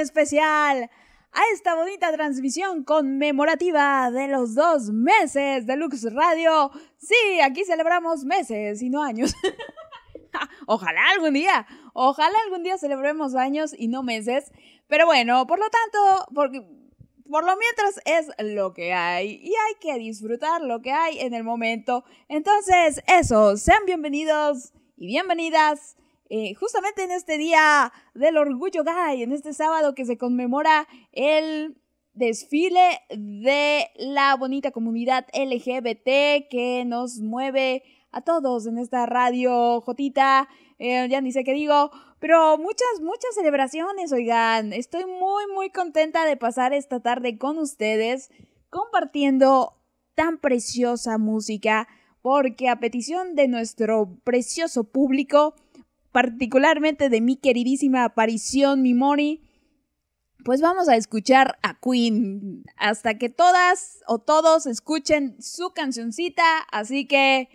[0.00, 0.90] especial,
[1.32, 6.70] a esta bonita transmisión conmemorativa de los dos meses de Lux Radio.
[6.96, 9.34] Sí, aquí celebramos meses y no años.
[10.66, 14.52] ojalá algún día, ojalá algún día celebremos años y no meses.
[14.88, 16.66] Pero bueno, por lo tanto, porque
[17.30, 21.34] por lo mientras es lo que hay y hay que disfrutar lo que hay en
[21.34, 22.04] el momento.
[22.28, 25.96] Entonces, eso, sean bienvenidos y bienvenidas
[26.32, 31.76] eh, justamente en este día del orgullo en este sábado que se conmemora el
[32.14, 40.48] desfile de la bonita comunidad LGBT que nos mueve a todos en esta radio Jotita,
[40.78, 41.90] eh, ya ni sé qué digo,
[42.20, 48.30] pero muchas, muchas celebraciones, oigan, estoy muy, muy contenta de pasar esta tarde con ustedes
[48.70, 49.74] compartiendo
[50.14, 51.86] tan preciosa música,
[52.22, 55.54] porque a petición de nuestro precioso público,
[56.12, 59.42] particularmente de mi queridísima aparición Mimori,
[60.44, 66.42] pues vamos a escuchar a Queen hasta que todas o todos escuchen su cancioncita.
[66.72, 67.48] Así que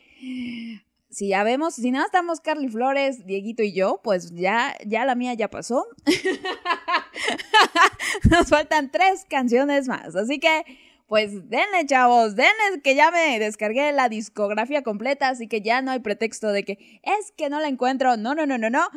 [1.10, 5.16] si ya vemos, si nada estamos Carly Flores, Dieguito y yo, pues ya, ya la
[5.16, 5.86] mía ya pasó.
[8.30, 10.16] Nos faltan tres canciones más.
[10.16, 10.64] Así que,
[11.08, 15.92] pues denle, chavos, denle que ya me descargué la discografía completa, así que ya no
[15.92, 18.18] hay pretexto de que es que no la encuentro.
[18.18, 18.88] No, no, no, no, no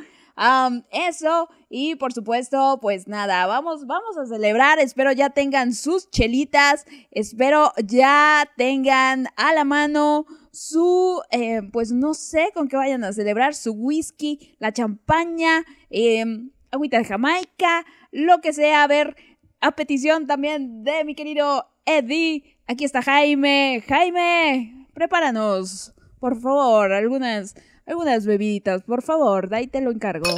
[0.90, 4.78] eso y por supuesto, pues nada, vamos, vamos a celebrar.
[4.78, 12.14] Espero ya tengan sus chelitas, espero ya tengan a la mano su, eh, pues no
[12.14, 16.24] sé con qué vayan a celebrar, su whisky, la champaña, eh,
[16.70, 18.84] agüita de Jamaica, lo que sea.
[18.84, 19.16] A ver,
[19.60, 22.58] a petición también de mi querido Eddie.
[22.66, 23.82] Aquí está Jaime.
[23.88, 27.54] Jaime, prepáranos, por favor, algunas
[27.88, 30.28] algunas bebiditas, por favor, de ahí te lo encargo.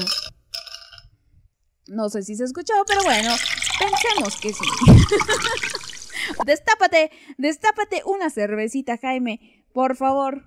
[1.88, 3.34] No sé si se escuchó, pero bueno,
[3.80, 4.64] pensemos que sí.
[6.46, 10.44] destápate, destápate una cervecita, Jaime, por favor.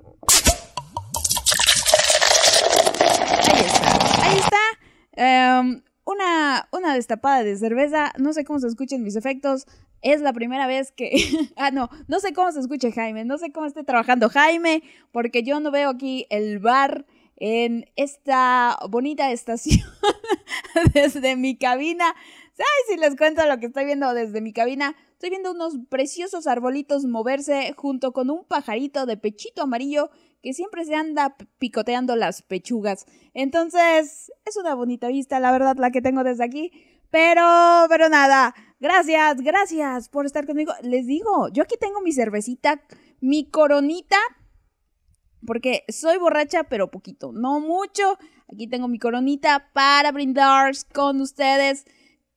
[3.51, 4.59] Ahí está, ahí está.
[5.11, 8.13] Em, una, una destapada de cerveza.
[8.17, 9.65] No sé cómo se escuchan mis efectos.
[10.03, 11.11] Es la primera vez que...
[11.55, 15.43] ah, no, no sé cómo se escuche Jaime, no sé cómo esté trabajando Jaime, porque
[15.43, 17.05] yo no veo aquí el bar
[17.37, 19.89] en esta bonita estación
[20.93, 22.13] desde mi cabina.
[22.53, 24.95] ¿Sabes si les cuento lo que estoy viendo desde mi cabina?
[25.13, 30.11] Estoy viendo unos preciosos arbolitos moverse junto con un pajarito de pechito amarillo
[30.43, 33.05] que siempre se anda picoteando las pechugas.
[33.33, 36.71] Entonces, es una bonita vista, la verdad, la que tengo desde aquí.
[37.09, 38.53] Pero, pero nada,
[38.83, 40.73] gracias, gracias por estar conmigo.
[40.83, 42.83] Les digo, yo aquí tengo mi cervecita,
[43.21, 44.17] mi coronita,
[45.47, 48.17] porque soy borracha, pero poquito, no mucho.
[48.51, 51.85] Aquí tengo mi coronita para brindar con ustedes.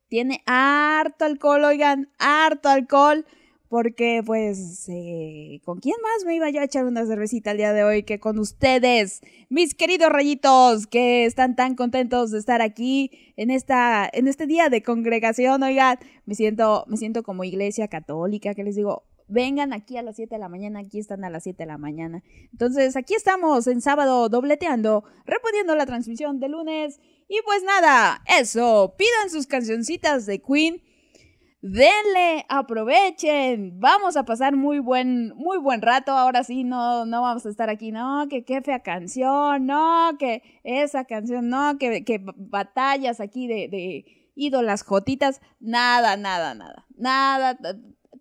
[0.07, 3.25] Tiene harto alcohol, oigan, harto alcohol.
[3.69, 7.73] Porque, pues, eh, ¿con quién más me iba yo a echar una cervecita el día
[7.73, 9.21] de hoy que con ustedes?
[9.49, 14.69] Mis queridos rayitos, que están tan contentos de estar aquí en, esta, en este día
[14.69, 15.99] de congregación, oigan.
[16.25, 20.35] Me siento, me siento como iglesia católica, que les digo, vengan aquí a las 7
[20.35, 22.23] de la mañana, aquí están a las 7 de la mañana.
[22.51, 26.99] Entonces, aquí estamos en sábado dobleteando, reponiendo la transmisión de lunes.
[27.27, 30.81] Y pues nada, eso, pidan sus cancioncitas de Queen.
[31.71, 36.11] Denle, aprovechen, vamos a pasar muy buen, muy buen rato.
[36.11, 40.41] Ahora sí, no, no vamos a estar aquí, no, que qué fea canción, no, que
[40.63, 44.05] esa canción, no, que, que batallas aquí de, de
[44.35, 47.57] ídolas jotitas, nada, nada, nada, nada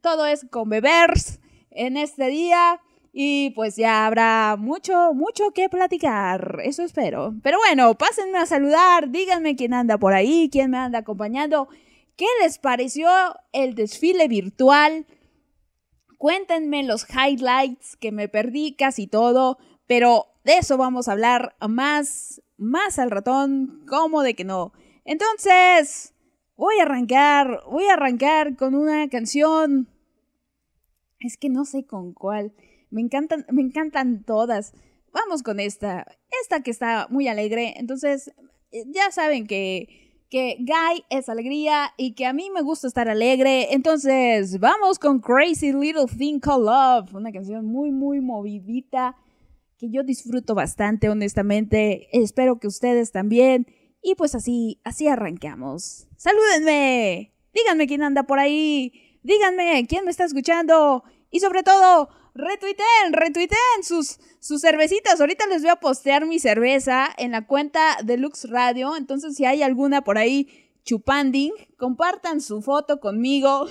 [0.06, 2.80] todo es con bebers en este día.
[3.18, 6.58] Y pues ya habrá mucho, mucho que platicar.
[6.62, 7.34] Eso espero.
[7.42, 9.10] Pero bueno, pásenme a saludar.
[9.10, 11.66] Díganme quién anda por ahí, quién me anda acompañando.
[12.16, 13.08] ¿Qué les pareció
[13.52, 15.06] el desfile virtual?
[16.18, 19.58] Cuéntenme los highlights que me perdí casi todo.
[19.86, 23.84] Pero de eso vamos a hablar más, más al ratón.
[23.88, 24.72] ¿Cómo de que no?
[25.04, 26.14] Entonces,
[26.56, 29.88] voy a arrancar, voy a arrancar con una canción
[31.20, 32.54] es que no sé con cuál.
[32.90, 34.72] Me encantan, me encantan todas.
[35.12, 36.06] Vamos con esta.
[36.42, 37.74] Esta que está muy alegre.
[37.76, 38.32] Entonces,
[38.70, 43.72] ya saben que, que Guy es alegría y que a mí me gusta estar alegre.
[43.72, 47.14] Entonces, vamos con Crazy Little Thing Called Love.
[47.14, 49.16] Una canción muy, muy movidita
[49.78, 52.08] que yo disfruto bastante, honestamente.
[52.12, 53.66] Espero que ustedes también.
[54.02, 56.08] Y pues así, así arrancamos.
[56.16, 57.32] ¡Salúdenme!
[57.54, 58.92] Díganme quién anda por ahí.
[59.22, 61.04] Díganme quién me está escuchando.
[61.30, 65.20] Y sobre todo, retuiteen, retuiteen sus, sus cervecitas.
[65.20, 68.96] Ahorita les voy a postear mi cerveza en la cuenta de Lux Radio.
[68.96, 73.66] Entonces, si hay alguna por ahí chupanding, compartan su foto conmigo.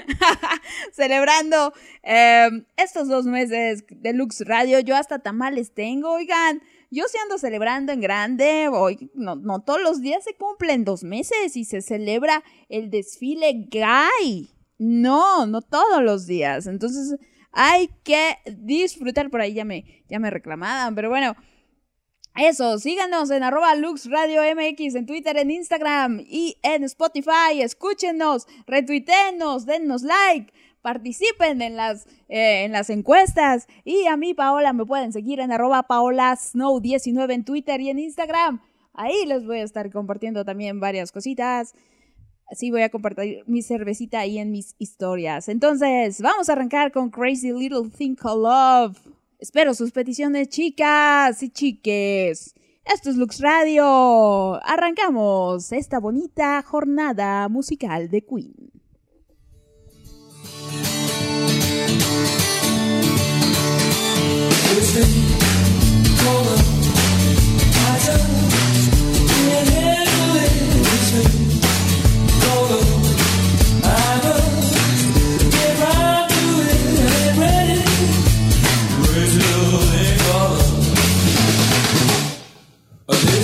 [0.92, 4.80] Celebrando em, estos dos meses de Lux Radio.
[4.80, 6.62] Yo hasta tamales tengo, oigan.
[6.90, 11.04] Yo sí ando celebrando en grande, hoy no, no todos los días se cumplen dos
[11.04, 14.50] meses y se celebra el desfile gay.
[14.78, 16.66] No, no todos los días.
[16.66, 17.16] Entonces
[17.52, 19.30] hay que disfrutar.
[19.30, 21.36] Por ahí ya me, ya me reclamaban, pero bueno.
[22.36, 27.60] Eso, síganos en arroba Lux Radio MX en Twitter, en Instagram y en Spotify.
[27.60, 33.66] Escúchenos, retuiteenos, dennos like, participen en las, eh, en las encuestas.
[33.84, 37.90] Y a mí, Paola, me pueden seguir en arroba Paola Snow 19 en Twitter y
[37.90, 38.60] en Instagram.
[38.94, 41.74] Ahí les voy a estar compartiendo también varias cositas
[42.52, 45.48] sí voy a compartir mi cervecita ahí en mis historias.
[45.48, 48.98] Entonces, vamos a arrancar con Crazy Little Thing Called Love.
[49.38, 52.54] Espero sus peticiones, chicas y chiques.
[52.84, 54.54] Esto es Lux Radio.
[54.64, 58.70] Arrancamos esta bonita jornada musical de Queen.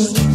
[0.00, 0.29] you.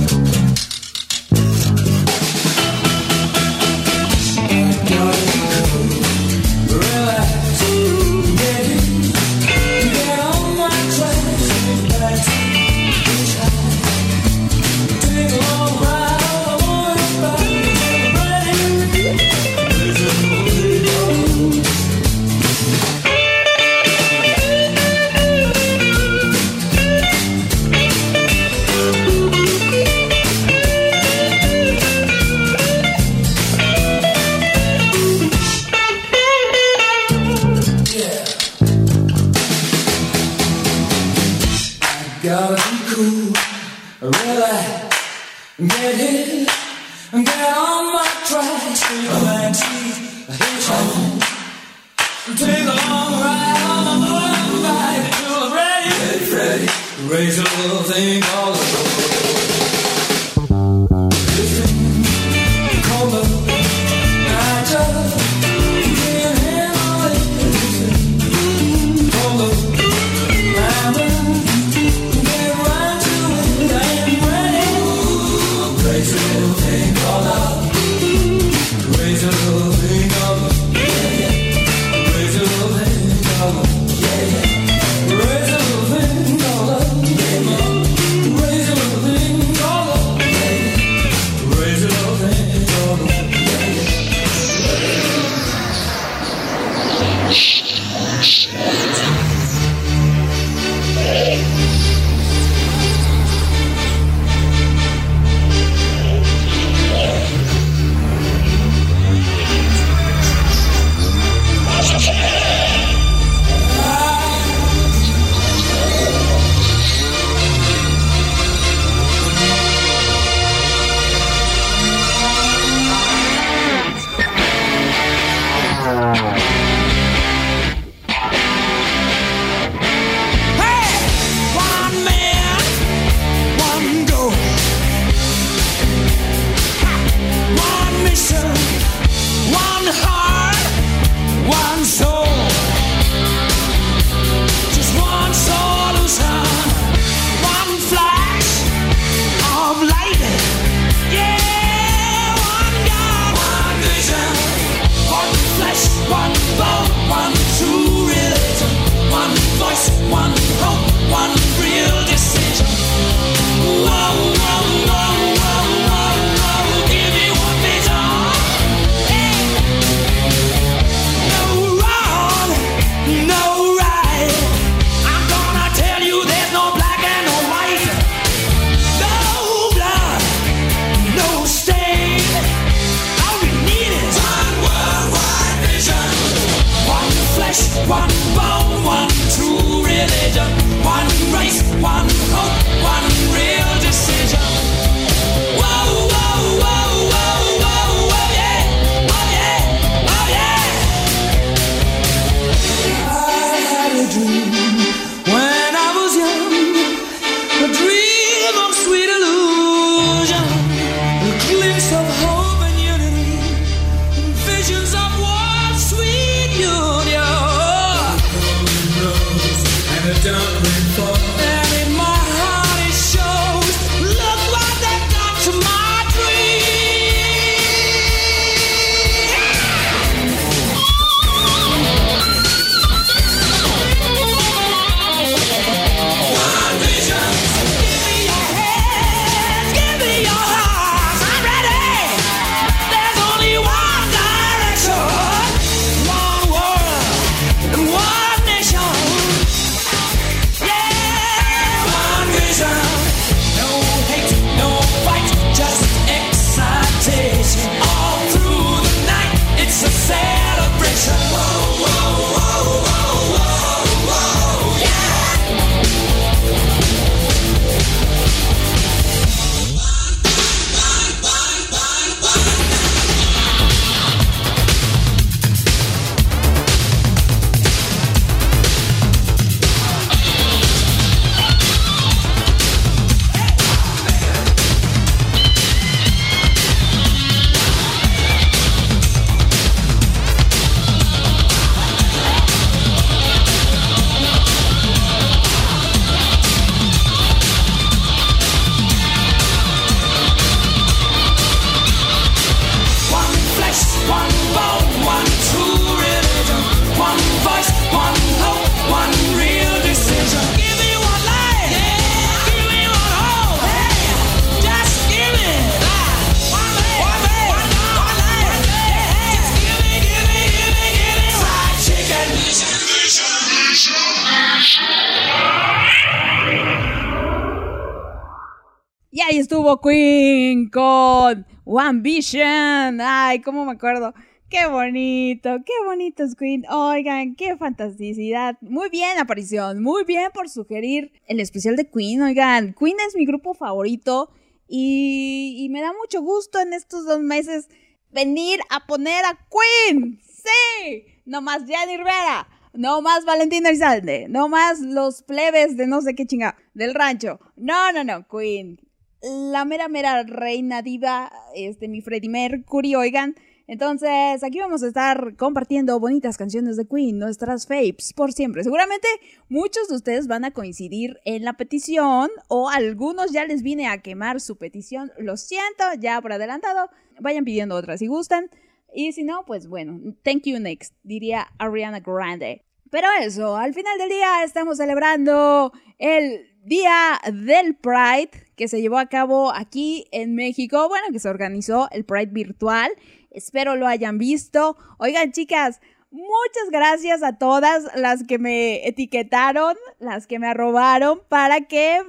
[333.36, 334.14] Ay, cómo me acuerdo.
[334.50, 336.64] Qué bonito, qué bonito Queen.
[336.70, 338.58] Oigan, qué fantasticidad.
[338.62, 339.84] Muy bien, aparición.
[339.84, 342.22] Muy bien por sugerir el especial de Queen.
[342.22, 344.30] Oigan, Queen es mi grupo favorito
[344.70, 347.68] y, y me da mucho gusto en estos dos meses
[348.14, 350.22] venir a poner a Queen.
[350.24, 352.48] Sí, no más Jenny Rivera.
[352.72, 354.28] No más Valentina Elizalde.
[354.30, 356.56] No más los plebes de no sé qué chinga.
[356.74, 357.42] Del rancho.
[357.58, 358.26] No, no, no.
[358.30, 358.80] Queen.
[359.28, 361.32] La mera, mera reina diva.
[361.56, 362.94] Este, mi Freddie Mercury.
[362.94, 363.36] Oigan.
[363.66, 368.64] Entonces, aquí vamos a estar compartiendo bonitas canciones de Queen, nuestras faves, por siempre.
[368.64, 369.08] Seguramente
[369.50, 374.04] muchos de ustedes van a coincidir en la petición o algunos ya les vine a
[374.04, 375.12] quemar su petición.
[375.18, 376.92] Lo siento, ya por adelantado.
[377.20, 378.52] Vayan pidiendo otras si gustan.
[378.94, 382.64] Y si no, pues bueno, thank you next, diría Ariana Grande.
[382.92, 388.98] Pero eso, al final del día estamos celebrando el Día del Pride que se llevó
[388.98, 390.88] a cabo aquí en México.
[390.88, 392.92] Bueno, que se organizó el Pride virtual.
[393.32, 394.78] Espero lo hayan visto.
[394.98, 401.62] Oigan, chicas, muchas gracias a todas las que me etiquetaron, las que me arrobaron para
[401.62, 402.00] que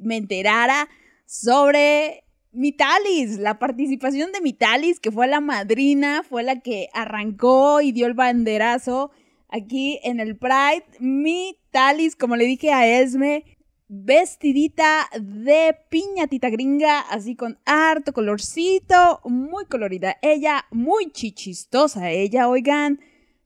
[0.00, 0.88] me enterara
[1.26, 7.92] sobre Mitalis, la participación de Mitalis, que fue la madrina, fue la que arrancó y
[7.92, 9.10] dio el banderazo
[9.48, 10.84] aquí en el Pride.
[11.00, 13.44] Mitalis, como le dije a Esme,
[13.94, 20.16] vestidita de piñatita gringa, así con harto colorcito, muy colorida.
[20.22, 23.00] Ella, muy chichistosa, ella, oigan.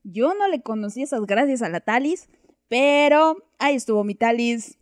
[0.05, 2.29] Yo no le conocí esas gracias a la Talis,
[2.69, 4.79] pero ahí estuvo mi Talis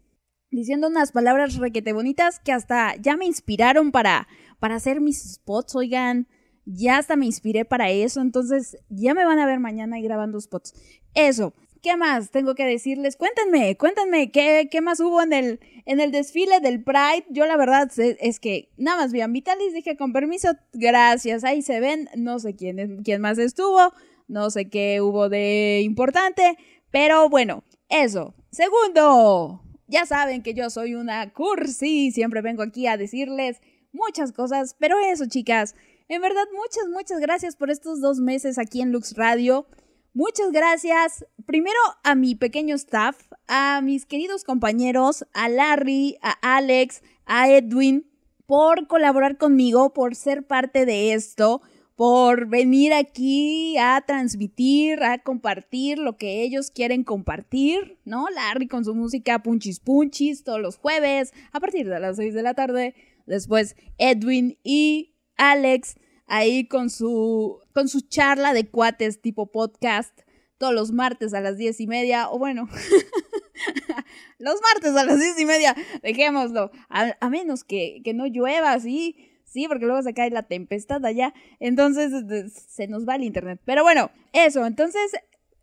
[0.50, 5.74] diciendo unas palabras requete bonitas que hasta ya me inspiraron para, para hacer mis spots,
[5.76, 6.28] oigan.
[6.66, 10.38] Ya hasta me inspiré para eso, entonces ya me van a ver mañana ahí grabando
[10.38, 10.74] spots.
[11.14, 11.54] Eso.
[11.84, 13.14] ¿Qué más tengo que decirles?
[13.14, 17.26] Cuéntenme, cuéntenme, ¿qué, qué más hubo en el, en el desfile del Pride?
[17.28, 21.60] Yo la verdad es, que nada más vi a Vitalis, dije con permiso, gracias, ahí
[21.60, 23.92] se ven, no sé quién, quién más estuvo,
[24.28, 26.56] no sé qué hubo de importante,
[26.90, 28.34] pero bueno, eso.
[28.50, 33.60] Segundo, ya saben que yo soy una cursi, siempre vengo aquí a decirles
[33.92, 35.74] muchas cosas, pero eso chicas,
[36.08, 39.66] en verdad muchas, muchas gracias por estos dos meses aquí en Lux Radio.
[40.16, 47.02] Muchas gracias primero a mi pequeño staff, a mis queridos compañeros, a Larry, a Alex,
[47.26, 48.06] a Edwin,
[48.46, 51.62] por colaborar conmigo, por ser parte de esto,
[51.96, 58.28] por venir aquí a transmitir, a compartir lo que ellos quieren compartir, ¿no?
[58.30, 62.42] Larry con su música Punchis Punchis todos los jueves a partir de las 6 de
[62.42, 62.94] la tarde.
[63.26, 70.20] Después Edwin y Alex ahí con su, con su charla de cuates tipo podcast
[70.58, 72.68] todos los martes a las diez y media, o bueno,
[74.38, 79.16] los martes a las diez y media, dejémoslo, a, menos que, que, no llueva, sí,
[79.44, 82.12] sí, porque luego se cae la tempestad allá, entonces
[82.68, 83.60] se nos va el internet.
[83.64, 85.12] Pero bueno, eso, entonces,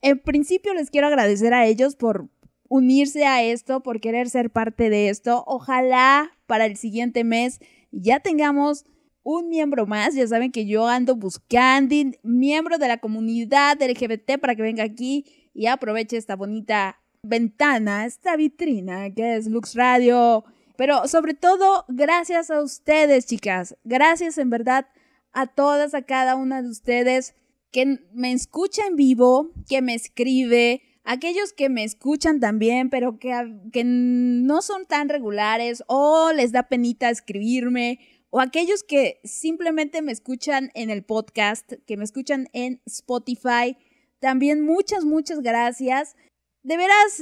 [0.02, 2.30] en principio les quiero agradecer a ellos por
[2.68, 5.44] unirse a esto, por querer ser parte de esto.
[5.46, 7.60] Ojalá para el siguiente mes
[7.92, 8.86] ya tengamos
[9.24, 10.16] un miembro más.
[10.16, 15.26] Ya saben que yo ando buscando miembro de la comunidad LGBT para que venga aquí
[15.54, 20.44] y aproveche esta bonita ventana, esta vitrina que es Lux Radio.
[20.76, 23.76] Pero sobre todo, gracias a ustedes, chicas.
[23.84, 24.88] Gracias en verdad
[25.34, 27.36] a todas, a cada una de ustedes
[27.72, 33.32] que me escucha en vivo, que me escribe, aquellos que me escuchan también, pero que,
[33.72, 38.00] que no son tan regulares o les da penita escribirme
[38.32, 43.78] o aquellos que simplemente me escuchan en el podcast, que me escuchan en Spotify.
[44.20, 46.16] También muchas, muchas gracias.
[46.64, 47.22] De veras,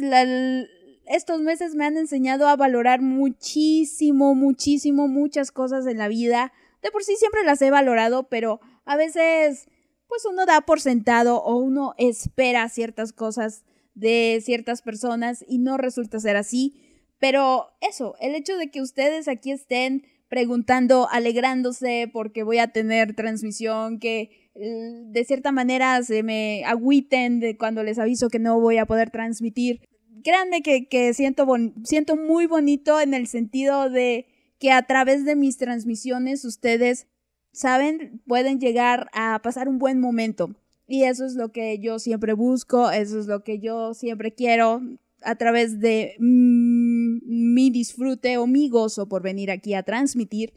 [1.08, 6.54] estos meses me han enseñado a valorar muchísimo, muchísimo, muchas cosas en la vida.
[6.84, 9.68] De por sí siempre las he valorado, pero a veces,
[10.08, 15.78] pues uno da por sentado o uno espera ciertas cosas de ciertas personas y no
[15.78, 16.84] resulta ser así.
[17.18, 23.16] Pero eso, el hecho de que ustedes aquí estén preguntando, alegrándose porque voy a tener
[23.16, 28.60] transmisión, que eh, de cierta manera se me agüiten de cuando les aviso que no
[28.60, 29.82] voy a poder transmitir.
[30.24, 31.48] Créanme que, siento,
[31.84, 34.28] siento muy bonito en el sentido de
[34.60, 37.08] que a través de mis transmisiones ustedes,
[37.52, 40.56] saben, pueden llegar a pasar un buen momento.
[40.88, 44.82] Y eso es lo que yo siempre busco, eso es lo que yo siempre quiero
[45.24, 47.20] a través de mm,
[47.54, 50.54] mi disfrute o mi gozo por venir aquí a transmitir,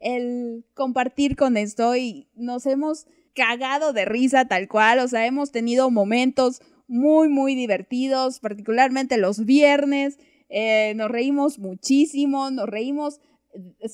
[0.00, 5.52] el compartir con esto y nos hemos cagado de risa tal cual, o sea, hemos
[5.52, 13.20] tenido momentos muy, muy divertidos, particularmente los viernes, eh, nos reímos muchísimo, nos reímos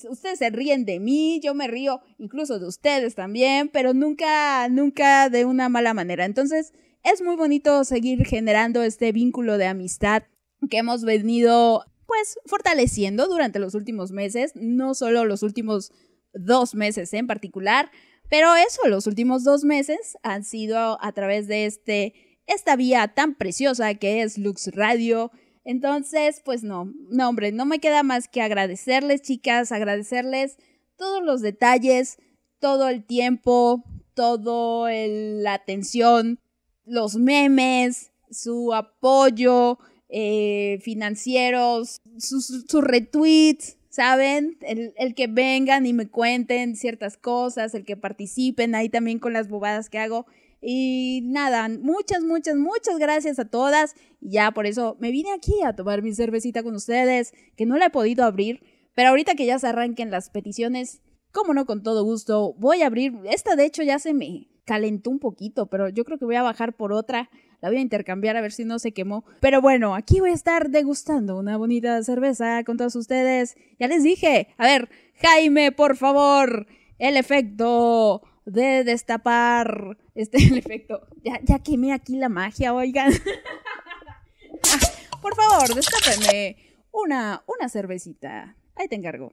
[0.08, 5.28] ustedes se ríen de mí, yo me río incluso de ustedes también, pero nunca, nunca
[5.28, 6.24] de una mala manera.
[6.24, 6.72] Entonces,
[7.12, 10.24] es muy bonito seguir generando este vínculo de amistad
[10.68, 15.92] que hemos venido pues fortaleciendo durante los últimos meses, no solo los últimos
[16.32, 17.90] dos meses en particular,
[18.28, 22.14] pero eso, los últimos dos meses han sido a través de este,
[22.46, 25.30] esta vía tan preciosa que es Lux Radio.
[25.64, 30.56] Entonces, pues no, no hombre, no me queda más que agradecerles chicas, agradecerles
[30.96, 32.18] todos los detalles,
[32.58, 36.40] todo el tiempo, toda la atención,
[36.88, 44.56] los memes, su apoyo, eh, financieros, sus, retweets, ¿saben?
[44.62, 49.32] El, el, que vengan y me cuenten ciertas cosas, el que participen ahí también con
[49.32, 50.26] las bobadas que hago.
[50.60, 53.94] Y nada, muchas, muchas, muchas gracias a todas.
[54.20, 57.86] Ya por eso me vine aquí a tomar mi cervecita con ustedes, que no la
[57.86, 58.62] he podido abrir.
[58.94, 62.86] Pero ahorita que ya se arranquen las peticiones, como no, con todo gusto, voy a
[62.86, 63.14] abrir.
[63.24, 66.42] Esta de hecho ya se me calentó un poquito, pero yo creo que voy a
[66.42, 69.24] bajar por otra la voy a intercambiar a ver si no se quemó.
[69.40, 73.56] Pero bueno, aquí voy a estar degustando una bonita cerveza con todos ustedes.
[73.80, 74.48] Ya les dije.
[74.58, 76.66] A ver, Jaime, por favor.
[76.98, 79.98] El efecto de destapar.
[80.14, 81.06] Este, el efecto.
[81.24, 83.12] Ya, ya quemé aquí la magia, oigan.
[85.22, 86.56] por favor, destápeme
[86.92, 88.56] una, una cervecita.
[88.76, 89.32] Ahí te encargo.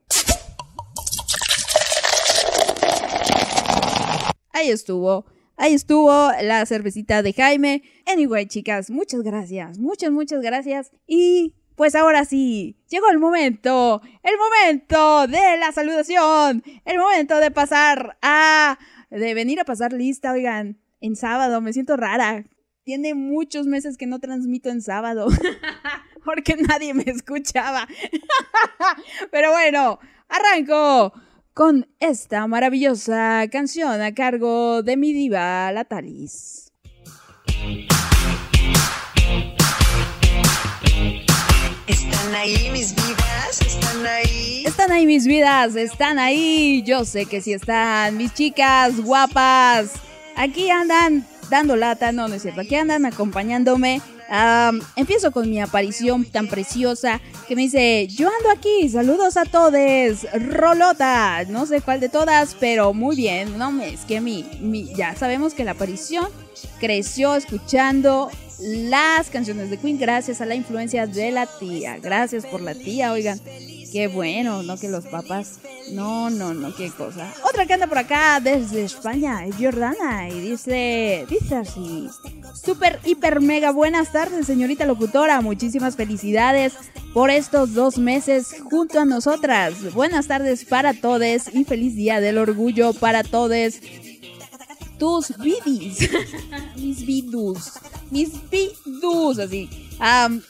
[4.56, 5.26] Ahí estuvo.
[5.58, 7.82] Ahí estuvo la cervecita de Jaime.
[8.06, 10.92] Anyway, chicas, muchas gracias, muchas, muchas gracias.
[11.06, 17.50] Y pues ahora sí, llegó el momento, el momento de la saludación, el momento de
[17.50, 18.78] pasar a...
[19.10, 22.46] de venir a pasar lista, oigan, en sábado, me siento rara.
[22.82, 25.26] Tiene muchos meses que no transmito en sábado,
[26.24, 27.86] porque nadie me escuchaba.
[29.30, 29.98] Pero bueno,
[30.30, 31.12] arranco
[31.56, 36.70] con esta maravillosa canción a cargo de mi diva Latalis.
[41.86, 43.62] ¿Están ahí mis vidas?
[43.62, 44.64] ¿Están ahí?
[44.66, 46.82] Están ahí mis vidas, están ahí.
[46.84, 49.92] Yo sé que sí están, mis chicas guapas.
[50.36, 52.60] Aquí andan dando lata, no, no es cierto.
[52.60, 54.02] Aquí andan acompañándome
[54.96, 60.26] empiezo con mi aparición tan preciosa que me dice, yo ando aquí, saludos a todos,
[60.32, 65.14] Rolota, no sé cuál de todas, pero muy bien, no, es que mi, mi, ya
[65.14, 66.26] sabemos que la aparición
[66.80, 72.60] creció escuchando las canciones de Queen gracias a la influencia de la tía, gracias por
[72.60, 73.40] la tía, oigan,
[73.96, 75.58] Qué bueno, no que los papás.
[75.92, 77.32] No, no, no, qué cosa.
[77.48, 82.08] Otra que anda por acá desde España es Jordana y dice, dice así.
[82.62, 85.40] Super, hiper, mega buenas tardes, señorita locutora.
[85.40, 86.74] Muchísimas felicidades
[87.14, 89.94] por estos dos meses junto a nosotras.
[89.94, 93.80] Buenas tardes para todos y feliz día del orgullo para todos
[94.98, 96.10] tus vidis.
[96.76, 97.72] mis vidus.
[98.10, 99.68] Mis vidus, así.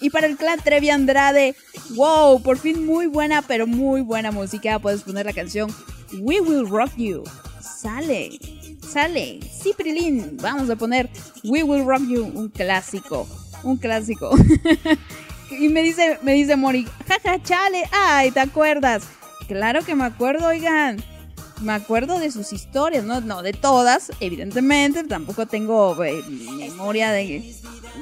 [0.00, 1.54] y para el clan Trevi Andrade,
[1.90, 4.78] wow, por fin muy buena, pero muy buena música.
[4.78, 5.74] Puedes poner la canción
[6.20, 7.24] We Will Rock You.
[7.60, 8.38] Sale,
[8.86, 9.40] sale.
[9.62, 11.08] Sí, Prilín, vamos a poner
[11.44, 13.26] We Will Rock You, un clásico,
[13.62, 14.30] un clásico.
[15.50, 19.04] y me dice, me dice Mori, jaja, chale, ay, ¿te acuerdas?
[19.48, 21.15] Claro que me acuerdo, oigan
[21.60, 26.22] me acuerdo de sus historias, no, no de todas, evidentemente, tampoco tengo eh,
[26.58, 27.54] memoria de,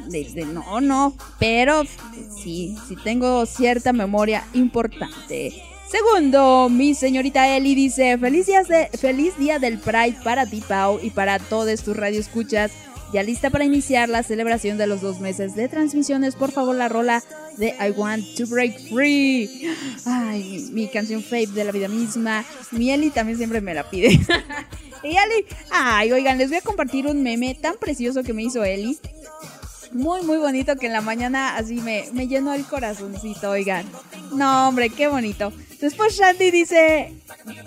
[0.09, 5.63] de, no, no, pero sí, sí tengo cierta memoria importante.
[5.89, 10.99] Segundo, mi señorita Eli dice, feliz día, de, feliz día del Pride para ti, Pau,
[11.01, 12.73] y para todos tus radioescuchas.
[13.15, 16.89] Ya lista para iniciar la celebración de los dos meses de transmisiones, por favor la
[16.89, 17.23] rola
[17.57, 19.73] de I Want to Break Free.
[20.05, 22.45] Ay, mi, canción fave de la vida misma.
[22.73, 24.09] Mi Eli también siempre me la pide.
[25.05, 28.65] y Eli, ay, oigan, les voy a compartir un meme tan precioso que me hizo
[28.65, 28.99] Eli.
[29.93, 33.87] Muy, muy bonito que en la mañana así me, me llenó el corazoncito, oigan.
[34.35, 35.53] No, hombre, qué bonito.
[35.81, 37.13] Después Shandy dice,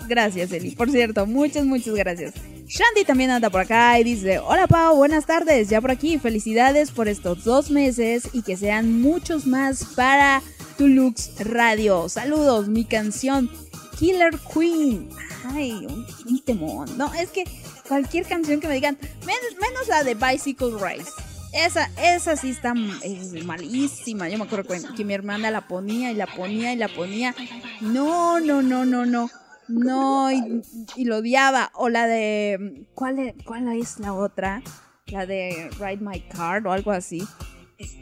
[0.08, 2.34] gracias Eli, por cierto, muchas, muchas gracias.
[2.68, 6.90] Shandy también anda por acá y dice, hola Pau, buenas tardes, ya por aquí, felicidades
[6.90, 10.42] por estos dos meses y que sean muchos más para
[10.76, 12.10] tu Lux Radio.
[12.10, 13.50] Saludos, mi canción
[13.98, 15.08] Killer Queen.
[15.46, 16.98] Ay, un, temón.
[16.98, 17.44] No, es que
[17.88, 21.10] cualquier canción que me digan, menos, la de Bicycle Race.
[21.54, 24.28] Esa, esa sí está malísima.
[24.28, 27.34] Yo me acuerdo que mi hermana la ponía y la ponía y la ponía.
[27.80, 29.30] No, no, no, no, no.
[29.68, 31.70] No, y, lo odiaba.
[31.74, 32.86] O la de.
[32.94, 34.62] ¿cuál es, ¿Cuál es la otra?
[35.06, 37.22] La de Ride My Car o algo así.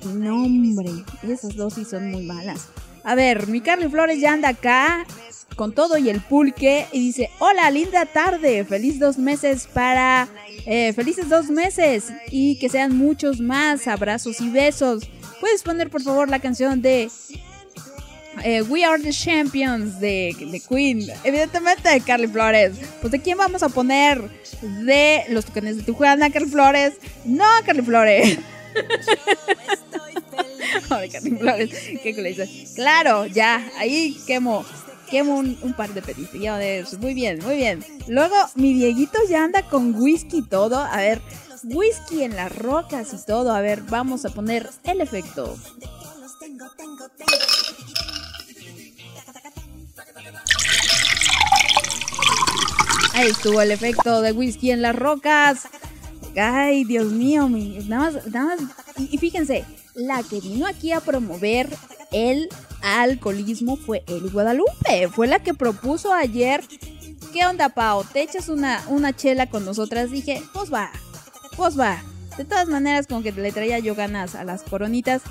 [0.05, 0.91] No, hombre.
[1.23, 2.69] Esas dos sí son muy malas.
[3.05, 5.07] A ver, mi Carly Flores ya anda acá.
[5.55, 6.87] con todo y el pulque.
[6.93, 8.65] Y dice, hola, linda tarde.
[8.65, 10.29] Feliz dos meses para...
[10.67, 12.13] Eh, felices dos meses.
[12.31, 13.87] Y que sean muchos más.
[13.87, 15.09] Abrazos y besos.
[15.41, 17.11] ¿Puedes poner por favor la canción de
[18.43, 21.07] eh, We Are the Champions de, de, Queen.
[21.25, 22.73] Evidentemente de Carly Flores.
[23.01, 24.23] Pues de quién vamos a poner
[24.63, 26.95] de los tucanes de Tijuana, Carly Flores.
[27.25, 28.39] No, Carly Flores.
[31.13, 31.71] Carly Flores.
[32.03, 34.65] ¿Qué Claro, ya, ahí quemo.
[35.11, 36.99] Quemo un, par de peticiones.
[36.99, 37.85] Muy bien, muy bien.
[38.09, 40.79] Luego, mi Dieguito ya anda con whisky y todo.
[40.79, 41.21] A ver,
[41.63, 43.55] whisky en las rocas y todo.
[43.55, 45.57] A ver, vamos a poner el efecto.
[53.17, 55.69] Ahí estuvo el efecto de whisky en las rocas.
[56.37, 58.71] Ay, Dios mío, nada más, nada más.
[59.11, 61.75] Y, fíjense, la que vino aquí a promover
[62.13, 62.51] el
[62.83, 65.09] alcoholismo fue el Guadalupe.
[65.11, 66.63] Fue la que propuso ayer.
[67.33, 68.05] ¿Qué onda, Pau?
[68.05, 70.11] ¿Te echas una, una chela con nosotras?
[70.11, 70.91] Dije, pues va,
[71.57, 72.03] pues va.
[72.37, 75.23] De todas maneras, como que le traía yo ganas a las coronitas.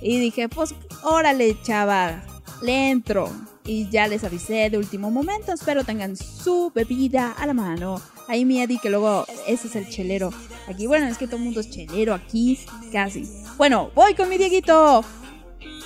[0.00, 2.22] Y dije, pues órale, chava,
[2.62, 3.30] le entro.
[3.66, 8.00] Y ya les avisé de último momento, espero tengan su bebida a la mano.
[8.28, 10.30] Ahí mi Eddie, que luego ese es el chelero.
[10.68, 12.58] Aquí, bueno, es que todo el mundo es chelero aquí,
[12.92, 13.26] casi.
[13.56, 15.02] Bueno, voy con mi Dieguito.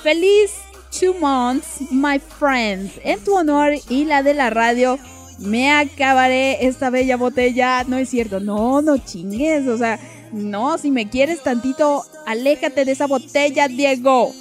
[0.03, 0.53] Feliz
[0.91, 2.93] two months, my friends.
[3.05, 4.99] En tu honor y la de la radio,
[5.38, 7.85] me acabaré esta bella botella.
[7.85, 9.69] No es cierto, no, no chingues.
[9.69, 10.01] O sea,
[10.33, 14.33] no, si me quieres tantito, aléjate de esa botella, Diego.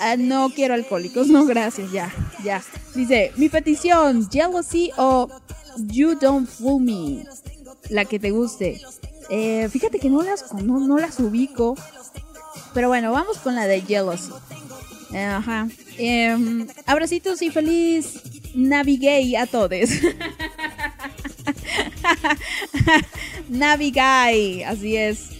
[0.00, 2.62] Ah, no quiero alcohólicos, no, gracias, ya, ya.
[2.94, 5.28] Dice, mi petición, Jealousy o
[5.78, 7.24] You Don't Fool Me,
[7.90, 8.80] la que te guste.
[9.30, 11.76] Eh, fíjate que no las, no, las ubico,
[12.72, 14.32] pero bueno, vamos con la de Jealousy.
[15.14, 15.68] Ajá.
[15.96, 18.20] Em, abracitos y feliz
[18.54, 19.70] Navigay a todos.
[23.48, 25.30] Navigay, así es.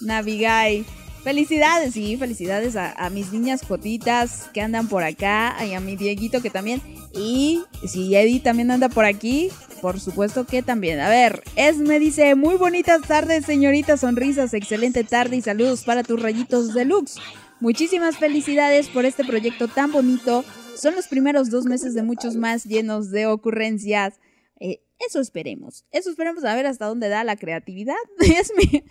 [0.00, 0.84] Navigay.
[1.24, 6.42] Felicidades, sí, felicidades a, mis niñas jotitas que andan por acá, y a mi Dieguito
[6.42, 6.82] que también.
[7.14, 9.48] Y si Eddie también anda por aquí,
[9.80, 11.00] por supuesto que también.
[11.00, 11.42] A ver,
[11.78, 17.18] me dice, muy bonitas tardes, señoritas sonrisas, excelente tarde y saludos para tus rayitos deluxe.
[17.58, 20.44] Muchísimas felicidades por este proyecto tan bonito.
[20.76, 24.20] Son los primeros dos meses de muchos más llenos de ocurrencias.
[25.06, 25.84] Eso esperemos.
[25.90, 27.94] Eso esperemos a ver hasta dónde da la creatividad.
[28.18, 28.84] Es mi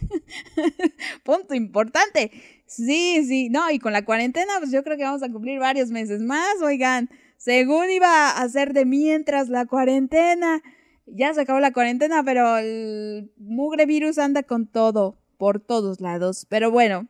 [1.23, 2.31] punto importante.
[2.65, 3.49] Sí, sí.
[3.49, 6.61] No, y con la cuarentena, pues yo creo que vamos a cumplir varios meses más,
[6.61, 7.09] oigan.
[7.37, 10.61] Según iba a ser de mientras la cuarentena.
[11.05, 16.47] Ya se acabó la cuarentena, pero el mugre virus anda con todo, por todos lados.
[16.49, 17.07] Pero bueno,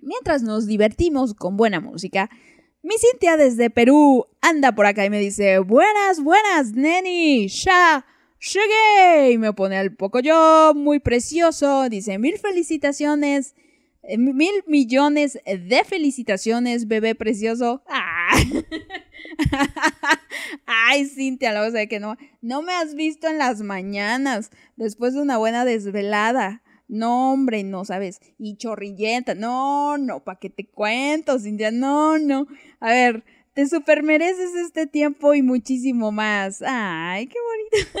[0.00, 2.28] mientras nos divertimos con buena música,
[2.82, 8.06] mi Cintia desde Perú anda por acá y me dice, buenas, buenas, neni, ya,
[8.38, 9.32] llegué.
[9.32, 11.88] Y me pone al poco yo, muy precioso.
[11.88, 13.54] Dice, mil felicitaciones,
[14.02, 17.82] eh, mil millones de felicitaciones, bebé precioso.
[17.88, 18.36] ¡Ah!
[20.66, 25.20] Ay, Cintia, lo sé que no, no me has visto en las mañanas, después de
[25.20, 26.62] una buena desvelada.
[26.88, 28.20] No, hombre, no sabes.
[28.38, 29.34] Y chorrillenta.
[29.34, 31.70] No, no, ¿para qué te cuento, Cintia?
[31.70, 32.46] No, no.
[32.80, 33.24] A ver,
[33.54, 36.62] te super mereces este tiempo y muchísimo más.
[36.66, 37.90] Ay, qué bonito.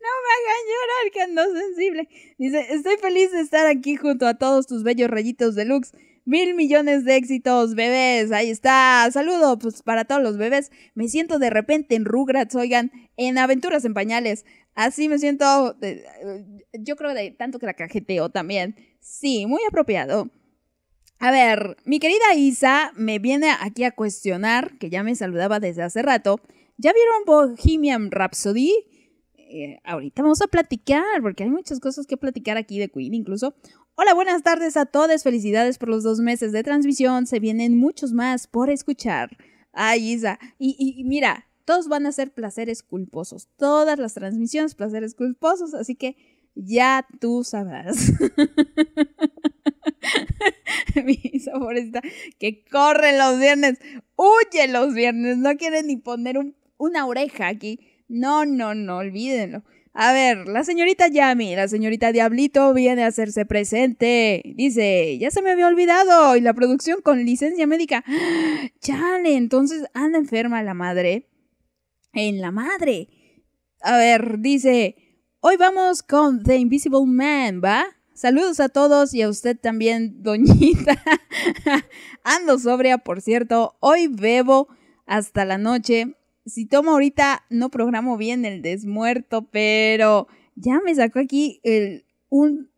[0.00, 2.08] no me hagan llorar, que ando sensible.
[2.38, 5.92] Dice, estoy feliz de estar aquí junto a todos tus bellos rayitos deluxe.
[6.24, 8.30] Mil millones de éxitos, bebés.
[8.32, 9.08] Ahí está.
[9.12, 10.70] Saludo pues, para todos los bebés.
[10.94, 14.44] Me siento de repente en Rugrats, oigan, en Aventuras en Pañales.
[14.74, 15.76] Así me siento,
[16.72, 18.76] yo creo de tanto que la cajeteo también.
[19.00, 20.30] Sí, muy apropiado.
[21.18, 25.82] A ver, mi querida Isa me viene aquí a cuestionar, que ya me saludaba desde
[25.82, 26.40] hace rato.
[26.78, 28.72] ¿Ya vieron Bohemian Rhapsody?
[29.36, 33.54] Eh, ahorita vamos a platicar, porque hay muchas cosas que platicar aquí de Queen incluso.
[33.96, 35.22] Hola, buenas tardes a todos.
[35.22, 37.26] Felicidades por los dos meses de transmisión.
[37.26, 39.36] Se vienen muchos más por escuchar.
[39.72, 40.38] Ay, Isa.
[40.58, 43.48] y mira, todos van a ser placeres culposos.
[43.56, 45.74] Todas las transmisiones, placeres culposos.
[45.74, 46.16] Así que
[46.54, 48.12] ya tú sabrás.
[51.04, 52.00] Mi saborista
[52.38, 53.78] que corre los viernes,
[54.16, 56.38] huye los viernes, no quiere ni poner
[56.76, 57.80] una oreja aquí.
[58.08, 59.62] No, no, no, olvídenlo.
[59.92, 64.42] A ver, la señorita Yami, la señorita Diablito viene a hacerse presente.
[64.56, 66.36] Dice, ya se me había olvidado.
[66.36, 68.04] Y la producción con licencia médica.
[68.80, 71.29] Chale, entonces anda enferma la madre
[72.12, 73.08] en la madre.
[73.82, 74.96] A ver, dice,
[75.40, 77.84] hoy vamos con The Invisible Man, ¿va?
[78.14, 81.02] Saludos a todos y a usted también, doñita.
[82.24, 83.76] Ando sobria, por cierto.
[83.80, 84.68] Hoy bebo
[85.06, 86.16] hasta la noche.
[86.44, 92.70] si tomo ahorita, no programo bien el desmuerto, pero ya me sacó aquí el, un,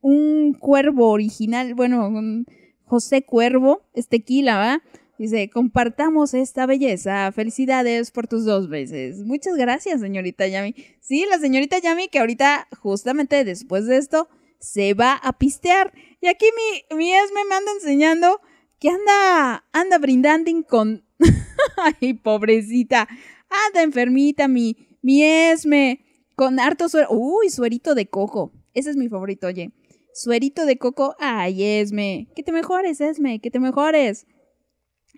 [0.00, 2.46] un cuervo original, bueno, un
[2.84, 4.82] José Cuervo, es tequila, ¿va?
[5.18, 7.32] Dice, compartamos esta belleza.
[7.32, 9.24] Felicidades por tus dos veces.
[9.24, 10.76] Muchas gracias, señorita Yami.
[11.00, 14.28] Sí, la señorita Yami que ahorita, justamente después de esto,
[14.60, 15.92] se va a pistear.
[16.20, 18.40] Y aquí mi, mi Esme me anda enseñando
[18.78, 21.04] que anda, anda brindando con...
[22.00, 23.08] Ay, pobrecita.
[23.66, 26.00] Anda enfermita mi, mi Esme.
[26.36, 27.08] Con harto suero.
[27.10, 28.52] Uy, suerito de coco.
[28.72, 29.72] Ese es mi favorito, oye.
[30.14, 31.16] Suerito de coco.
[31.18, 32.28] Ay, Esme.
[32.36, 33.40] Que te mejores, Esme.
[33.40, 34.26] Que te mejores.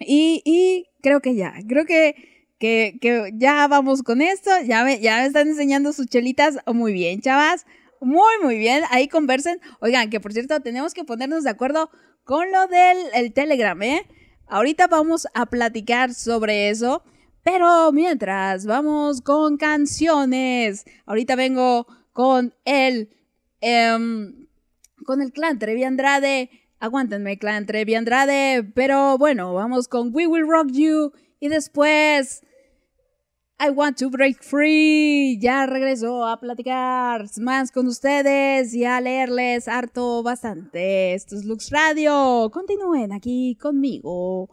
[0.00, 2.98] Y, creo que ya, creo que, que,
[3.34, 4.50] ya vamos con esto.
[4.66, 6.58] Ya me, ya están enseñando sus chelitas.
[6.66, 7.66] Muy bien, chavas.
[8.00, 8.82] Muy, muy bien.
[8.90, 9.60] Ahí conversen.
[9.80, 11.90] Oigan, que por cierto, tenemos que ponernos de acuerdo
[12.24, 14.06] con lo del el Telegram, ¿eh?
[14.46, 17.02] Ahorita vamos a platicar sobre eso.
[17.42, 20.84] Pero mientras, vamos con canciones.
[21.06, 23.10] Ahorita vengo con el.
[23.60, 24.46] Em,
[25.04, 26.50] con el clan Trevi Andrade
[26.80, 28.64] Aguántenme, clan Trevi Andrade.
[28.74, 31.12] Pero bueno, vamos con We Will Rock You.
[31.38, 32.42] Y después.
[33.62, 35.38] I Want to Break Free.
[35.38, 41.12] Ya regresó a platicar más con ustedes y a leerles harto bastante.
[41.12, 42.48] Esto es Lux Radio.
[42.50, 44.48] Continúen aquí conmigo.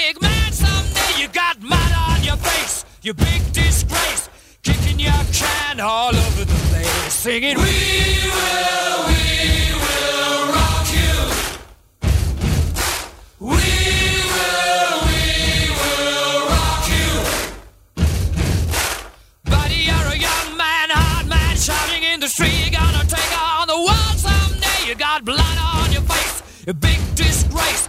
[0.00, 1.20] Big man someday.
[1.20, 4.28] You got mud on your face, you big disgrace.
[4.62, 7.64] Kicking your can all over the place, singing, We
[8.36, 9.22] will, we
[9.84, 11.16] will rock you.
[13.52, 13.62] We
[14.36, 15.22] will, we
[15.80, 17.10] will rock you.
[19.54, 22.58] Buddy, you're a young man, hard man, shouting in the street.
[22.62, 24.80] You're gonna take on the world someday.
[24.88, 26.36] You got blood on your face,
[26.66, 27.88] a big disgrace,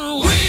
[0.00, 0.39] We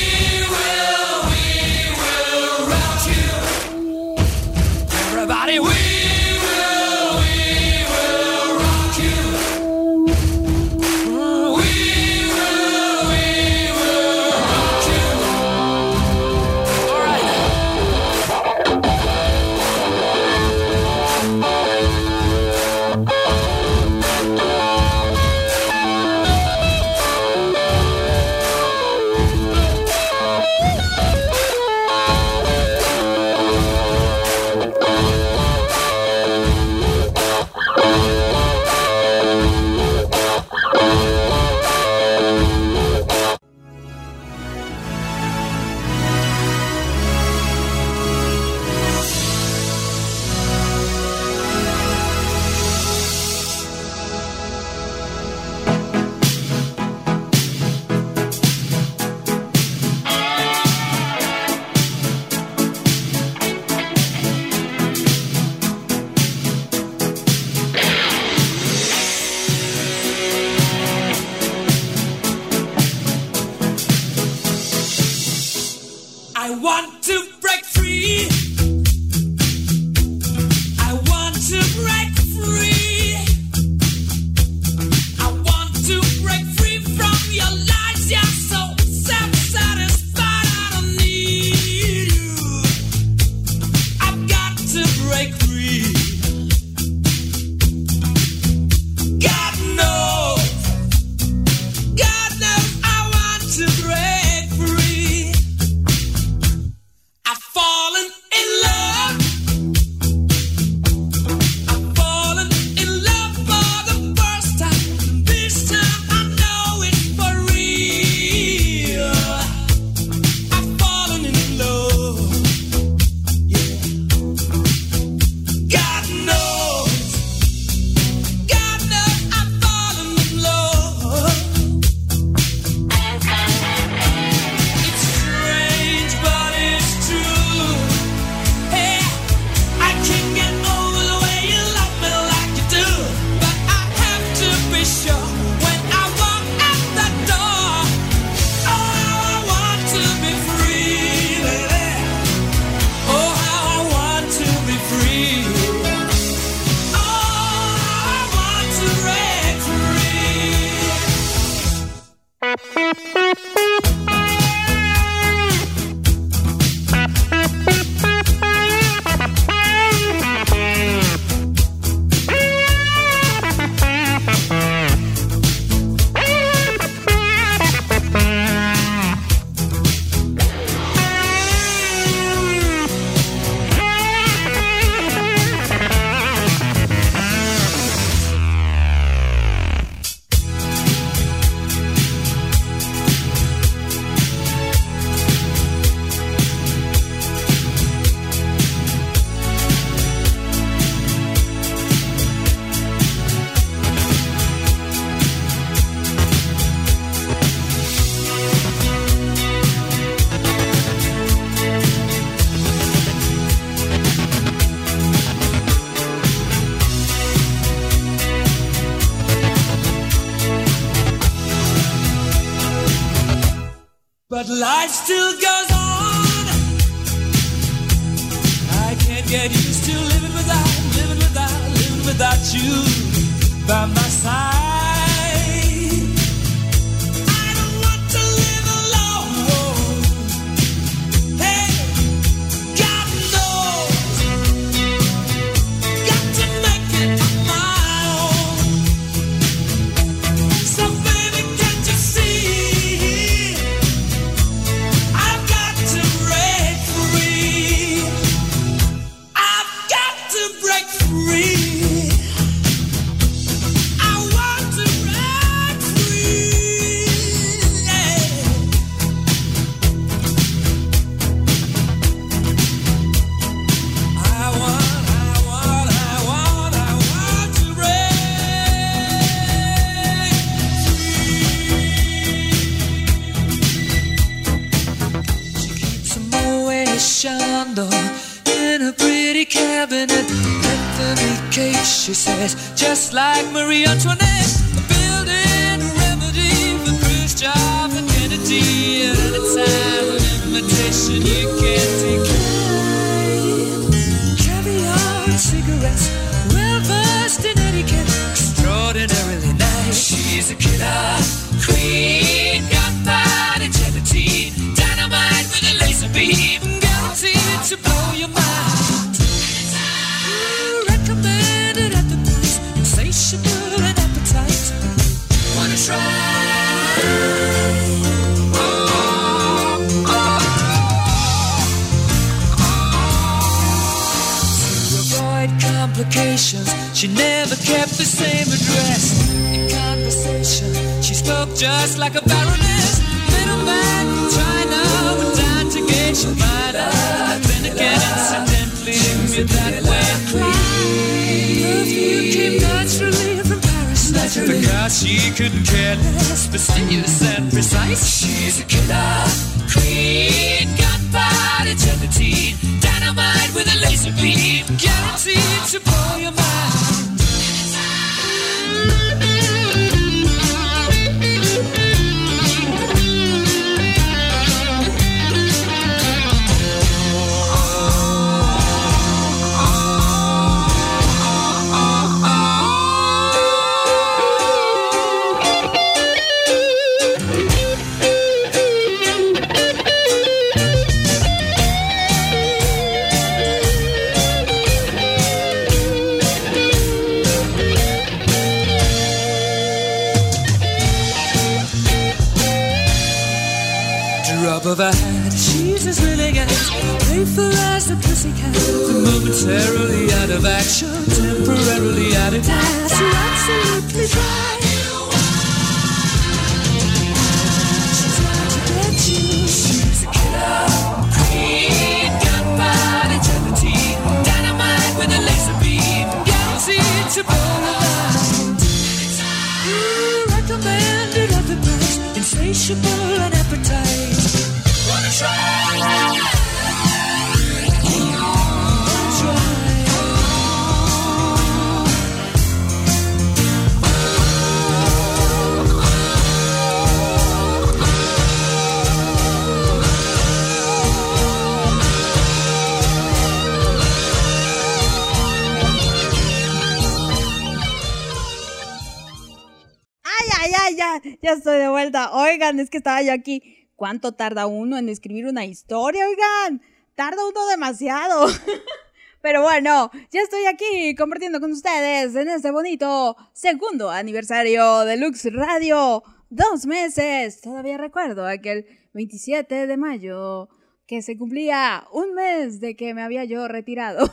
[462.82, 463.70] estaba yo aquí.
[463.76, 466.08] ¿Cuánto tarda uno en escribir una historia?
[466.08, 466.62] Oigan,
[466.96, 468.28] tarda uno demasiado.
[469.22, 475.32] Pero bueno, ya estoy aquí compartiendo con ustedes en este bonito segundo aniversario de Lux
[475.32, 476.04] Radio.
[476.32, 477.42] Dos meses.
[477.42, 480.50] Todavía recuerdo aquel 27 de mayo
[480.88, 484.08] que se cumplía un mes de que me había yo retirado.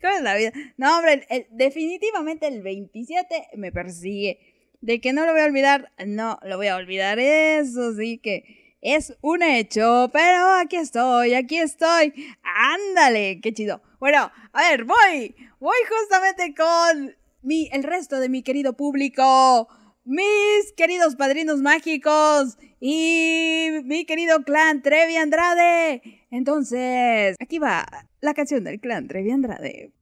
[0.00, 0.52] ¿Cómo es la vida?
[0.76, 4.57] No, hombre, el, definitivamente el 27 me persigue.
[4.80, 8.76] De que no lo voy a olvidar, no lo voy a olvidar, eso sí que
[8.80, 12.12] es un hecho, pero aquí estoy, aquí estoy.
[12.42, 13.82] Ándale, qué chido.
[13.98, 19.68] Bueno, a ver, voy, voy justamente con mi, el resto de mi querido público,
[20.04, 26.02] mis queridos padrinos mágicos y mi querido clan Trevi Andrade.
[26.30, 27.86] Entonces, aquí va
[28.20, 29.92] la canción del clan Trevi Andrade.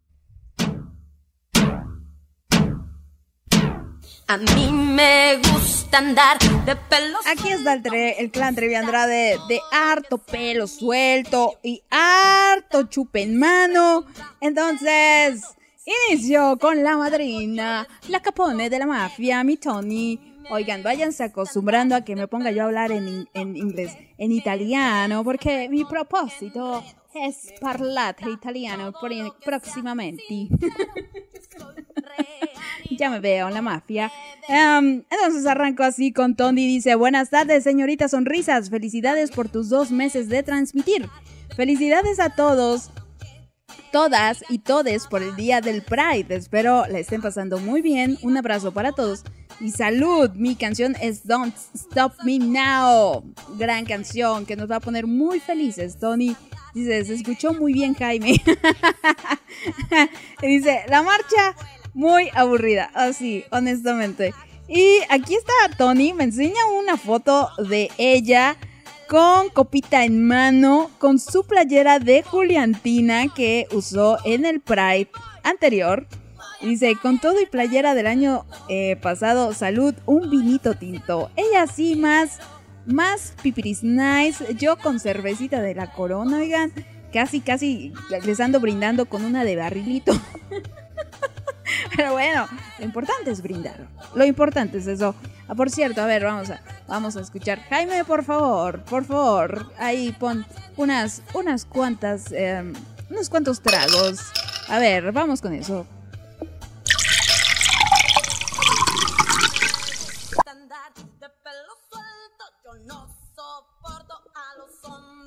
[4.29, 7.25] A mí me gusta andar de pelos.
[7.27, 13.23] Aquí está el, tre- el clan Trevi Andrade de harto pelo suelto y harto chupe
[13.23, 14.05] en mano.
[14.41, 15.45] Entonces,
[16.11, 20.19] inicio con la madrina, la capone de la mafia, mi Tony.
[20.51, 25.23] Oigan, váyanse acostumbrando a que me ponga yo a hablar en, en inglés, en italiano,
[25.23, 26.83] porque mi propósito
[27.25, 28.93] es parlare italiano
[29.45, 30.49] próximamente.
[32.99, 34.13] Ya me veo en la mafia.
[34.49, 36.67] Em, entonces arranco así con Tony.
[36.67, 38.71] Dice, buenas tardes, señorita Sonrisas.
[38.71, 41.09] Felicidades por tus dos meses de transmitir.
[41.57, 42.91] Felicidades a todos,
[43.93, 46.35] todas y todes por el día del Pride.
[46.35, 48.19] Espero la estén pasando muy bien.
[48.23, 49.25] Un abrazo para todos.
[49.61, 50.31] Y salud.
[50.35, 53.25] Mi canción es Don't Stop Me Now.
[53.59, 56.37] Gran canción que nos va a poner muy felices, Tony.
[56.77, 58.37] Dice, se escuchó muy bien, Jaime.
[60.43, 61.57] Dice, la marcha
[61.95, 64.35] muy aburrida, así, honestamente.
[64.69, 68.59] Y aquí está Tony, me enseña una foto de ella
[69.09, 75.09] con copita en mano, con su playera de Juliantina que usó en el Pride
[75.45, 76.07] anterior.
[76.61, 81.31] Dice, con todo y playera del año eh, pasado, salud, un vinito tinto.
[81.37, 82.39] Ella sí, más,
[82.87, 84.55] más pipiris nice.
[84.55, 86.73] Yo con cervecita de la corona, oigan.
[87.13, 87.93] Casi, casi
[88.25, 90.13] les ando brindando con una de barrilito.
[91.97, 92.47] Pero bueno,
[92.79, 93.87] lo importante es brindar.
[94.15, 95.15] Lo importante es eso.
[95.49, 97.61] Ah, por cierto, a ver, vamos a, vamos a escuchar.
[97.69, 100.45] Jaime, por favor, por favor, ahí pon
[100.77, 102.73] unas, unas cuantas, eh,
[103.11, 104.21] unos cuantos tragos.
[104.69, 105.87] A ver, vamos con eso.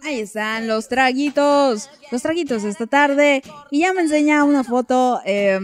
[0.09, 3.43] Ahí están los traguitos, los traguitos esta tarde.
[3.69, 5.59] Y ya me enseña una foto eh,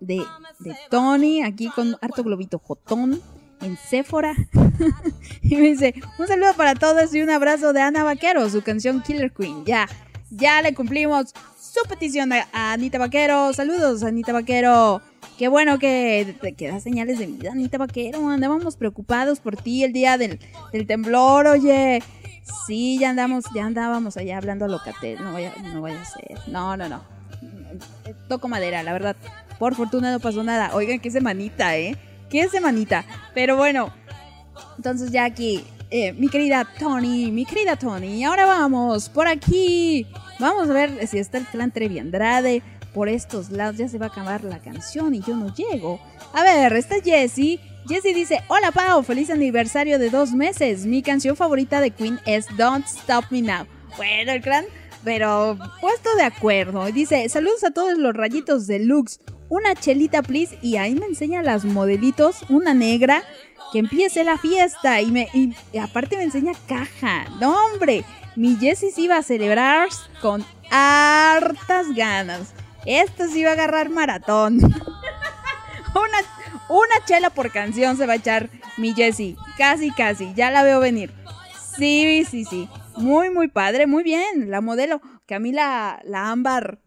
[0.00, 0.22] de,
[0.58, 3.22] de Tony aquí con harto globito jotón
[3.62, 4.34] en Sephora.
[5.40, 9.02] y me dice, un saludo para todos y un abrazo de Ana Vaquero, su canción
[9.02, 9.64] Killer Queen.
[9.64, 9.88] Ya,
[10.28, 13.54] ya le cumplimos su petición a a Anita Vaquero.
[13.54, 15.00] Saludos, Anita Vaquero.
[15.38, 18.28] Qué bueno que, que das señales de vida, Anita Vaquero.
[18.28, 20.38] Andábamos preocupados por ti el día del,
[20.70, 22.02] del temblor, oye.
[22.66, 25.22] Sí, ya andamos, ya andábamos allá hablando a Locatel.
[25.22, 26.38] No vaya, no vaya a ser.
[26.46, 27.02] No, no, no.
[28.04, 29.16] Eh, Toco madera, la verdad.
[29.58, 30.70] Por fortuna no pasó nada.
[30.74, 31.96] Oigan, qué semanita, ¿eh?
[32.30, 33.04] Qué semanita.
[33.34, 33.90] Pero bueno,
[34.76, 40.06] entonces ya aquí, eh, mi querida Tony, mi querida Tony, ahora vamos por aquí.
[40.38, 43.76] Vamos a ver si está el clan Trevi Andrade por estos lados.
[43.76, 46.00] Ya se va a acabar la canción y yo no llego.
[46.32, 47.60] A ver, está Jessie.
[47.88, 50.86] Jessie dice, hola Pau, feliz aniversario de dos meses.
[50.86, 53.64] Mi canción favorita de Queen es Don't Stop Me Now.
[53.96, 54.64] Bueno, el clan,
[55.04, 56.86] pero puesto de acuerdo.
[56.86, 59.20] Dice, saludos a todos los rayitos de Lux.
[59.48, 60.58] Una chelita, please.
[60.62, 63.22] Y ahí me enseña las modelitos, una negra
[63.72, 67.26] que empiece la fiesta y me y, aparte me enseña caja.
[67.40, 69.88] No, hombre, mi Jessie se iba a celebrar
[70.20, 72.52] con hartas ganas.
[72.84, 74.56] Esto se iba a agarrar maratón.
[75.94, 76.18] una,
[76.68, 79.36] una chela por canción se va a echar mi Jessie.
[79.56, 80.34] Casi, casi.
[80.34, 81.12] Ya la veo venir.
[81.76, 82.68] Sí, sí, sí.
[82.96, 83.86] Muy, muy padre.
[83.86, 84.50] Muy bien.
[84.50, 85.00] La modelo.
[85.26, 86.80] Que a mí la, la ámbar.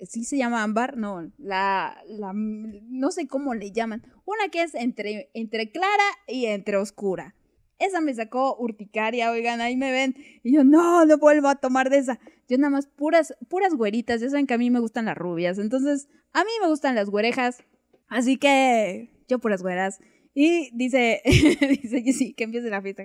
[0.00, 0.96] ¿Sí se llama ámbar?
[0.96, 1.30] No.
[1.38, 2.32] La, la.
[2.34, 4.02] No sé cómo le llaman.
[4.24, 7.34] Una que es entre, entre clara y entre oscura.
[7.78, 10.16] Esa me sacó urticaria, oigan, ahí me ven.
[10.42, 12.18] Y yo, no, no vuelvo a tomar de esa.
[12.48, 14.20] Yo nada más puras, puras güeritas.
[14.20, 15.58] Ya saben que a mí me gustan las rubias.
[15.58, 17.62] Entonces, a mí me gustan las güerejas.
[18.08, 20.00] Así que, yo puras güeras.
[20.34, 23.04] Y dice, dice Jessy, que empiece la fiesta.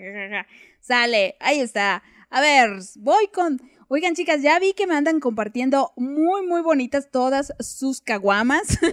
[0.79, 2.03] Sale, ahí está.
[2.29, 3.61] A ver, voy con...
[3.87, 8.79] Oigan, chicas, ya vi que me andan compartiendo muy, muy bonitas todas sus caguamas.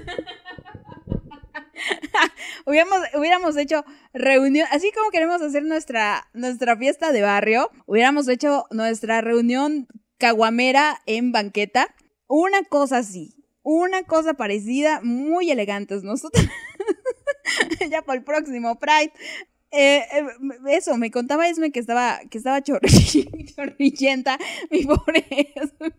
[2.67, 8.65] hubiéramos, hubiéramos hecho reunión, así como queremos hacer nuestra, nuestra fiesta de barrio, hubiéramos hecho
[8.71, 9.87] nuestra reunión
[10.19, 11.95] caguamera en banqueta.
[12.27, 16.45] Una cosa así, una cosa parecida, muy elegantes nosotros.
[17.91, 19.13] ya para el próximo Pride.
[19.71, 20.25] Eh, eh,
[20.69, 24.39] eso, me contaba Esme que estaba, que estaba chorri- chorrillenta,
[24.71, 25.25] mi pobre
[25.55, 25.93] Esme.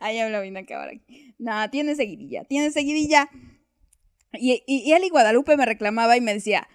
[0.00, 1.34] Ahí habla bien acabar aquí.
[1.38, 3.28] No, tiene seguidilla, tiene seguidilla.
[4.32, 6.68] Y, y, y Eli Guadalupe me reclamaba y me decía,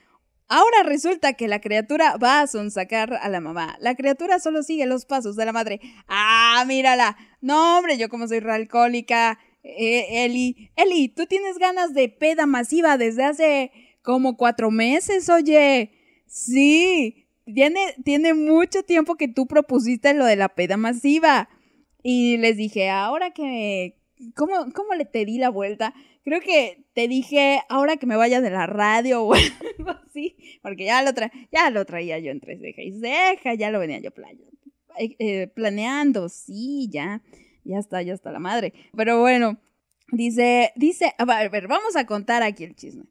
[0.47, 3.77] ahora resulta que la criatura va a sonsacar a la mamá.
[3.79, 5.79] La criatura solo sigue los pasos de la madre.
[6.07, 7.17] Ah, mírala.
[7.41, 9.39] No, hombre, yo como soy alcohólica.
[9.63, 15.91] Eh, Eli, Eli, tú tienes ganas de peda masiva desde hace como cuatro meses, oye.
[16.27, 21.49] Sí, tiene, tiene mucho tiempo que tú propusiste lo de la peda masiva.
[22.03, 23.97] Y les dije, ahora que...
[24.35, 25.95] ¿Cómo, cómo le te di la vuelta?
[26.23, 29.33] creo que te dije ahora que me vaya de la radio o
[29.77, 33.71] algo así, porque ya lo, tra ya lo traía yo entre ceja y ceja, ya
[33.71, 34.11] lo venía yo
[34.97, 37.21] eh, eh, planeando, sí, ya,
[37.71, 38.73] ya está, ya está la madre.
[38.95, 39.57] Pero bueno,
[40.11, 43.05] dice, dice, a ver, a ver, vamos a contar aquí el chisme.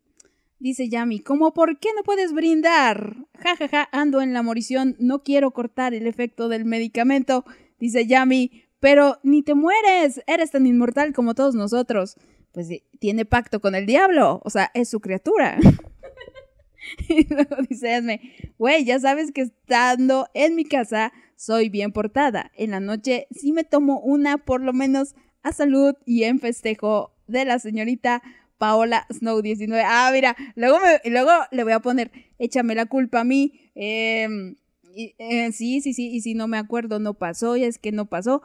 [0.59, 3.17] Dice Yami, ¿cómo por qué no puedes brindar?
[3.39, 7.47] Ja, ja, ja, ando en la morición, no quiero cortar el efecto del medicamento.
[7.79, 12.17] Dice Yami, pero ni te mueres, eres tan inmortal como todos nosotros.
[12.53, 15.59] Pues tiene pacto con el diablo, o sea, es su criatura.
[17.09, 18.21] y luego dice Esme,
[18.59, 22.53] güey, ya sabes que estando en mi casa soy bien portada.
[22.55, 27.15] En la noche sí me tomo una por lo menos a salud y en festejo
[27.27, 28.23] de la señorita
[28.59, 29.83] Paola Snow 19.
[29.87, 30.77] Ah, mira, luego,
[31.07, 33.59] luego le voy a poner, échame la culpa a mí.
[33.75, 34.57] Em,
[34.95, 38.05] eh, sí, sí, sí, y si no me acuerdo, no pasó, y es que no
[38.05, 38.43] pasó.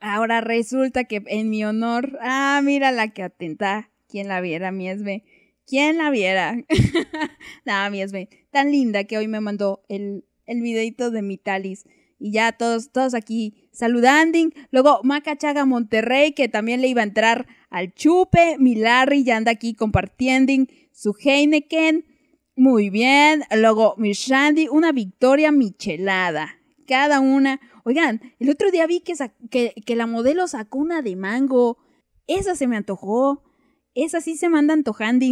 [0.00, 3.90] Ahora resulta que en mi honor, ah, mira la que atenta.
[4.08, 5.24] ¿Quién la viera, mi Esme?
[5.66, 6.54] ¿Quién la viera?
[7.64, 11.86] Nada, mi Esme, tan linda que hoy me mandó el, el videito de mi talis.
[12.18, 14.38] Y ya todos, todos aquí saludando.
[14.70, 18.56] Luego Maca Chaga Monterrey, que también le iba a entrar al chupe.
[18.58, 20.52] Mi Larry ya anda aquí compartiendo
[20.92, 22.04] su Heineken.
[22.56, 23.42] Muy bien.
[23.54, 26.56] Luego mi Shandy, una victoria michelada.
[26.86, 27.60] Cada una.
[27.84, 29.14] Oigan, el otro día vi que,
[29.50, 31.78] que, que, la modelo sacó una de mango.
[32.26, 33.42] Esa se me antojó.
[33.94, 35.26] Esa sí se manda antojando.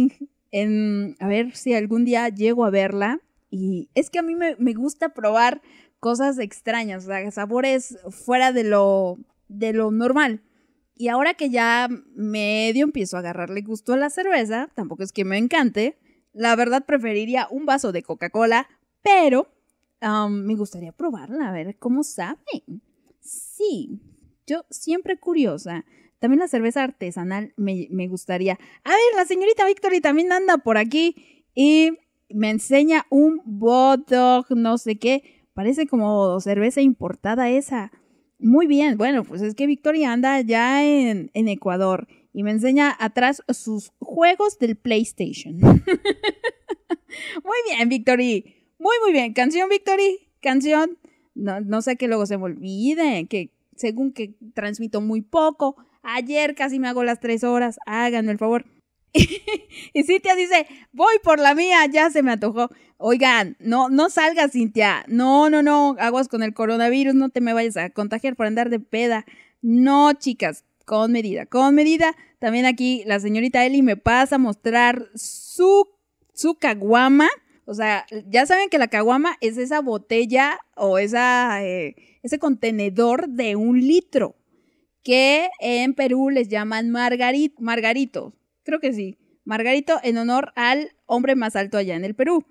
[0.51, 3.19] En, a ver si algún día llego a verla.
[3.49, 5.61] Y es que a mí me, me gusta probar
[6.05, 10.43] cosas extrañas, o sabores fuera de lo, de lo normal.
[10.93, 15.25] Y ahora que ya medio empiezo a agarrarle gusto a la cerveza, tampoco es que
[15.25, 15.97] me encante,
[16.31, 18.67] la verdad preferiría un vaso de Coca-Cola,
[19.01, 19.47] pero
[20.29, 22.37] me gustaría probarla, a ver cómo sabe.
[23.19, 23.99] Sí,
[24.45, 25.85] yo siempre curiosa.
[26.19, 28.59] También la cerveza artesanal me, me gustaría.
[28.83, 31.97] A ver, la señorita Victory también anda por aquí y
[32.29, 35.34] me enseña un Bodog, no sé qué.
[35.55, 37.91] Parece como cerveza importada esa.
[38.39, 42.93] Muy bien, bueno, pues es que Victoria anda ya en, en Ecuador y me enseña
[42.99, 45.55] atrás sus juegos del PlayStation.
[45.61, 48.53] muy bien, Victory.
[48.77, 49.31] Muy, muy bien.
[49.31, 50.27] Canción, Victory.
[50.41, 50.97] Canción.
[51.33, 55.77] No, no sé que luego se me olvide, que según que transmito muy poco.
[56.03, 57.77] Ayer casi me hago las tres horas.
[57.85, 58.65] Háganme el favor.
[59.93, 62.69] y Cintia dice, voy por la mía, ya se me antojó.
[62.97, 65.05] Oigan, no, no salgas, Cintia.
[65.07, 68.69] No, no, no, aguas con el coronavirus, no te me vayas a contagiar por andar
[68.69, 69.25] de peda.
[69.61, 72.15] No, chicas, con medida, con medida.
[72.39, 75.87] También aquí la señorita Eli me pasa a mostrar su,
[76.33, 77.29] su caguama.
[77.65, 83.29] O sea, ya saben que la caguama es esa botella o esa, eh, ese contenedor
[83.29, 84.35] de un litro
[85.03, 88.33] que en Perú les llaman margarit, margarito.
[88.65, 89.17] Creo que sí.
[89.45, 92.43] Margarito en honor al hombre más alto allá en el Perú.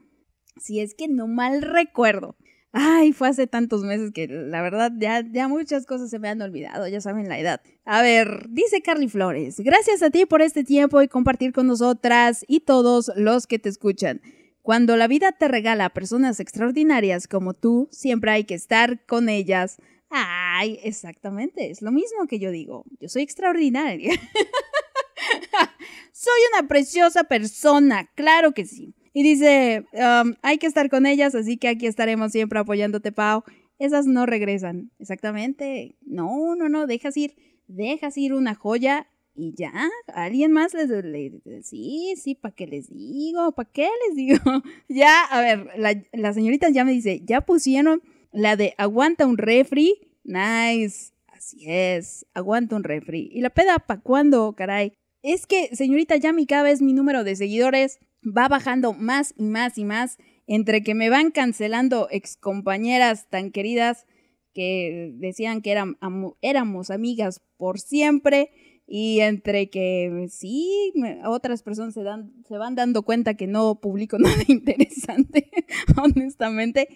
[0.57, 2.37] Si es que no mal recuerdo.
[2.77, 6.43] Ay, fue hace tantos meses que la verdad ya, ya muchas cosas se me han
[6.43, 7.61] olvidado, ya saben la edad.
[7.85, 12.45] A ver, dice Carly Flores, gracias a ti por este tiempo y compartir con nosotras
[12.49, 14.23] y todos los que te escuchan.
[14.61, 19.77] Cuando la vida te regala personas extraordinarias como tú, siempre hay que estar con ellas.
[20.11, 22.85] Ay, exactamente, es lo mismo que yo digo.
[22.99, 24.13] Yo soy extraordinaria.
[26.13, 28.95] Soy una preciosa persona, claro que sí.
[29.13, 33.45] Y dice, um, hay que estar con ellas, así que aquí estaremos siempre apoyándote, Pau.
[33.79, 34.91] Esas no regresan.
[34.99, 35.97] Exactamente.
[36.03, 37.37] No, no, no, dejas ir,
[37.69, 39.07] dejas ir una joya
[39.37, 39.73] y ya,
[40.15, 40.89] alguien más les,
[41.67, 43.51] sí, sí, ¿para qué les digo?
[43.53, 44.39] ¿Para qué les digo?
[44.89, 45.67] ya, a ver,
[46.13, 48.01] la, señorita ya me dice, ya pusieron
[48.31, 49.95] la de aguanta un refri.
[50.23, 51.13] Nice.
[51.27, 53.29] Así es, aguanta un refri.
[53.33, 54.93] ¿Y la peda para cuándo, caray?
[55.25, 59.79] Es que, señorita Yami, cada vez mi número de seguidores va bajando más y más
[59.79, 60.19] y más.
[60.47, 64.07] Entre que me van cancelando excompañeras tan queridas
[64.53, 65.97] que decían que eran,
[66.43, 68.51] éramos amigas por siempre.
[68.87, 70.93] Y entre que sí,
[71.25, 75.51] otras personas se, dan, se van dando cuenta que no publico nada interesante,
[75.97, 76.89] honestamente.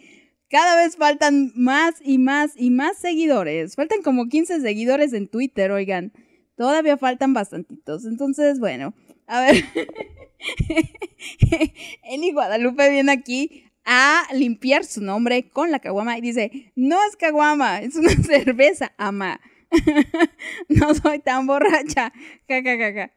[0.50, 3.74] Cada vez faltan más y más y más seguidores.
[3.74, 6.12] Faltan como 15 seguidores en Twitter, oigan.
[6.58, 8.04] Todavía faltan bastantitos.
[8.04, 8.92] Entonces, bueno,
[9.28, 9.64] a ver.
[12.02, 17.14] Eli Guadalupe viene aquí a limpiar su nombre con la caguama y dice, no es
[17.14, 19.40] caguama, es una cerveza, ama.
[20.68, 22.12] no soy tan borracha.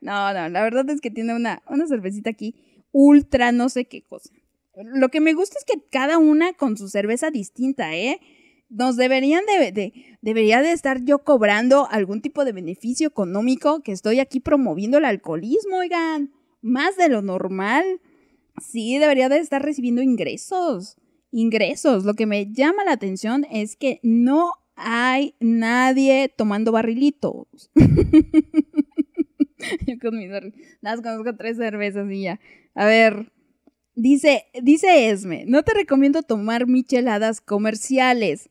[0.02, 2.54] No, no, la verdad es que tiene una, una cervecita aquí
[2.92, 4.30] ultra no sé qué cosa.
[4.76, 8.20] Lo que me gusta es que cada una con su cerveza distinta, ¿eh?
[8.72, 13.92] Nos deberían de, de- debería de estar yo cobrando algún tipo de beneficio económico que
[13.92, 17.84] estoy aquí promoviendo el alcoholismo, oigan, más de lo normal.
[18.62, 20.98] Sí, debería de estar recibiendo ingresos.
[21.32, 22.04] Ingresos.
[22.06, 27.70] Lo que me llama la atención es que no hay nadie tomando barrilitos.
[29.88, 30.30] Yo con mis
[30.82, 32.40] más conozco tres cervezas y ya.
[32.76, 33.32] A ver.
[33.94, 38.50] Dice, dice Esme, no te recomiendo tomar micheladas comerciales.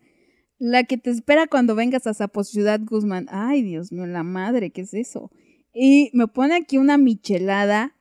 [0.61, 3.27] La que te espera cuando vengas a Zapo Ciudad Guzmán.
[3.31, 5.31] Ay, Dios mío, la madre, ¿qué es eso?
[5.73, 7.97] Y me pone aquí una michelada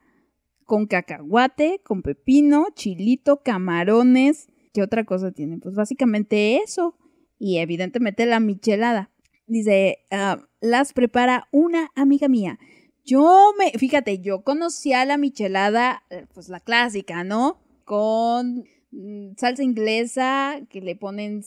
[0.66, 4.50] con cacahuate, con pepino, chilito, camarones.
[4.74, 5.58] ¿Qué otra cosa tiene?
[5.58, 6.98] Pues básicamente eso.
[7.38, 9.10] Y evidentemente la michelada.
[9.48, 12.60] Dice, ah, las prepara una amiga mía.
[13.06, 17.62] Yo me, fíjate, yo conocía la michelada, eh, pues la clásica, ¿no?
[17.86, 21.42] Con mm, salsa inglesa, que le ponen,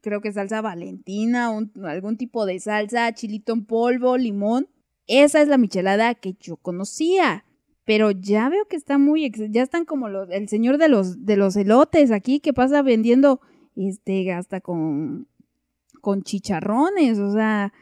[0.00, 1.50] creo que salsa valentina,
[1.84, 4.68] algún tipo de salsa, chilito en polvo, limón.
[5.06, 7.44] Esa es la michelada que yo conocía.
[7.84, 11.56] Pero ya veo que está muy, ya están como el señor de los, de los
[11.56, 13.40] elotes aquí que pasa vendiendo,
[13.74, 15.26] este, hasta con,
[16.00, 17.72] con chicharrones, o sea,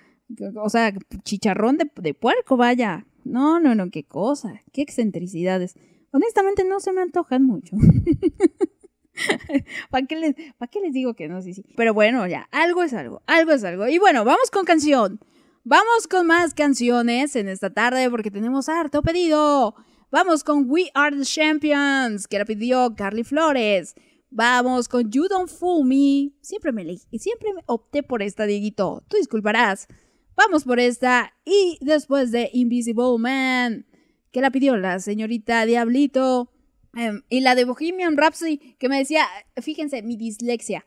[0.57, 0.95] o sea,
[1.25, 3.07] chicharrón de, de puerco, vaya.
[3.25, 5.75] No, no, no, qué cosa, qué excentricidades.
[6.13, 7.77] Honestamente no se me antojan mucho.
[9.91, 11.43] ¿Para qué, les, ¿Para qué les digo que no?
[11.43, 11.65] Sí, sí.
[11.77, 13.89] Pero bueno, ya, algo es algo, algo es algo.
[13.89, 15.21] Y bueno, vamos con canción.
[15.65, 19.75] Vamos con más canciones en esta tarde porque tenemos harto pedido.
[20.11, 23.95] Vamos con We Are the Champions, que la pidió Carly Flores.
[24.31, 26.33] Vamos con You Don't Fool Me.
[26.41, 29.05] Siempre me elegí, siempre me opté por esta, Dieguito.
[29.09, 29.89] Tú disculparás.
[30.37, 31.35] Vamos por esta.
[31.45, 33.87] Y después de Invisible Man,
[34.31, 36.51] que la pidió la señorita Diablito.
[36.99, 39.25] Em, y la de Bohemian Rhapsody, que me decía,
[39.63, 40.85] fíjense, mi dislexia.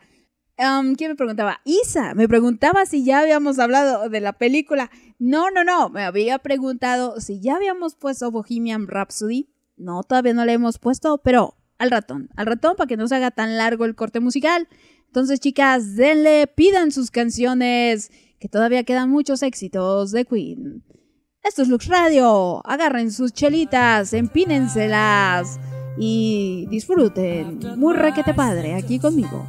[0.58, 1.62] Em, ¿Quién me preguntaba?
[1.64, 4.92] Isa, me preguntaba si ya habíamos hablado de la película.
[5.20, 9.48] No, no, no, me había preguntado si ya habíamos puesto Bohemian Rhapsody.
[9.78, 13.16] No, todavía no le hemos puesto, pero al ratón, al ratón para que no se
[13.16, 14.68] haga tan largo el corte musical.
[15.08, 20.84] Entonces, chicas, denle, pidan sus canciones, que todavía quedan muchos éxitos de Queen.
[21.42, 22.62] Esto es Lux Radio.
[22.68, 25.58] Agarren sus chelitas, empínenselas
[25.98, 27.60] y disfruten.
[27.78, 29.46] Muy requete padre aquí conmigo.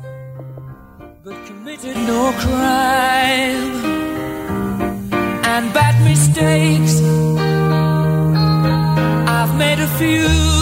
[9.43, 10.62] I've made a few.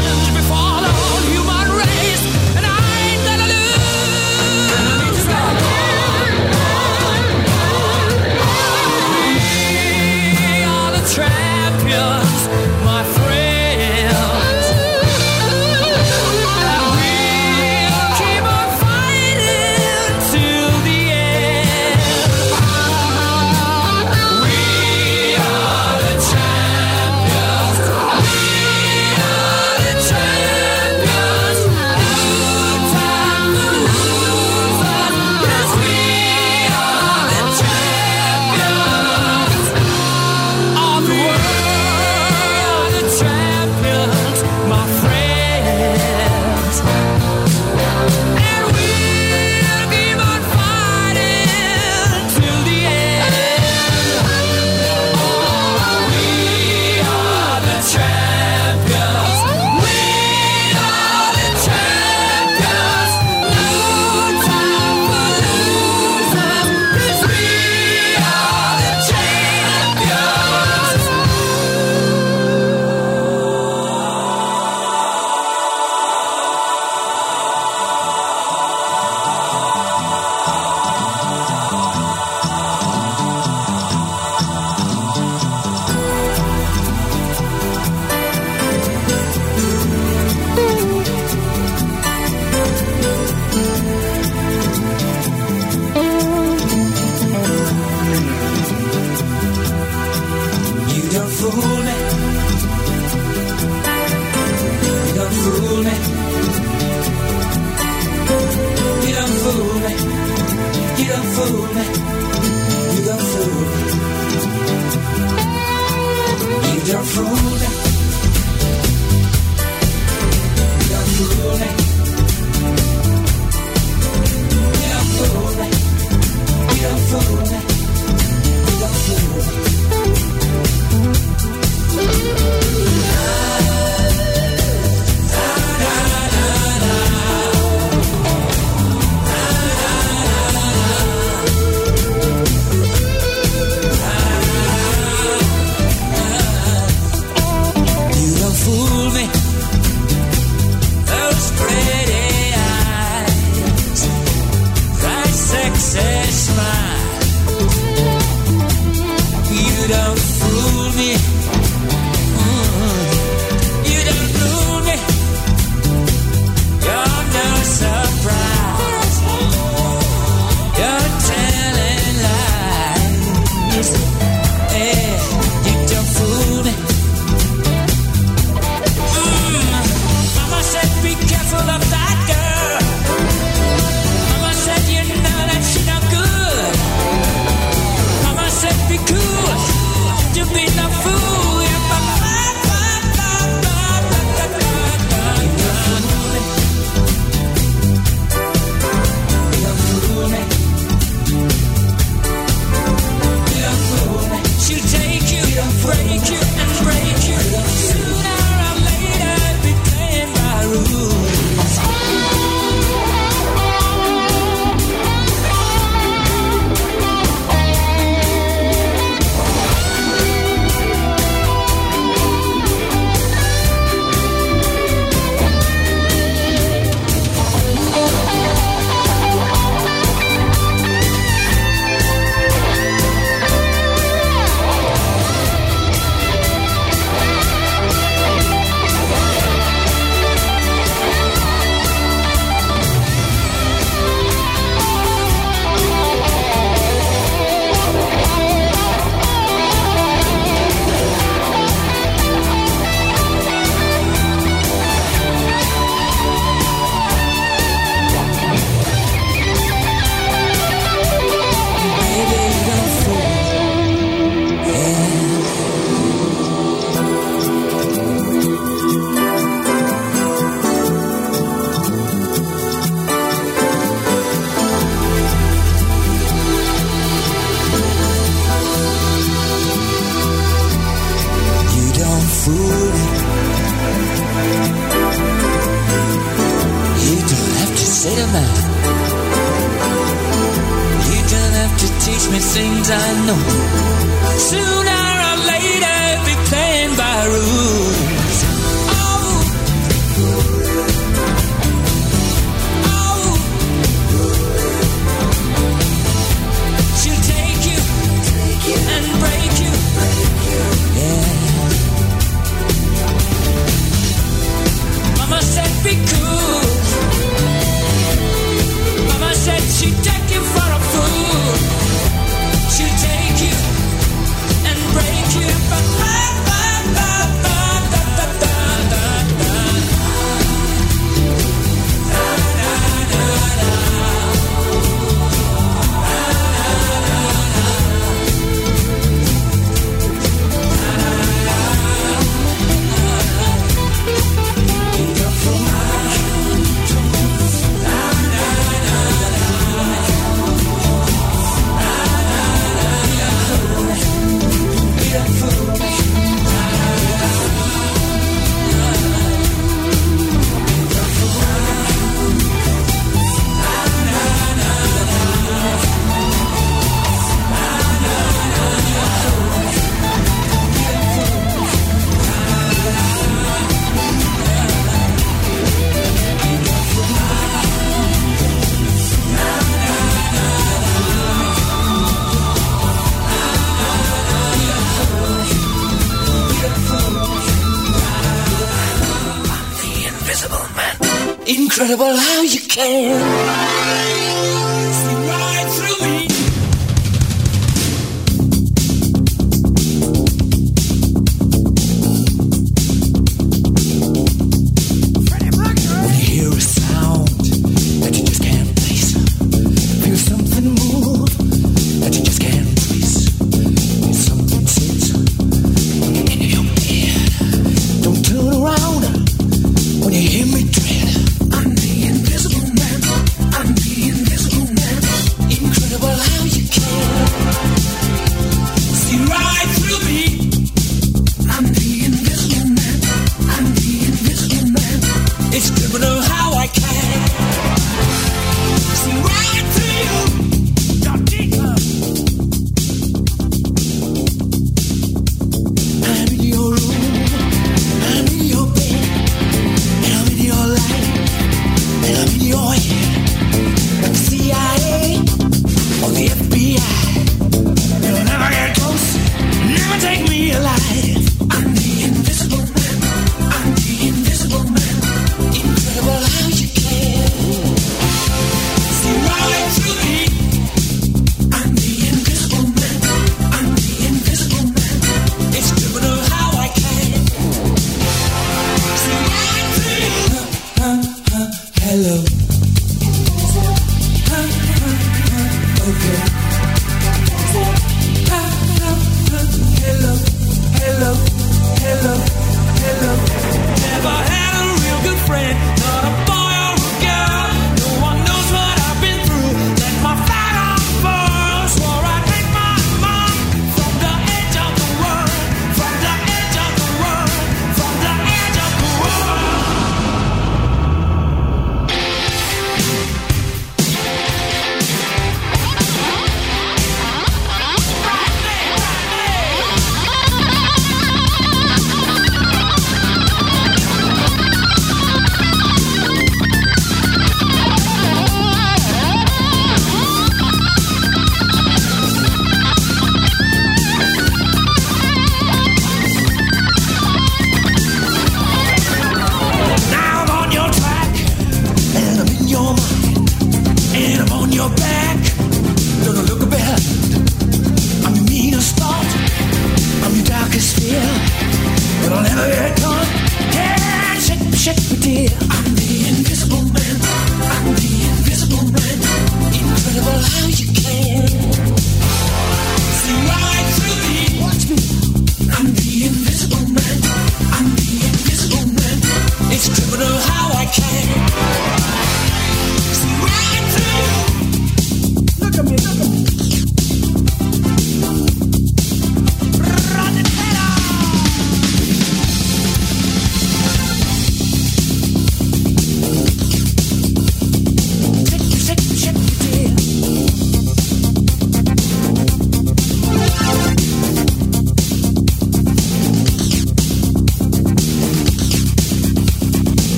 [391.91, 393.10] Incredible how you can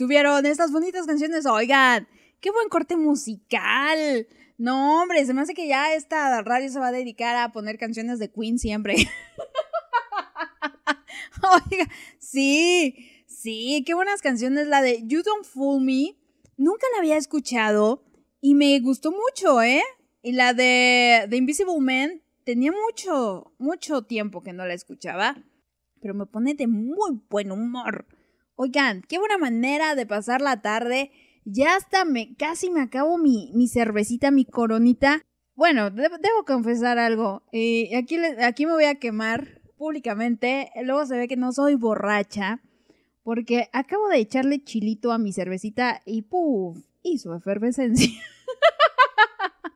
[0.00, 1.44] estuvieron estas bonitas canciones.
[1.44, 2.08] Oigan,
[2.40, 4.26] qué buen corte musical.
[4.56, 7.76] No, hombre, se me hace que ya esta radio se va a dedicar a poner
[7.76, 8.94] canciones de Queen siempre.
[11.70, 11.86] Oiga,
[12.18, 12.96] sí,
[13.26, 14.68] sí, qué buenas canciones.
[14.68, 16.16] La de You Don't Fool Me,
[16.56, 18.02] nunca la había escuchado
[18.40, 19.82] y me gustó mucho, ¿eh?
[20.22, 25.36] Y la de The Invisible Man, tenía mucho, mucho tiempo que no la escuchaba,
[26.00, 28.06] pero me pone de muy buen humor.
[28.62, 31.10] Oigan, qué buena manera de pasar la tarde.
[31.46, 35.22] Ya hasta me casi me acabo mi, mi cervecita, mi coronita.
[35.54, 37.42] Bueno, de- debo confesar algo.
[37.52, 40.70] Eh, aquí, aquí me voy a quemar públicamente.
[40.84, 42.60] Luego se ve que no soy borracha.
[43.22, 46.84] Porque acabo de echarle chilito a mi cervecita y ¡puf!
[47.02, 48.10] Hizo efervescencia.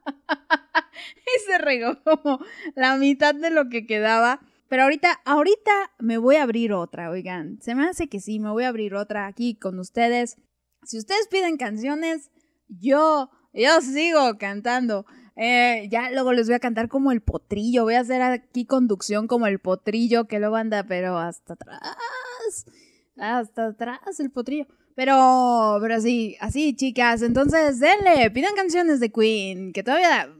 [0.05, 2.39] y se regó como
[2.75, 4.43] la mitad de lo que quedaba.
[4.75, 7.61] Pero ahorita, ahorita me voy a abrir otra, oigan.
[7.63, 10.37] Se me hace que sí, me voy a abrir otra aquí con ustedes.
[10.83, 12.33] Si ustedes piden canciones,
[12.67, 15.07] yo, yo sigo cantando.
[15.37, 17.85] Eh, ya luego les voy a cantar como el potrillo.
[17.85, 22.67] Voy a hacer aquí conducción como el potrillo que luego anda, pero hasta atrás.
[23.17, 24.67] Hasta atrás el potrillo.
[24.97, 27.23] Pero, pero sí, así, chicas.
[27.23, 29.73] Entonces, denle, pidan canciones de Queen.
[29.73, 30.35] Que todavía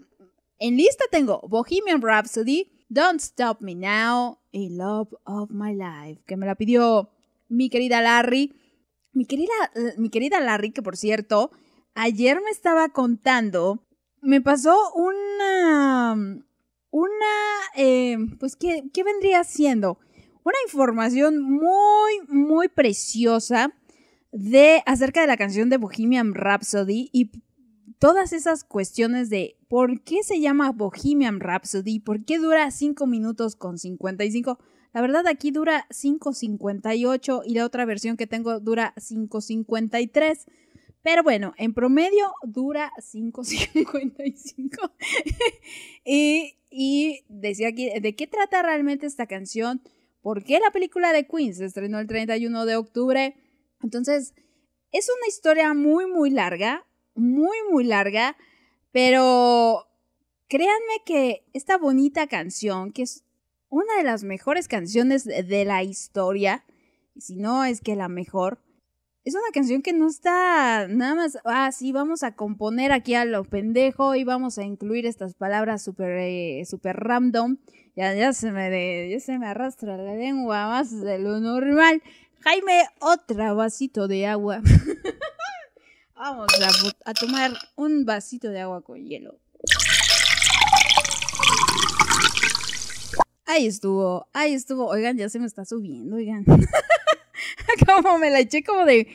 [0.59, 6.37] en lista tengo Bohemian Rhapsody, Don't Stop Me Now y Love of My Life, que
[6.37, 7.11] me la pidió
[7.49, 8.55] mi querida Larry.
[9.13, 9.53] Mi querida,
[9.97, 11.53] mi querida Larry, que por cierto,
[11.95, 13.87] ayer me estaba contando,
[14.21, 16.15] me pasó una,
[16.91, 17.35] una,
[17.77, 19.99] eh, pues, ¿qué, ¿qué vendría siendo?
[20.43, 23.73] Una información muy, muy preciosa
[24.33, 27.31] de acerca de la canción de Bohemian Rhapsody y
[28.05, 33.57] todas esas cuestiones de por qué se llama Bohemian Rhapsody, por qué dura 5 minutos
[33.57, 34.59] con 55.
[34.93, 40.45] La verdad aquí dura 5.58 y la otra versión que tengo dura 5.53.
[41.01, 44.93] Pero bueno, en promedio dura 5.55.
[46.05, 49.81] y, y decía aquí, ¿de qué trata realmente esta canción?
[50.21, 53.35] ¿Por qué la película de Queen se estrenó el 31 de octubre?
[53.83, 54.35] Entonces,
[54.93, 56.85] es una historia muy, muy larga,
[57.15, 58.37] muy, muy larga,
[58.93, 59.87] pero
[60.49, 63.25] créanme que esta bonita canción, que es
[63.69, 66.65] una de las mejores canciones de, la historia,
[67.19, 68.61] si no es que la mejor,
[69.25, 73.25] es una canción que no está nada más, ah, sí, vamos a componer aquí a
[73.25, 77.57] lo pendejo y vamos a incluir estas palabras súper eh, super random.
[77.97, 82.03] Ya, ya, se me ya se me arrastra la lengua más de lo normal.
[82.41, 84.61] Jaime, otro vasito de agua.
[86.17, 86.47] Vamos
[87.05, 89.41] a, tomar un vasito de agua con hielo.
[93.47, 94.87] Ahí estuvo, ahí estuvo.
[94.87, 96.45] Oigan, ya se me está subiendo, oigan.
[97.87, 99.09] como me la eché como de,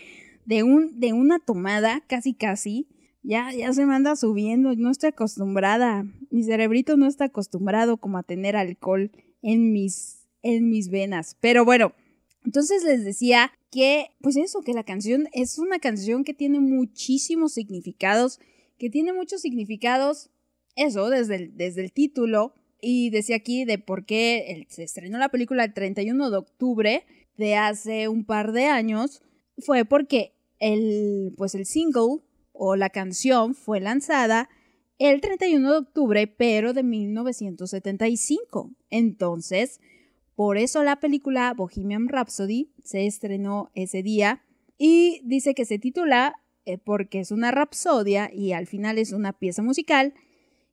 [0.46, 2.90] de, un, de una tomada, casi casi.
[3.24, 6.06] Ya, ya se me anda subiendo, no estoy acostumbrada.
[6.32, 9.12] Mi cerebrito no está acostumbrado como a tener alcohol
[9.42, 11.38] en mis, en mis venas.
[11.40, 11.94] Pero bueno,
[12.44, 17.54] entonces les decía que, pues eso, que la canción es una canción que tiene muchísimos
[17.54, 18.40] significados,
[18.78, 20.30] que tiene muchos significados,
[20.76, 22.54] eso, desde el, desde el título.
[22.82, 27.06] Y decía aquí de por qué se estrenó la película el 31 de octubre
[27.38, 29.22] de hace un par de años.
[29.58, 32.22] Fue porque el, pues el single
[32.54, 34.50] o la canción fue lanzada
[34.98, 38.72] el 31 de octubre, pero de 1975.
[38.90, 39.80] Entonces,
[40.40, 44.42] por eso la película Bohemian Rhapsody se estrenó ese día
[44.78, 49.34] y dice que se titula eh, porque es una rapsodia y al final es una
[49.34, 50.14] pieza musical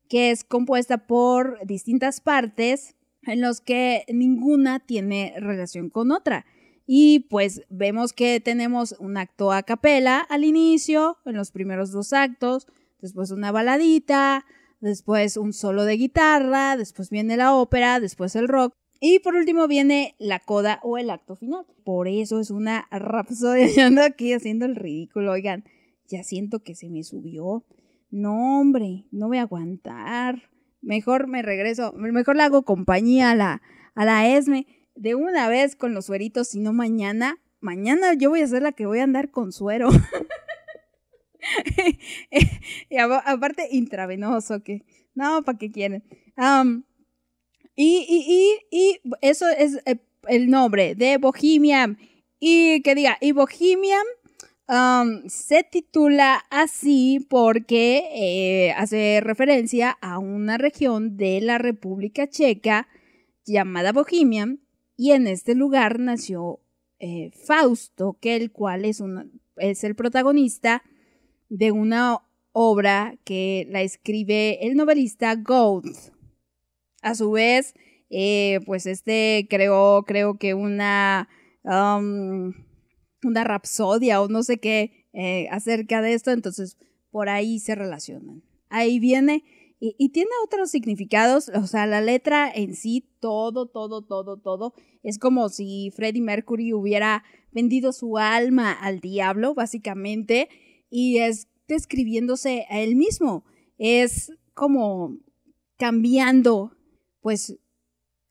[0.09, 6.47] que es compuesta por distintas partes en los que ninguna tiene relación con otra.
[6.87, 12.13] Y pues vemos que tenemos un acto a capela al inicio, en los primeros dos
[12.13, 12.69] actos,
[13.01, 14.45] después una baladita,
[14.79, 18.73] después un solo de guitarra, después viene la ópera, después el rock.
[19.01, 21.67] Y por último viene la coda o el acto final.
[21.85, 23.67] Por eso es una rapsodia.
[23.77, 25.33] Yo ando aquí haciendo el ridículo.
[25.33, 25.65] Oigan,
[26.09, 27.65] ya siento que se me subió.
[28.11, 30.51] No, hombre, no voy a aguantar.
[30.81, 33.63] Mejor me regreso, mejor le hago compañía a la,
[33.95, 37.39] a la Esme de una vez con los sueritos, si no mañana.
[37.61, 39.89] Mañana yo voy a ser la que voy a andar con suero.
[42.91, 46.05] y aparte, intravenoso, que no, ¿para qué quieren?
[47.77, 49.99] Y, y, y, y eso es eh,
[50.29, 51.99] el nombre de Bohemian.
[52.41, 54.07] Y que diga, y Bohemian
[54.69, 62.89] um, se titula así porque eh, hace referencia a una región de la República Checa
[63.45, 64.61] llamada Bohemian.
[64.97, 66.61] Y en este lugar nació
[66.99, 69.03] eh, Fausto, que el cual es,
[69.57, 70.83] es el protagonista
[71.49, 72.23] de una
[72.53, 76.16] obra que la escribe el novelista Goethe.
[77.07, 77.75] A su vez,
[78.11, 81.29] eh, pues este creó, creo que una,
[81.63, 82.53] um,
[83.23, 86.77] una rapsodia o no sé qué eh, acerca de esto, entonces
[87.13, 88.43] por ahí se relacionan.
[88.71, 89.45] Ahí viene
[89.79, 94.75] y, y tiene otros significados, o sea, la letra en sí, todo, todo, todo, todo,
[95.03, 97.23] es como si Freddie Mercury hubiera
[97.53, 100.49] vendido su alma al diablo, básicamente,
[100.91, 103.45] y es describiéndose a él mismo,
[103.79, 105.19] es como
[105.77, 106.76] cambiando,
[107.27, 107.59] pues,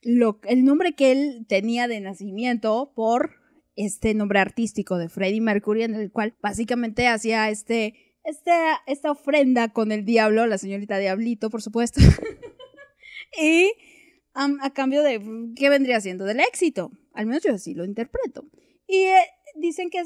[0.04, 3.32] el nombre que él tenía de nacimiento por
[3.76, 8.52] este nombre artístico de Freddie Mercury, en el cual básicamente hacía este, este,
[8.88, 12.00] esta ofrenda con el diablo, la señorita Diablito, por supuesto.
[13.38, 13.74] y
[14.34, 15.22] a cambio de,
[15.58, 16.24] ¿qué vendría siendo?
[16.24, 16.94] Del éxito.
[17.12, 18.46] Al menos yo así lo interpreto.
[18.88, 19.26] Y eh,
[19.58, 20.04] dicen que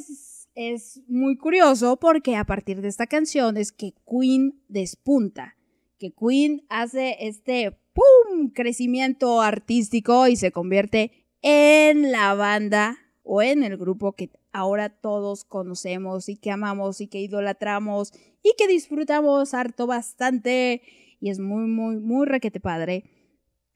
[0.56, 5.59] es muy curioso porque a partir de esta canción es que Queen despunta,
[6.00, 8.50] que Queen hace este ¡pum!
[8.52, 11.12] crecimiento artístico y se convierte
[11.42, 17.08] en la banda o en el grupo que ahora todos conocemos y que amamos y
[17.08, 20.82] que idolatramos y que disfrutamos harto bastante
[21.20, 23.04] y es muy, muy, muy requete padre.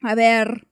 [0.02, 0.68] A ver,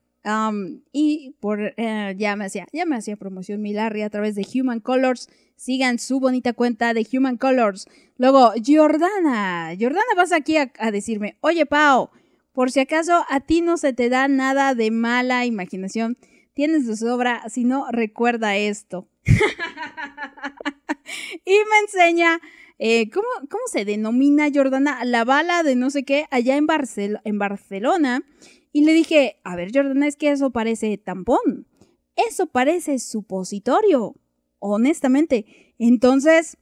[0.92, 4.80] y por, eh, ya me hacía, ya me hacía promoción Milarri a través de Human
[4.80, 5.28] Colors.
[5.56, 7.86] Sigan su bonita cuenta de Human Colors.
[8.16, 9.74] Luego, Jordana.
[9.78, 12.10] Jordana vas aquí a, a decirme, oye Pau,
[12.52, 16.18] por si acaso a ti no se te da nada de mala imaginación,
[16.54, 19.08] tienes de sobra, si no, recuerda esto.
[21.44, 22.40] y me enseña
[22.84, 27.20] eh, ¿cómo, ¿cómo, se denomina Jordana la bala de no sé qué allá en, Barcel
[27.22, 28.24] en Barcelona.
[28.72, 31.66] Y le dije, a ver Jordana, es que eso parece tampón.
[32.16, 34.16] Eso parece supositorio,
[34.58, 35.74] honestamente.
[35.78, 36.56] Entonces,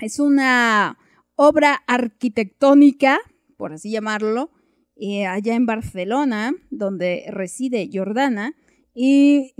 [0.00, 0.98] es una
[1.36, 3.18] obra arquitectónica,
[3.56, 4.50] por así llamarlo,
[4.96, 8.54] eh, allá en Barcelona, donde reside Jordana.
[8.94, 9.54] Y,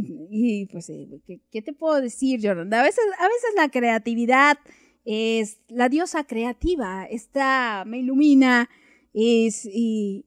[0.70, 2.80] pues, eh, ¿qué, ¿qué, te puedo decir, Jordana?
[2.80, 4.58] A veces, a veces la creatividad
[5.04, 8.70] es la diosa creativa, está, me ilumina
[9.14, 10.26] es, y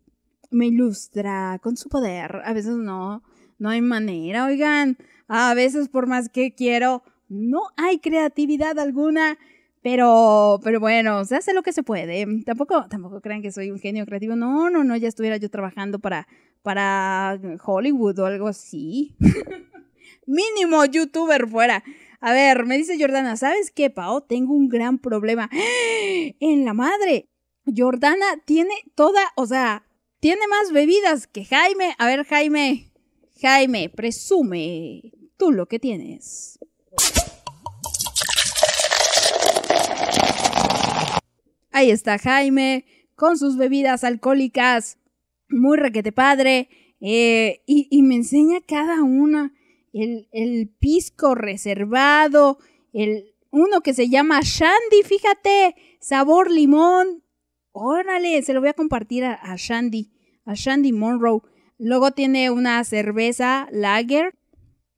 [0.50, 2.42] me ilustra con su poder.
[2.44, 3.24] A veces no,
[3.60, 4.98] no hay manera, oigan.
[5.28, 9.38] A veces por más que quiero, no hay creatividad alguna.
[9.82, 12.26] Pero, pero bueno, se hace lo que se puede.
[12.44, 14.36] Tampoco, tampoco crean que soy un genio creativo.
[14.36, 16.28] No, no, no, ya estuviera yo trabajando para,
[16.62, 19.16] para Hollywood o algo así.
[20.26, 21.84] Mínimo youtuber fuera.
[22.20, 24.22] A ver, me dice Jordana, ¿sabes qué, Pao?
[24.22, 25.50] Tengo un gran problema.
[26.40, 27.30] En la madre.
[27.74, 29.87] Jordana tiene toda, o sea,
[30.28, 31.96] tiene más bebidas que Jaime.
[31.98, 32.92] A ver, Jaime.
[33.42, 36.60] Jaime, presume tú lo que tienes.
[41.72, 42.84] Ahí está Jaime
[43.16, 44.98] con sus bebidas alcohólicas.
[45.48, 46.68] Muy requete padre.
[47.00, 49.54] Eh, y, me enseña cada una.
[49.94, 52.58] El, el, pisco reservado.
[52.92, 55.76] El, uno que se llama Shandy, fíjate.
[56.02, 57.24] Sabor limón.
[57.72, 60.17] Órale, se lo voy a compartir a, a Shandy.
[60.48, 61.42] A Shandy Monroe.
[61.78, 64.34] Luego tiene una cerveza lager.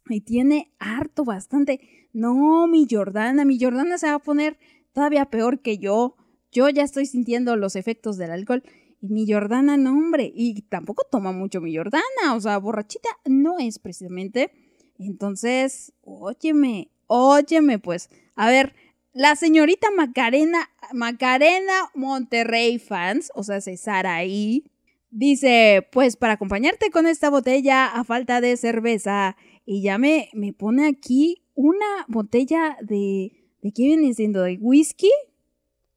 [0.08, 1.82] Y tiene harto, bastante.
[2.14, 4.58] No, mi Jordana, mi Jordana se va a poner
[4.94, 6.16] todavía peor que yo.
[6.52, 8.64] Yo ya estoy sintiendo los efectos del alcohol.
[9.02, 10.32] Y mi Jordana, no, hombre.
[10.34, 12.36] Y tampoco toma mucho mi Jordana.
[12.36, 14.52] O sea, borrachita no es precisamente.
[14.98, 18.10] Entonces, óyeme, óyeme, pues.
[18.36, 18.74] A ver,
[19.14, 24.64] la señorita Macarena, Macarena Monterrey fans, o sea, Saraí,
[25.12, 29.36] Dice, pues para acompañarte con esta botella a falta de cerveza.
[29.66, 33.36] Y ya me, me pone aquí una botella de...
[33.62, 34.44] ¿De qué viene siendo?
[34.44, 35.12] ¿De whisky?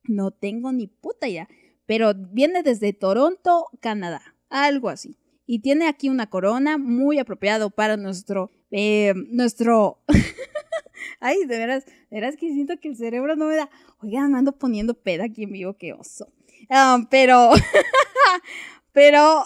[0.04, 1.48] No tengo ni puta idea.
[1.86, 4.34] Pero viene desde Toronto, Canadá.
[4.48, 5.16] Algo así.
[5.46, 8.50] Y tiene aquí una corona muy apropiado para nuestro...
[8.70, 10.02] eh, nuestro...
[11.20, 13.70] Ay, de veras, de veras que siento que el cerebro no me da...
[14.00, 16.32] Oigan, ando poniendo peda aquí en vivo, qué oso.
[16.68, 17.50] Ah, pero...
[18.92, 19.44] pero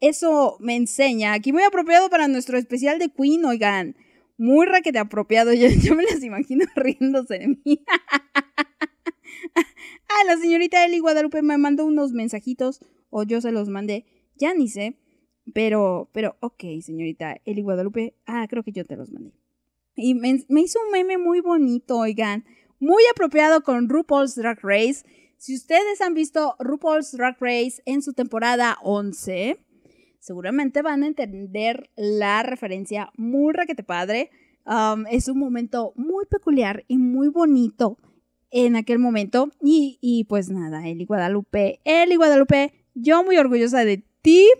[0.00, 1.32] eso me enseña.
[1.32, 3.96] Aquí muy apropiado para nuestro especial de Queen, oigan.
[4.36, 5.52] Muy raquete apropiado.
[5.54, 7.84] Yo, me las imagino riéndose de mí.
[9.56, 12.80] ah, la señorita Eli Guadalupe me mandó unos mensajitos.
[13.10, 14.04] O yo se los mandé.
[14.36, 14.98] Ya ni sé.
[15.54, 18.14] Pero, pero, ok, señorita Eli Guadalupe.
[18.26, 19.32] Ah, creo que yo te los mandé.
[19.96, 22.44] Y me hizo un meme muy bonito, oigan.
[22.78, 25.04] Muy apropiado con RuPaul's Drag Race.
[25.38, 29.56] Si ustedes han visto RuPaul's Drag Race en su temporada 11,
[30.18, 34.30] seguramente van a entender la referencia muy raquete padre.
[34.66, 37.98] Um, es un momento muy peculiar y muy bonito
[38.50, 39.52] en aquel momento.
[39.62, 44.50] Y, y pues nada, Eli Guadalupe, Eli Guadalupe, yo muy orgullosa de ti.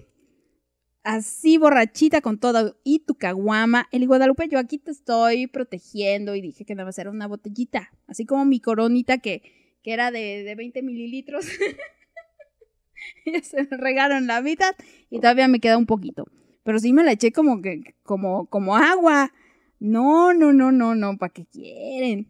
[1.02, 3.88] Así borrachita con todo y tu caguama.
[3.90, 7.90] Eli Guadalupe, yo aquí te estoy protegiendo y dije que nada más era una botellita.
[8.06, 9.42] Así como mi coronita que,
[9.82, 11.46] que era de, de 20 mililitros.
[13.42, 14.74] se regaron la mitad
[15.10, 16.26] y todavía me queda un poquito.
[16.62, 19.32] Pero sí me la eché como que, como, como agua.
[19.80, 22.28] No, no, no, no, no, ¿para qué quieren?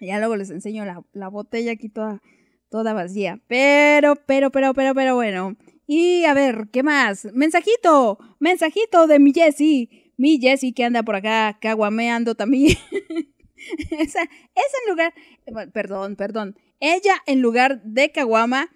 [0.00, 2.22] Ya luego les enseño la, la botella aquí toda,
[2.70, 3.40] toda vacía.
[3.48, 5.56] Pero, pero, pero, pero, pero bueno.
[5.86, 7.28] Y a ver, ¿qué más?
[7.34, 10.12] Mensajito, mensajito de mi Jessie.
[10.16, 12.76] Mi Jessie que anda por acá caguameando también.
[13.90, 15.14] esa, esa en lugar,
[15.50, 16.56] bueno, perdón, perdón.
[16.80, 18.70] Ella en lugar de caguama,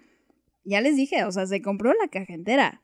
[0.63, 2.81] ya les dije, o sea, se compró la caja entera.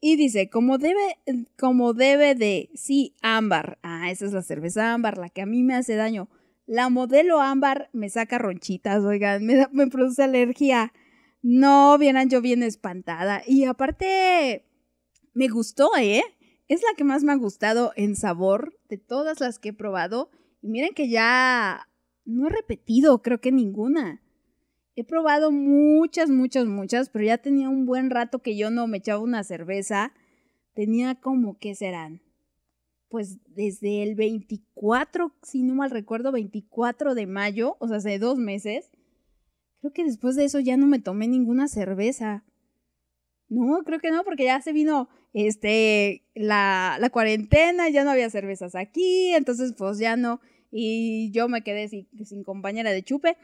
[0.00, 1.18] Y dice, como debe,
[1.58, 3.78] como debe de, sí, ámbar.
[3.82, 6.28] Ah, esa es la cerveza ámbar, la que a mí me hace daño.
[6.66, 10.92] La modelo ámbar me saca ronchitas, oigan, me, me produce alergia.
[11.40, 13.42] No, vieran yo bien espantada.
[13.46, 14.66] Y aparte,
[15.32, 16.22] me gustó, ¿eh?
[16.68, 20.30] Es la que más me ha gustado en sabor de todas las que he probado.
[20.64, 21.90] Y miren que ya
[22.24, 24.22] no he repetido, creo que ninguna.
[24.96, 28.96] He probado muchas, muchas, muchas, pero ya tenía un buen rato que yo no me
[28.96, 30.14] echaba una cerveza.
[30.72, 32.22] Tenía como, ¿qué serán?
[33.10, 38.38] Pues desde el 24, si no mal recuerdo, 24 de mayo, o sea, hace dos
[38.38, 38.90] meses.
[39.82, 42.42] Creo que después de eso ya no me tomé ninguna cerveza.
[43.50, 48.30] No, creo que no, porque ya se vino este la, la cuarentena, ya no había
[48.30, 50.40] cervezas aquí, entonces pues ya no.
[50.76, 53.36] Y yo me quedé sin, compañera de chupe.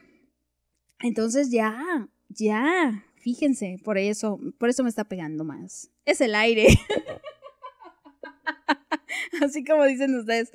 [0.99, 5.93] Entonces ya, ya, fíjense, por eso, por eso me está pegando más.
[6.05, 6.67] Es el aire.
[9.41, 10.51] Así como dicen ustedes,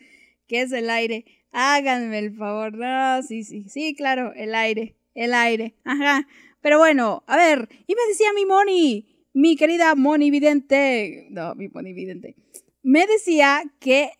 [0.48, 1.24] que es el aire.
[1.54, 2.74] Háganme el favor.
[2.74, 5.76] No, sí, sí, sí, claro, el aire, el aire.
[5.86, 6.28] Ajá.
[6.60, 11.70] Pero bueno, a ver, y me decía mi Moni, mi querida Moni Vidente, no, mi
[11.70, 12.36] Moni Vidente,
[12.84, 14.12] me decía que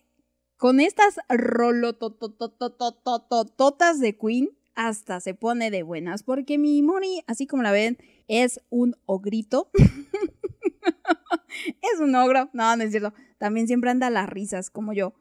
[0.56, 7.62] con estas rolototototototototas de Queen hasta se pone de buenas, porque mi Moni, así como
[7.62, 9.70] la ven, es un ogrito.
[11.94, 12.50] es un ogro.
[12.52, 13.14] No, no es cierto.
[13.38, 15.14] También siempre anda las risas, como yo.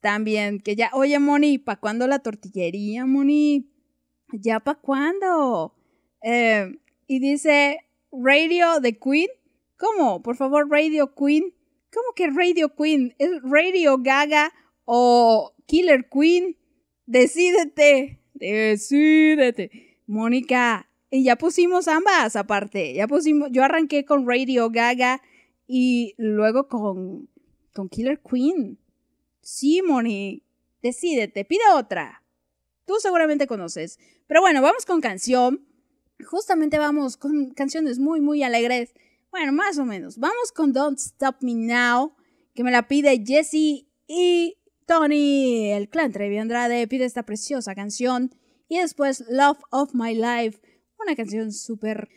[0.00, 3.70] También, que ya, oye, Moni, ¿pa' cuándo la tortillería, Moni?
[4.32, 5.74] ¿Ya pa' cuándo?
[6.22, 6.72] Eh,
[7.06, 7.80] y dice,
[8.10, 9.28] Radio de Queen.
[9.78, 10.22] ¿Cómo?
[10.22, 11.54] Por favor, Radio Queen.
[11.92, 13.14] ¿Cómo que Radio Queen?
[13.18, 14.54] ¿Es Radio Gaga
[14.86, 16.56] o Killer Queen?
[17.04, 18.18] Decídete.
[18.32, 20.00] Decídete.
[20.06, 22.94] Mónica, y ya pusimos ambas aparte.
[22.94, 25.20] Ya pusimos, yo arranqué con Radio Gaga
[25.66, 27.28] y luego con,
[27.74, 28.78] con Killer Queen.
[29.40, 30.42] Sí, Moni,
[30.82, 32.22] decídete, pide otra.
[32.84, 33.98] Tú seguramente conoces.
[34.26, 35.66] Pero bueno, vamos con canción.
[36.24, 38.94] Justamente vamos con canciones muy, muy alegres.
[39.30, 40.18] Bueno, más o menos.
[40.18, 42.14] Vamos con Don't Stop Me Now,
[42.54, 44.56] que me la pide Jesse y
[44.86, 45.70] Tony.
[45.72, 48.34] El clan Trevi Andrade pide esta preciosa canción.
[48.68, 50.60] Y después Love of My Life,
[50.98, 52.08] una canción súper...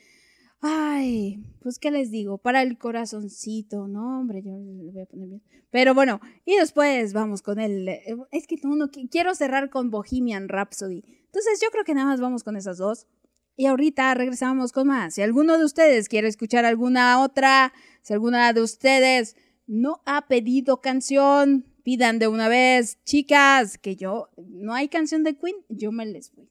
[0.61, 5.29] Ay, pues qué les digo, para el corazoncito, no, hombre, yo le voy a poner
[5.29, 5.43] bien.
[5.71, 7.87] Pero bueno, y después vamos con el...
[8.31, 11.01] Es que no, no, qui- quiero cerrar con Bohemian Rhapsody.
[11.27, 13.07] Entonces yo creo que nada más vamos con esas dos.
[13.55, 15.13] Y ahorita regresamos con más.
[15.13, 17.71] Si alguno de ustedes quiere escuchar alguna otra,
[18.01, 21.67] si alguna de ustedes no ha pedido canción,
[21.97, 26.49] de una vez, chicas, que yo, no hay canción de Queen, yo me les voy.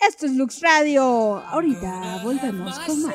[0.00, 1.02] Esto es Lux Radio.
[1.04, 3.14] Ahorita volvemos con más.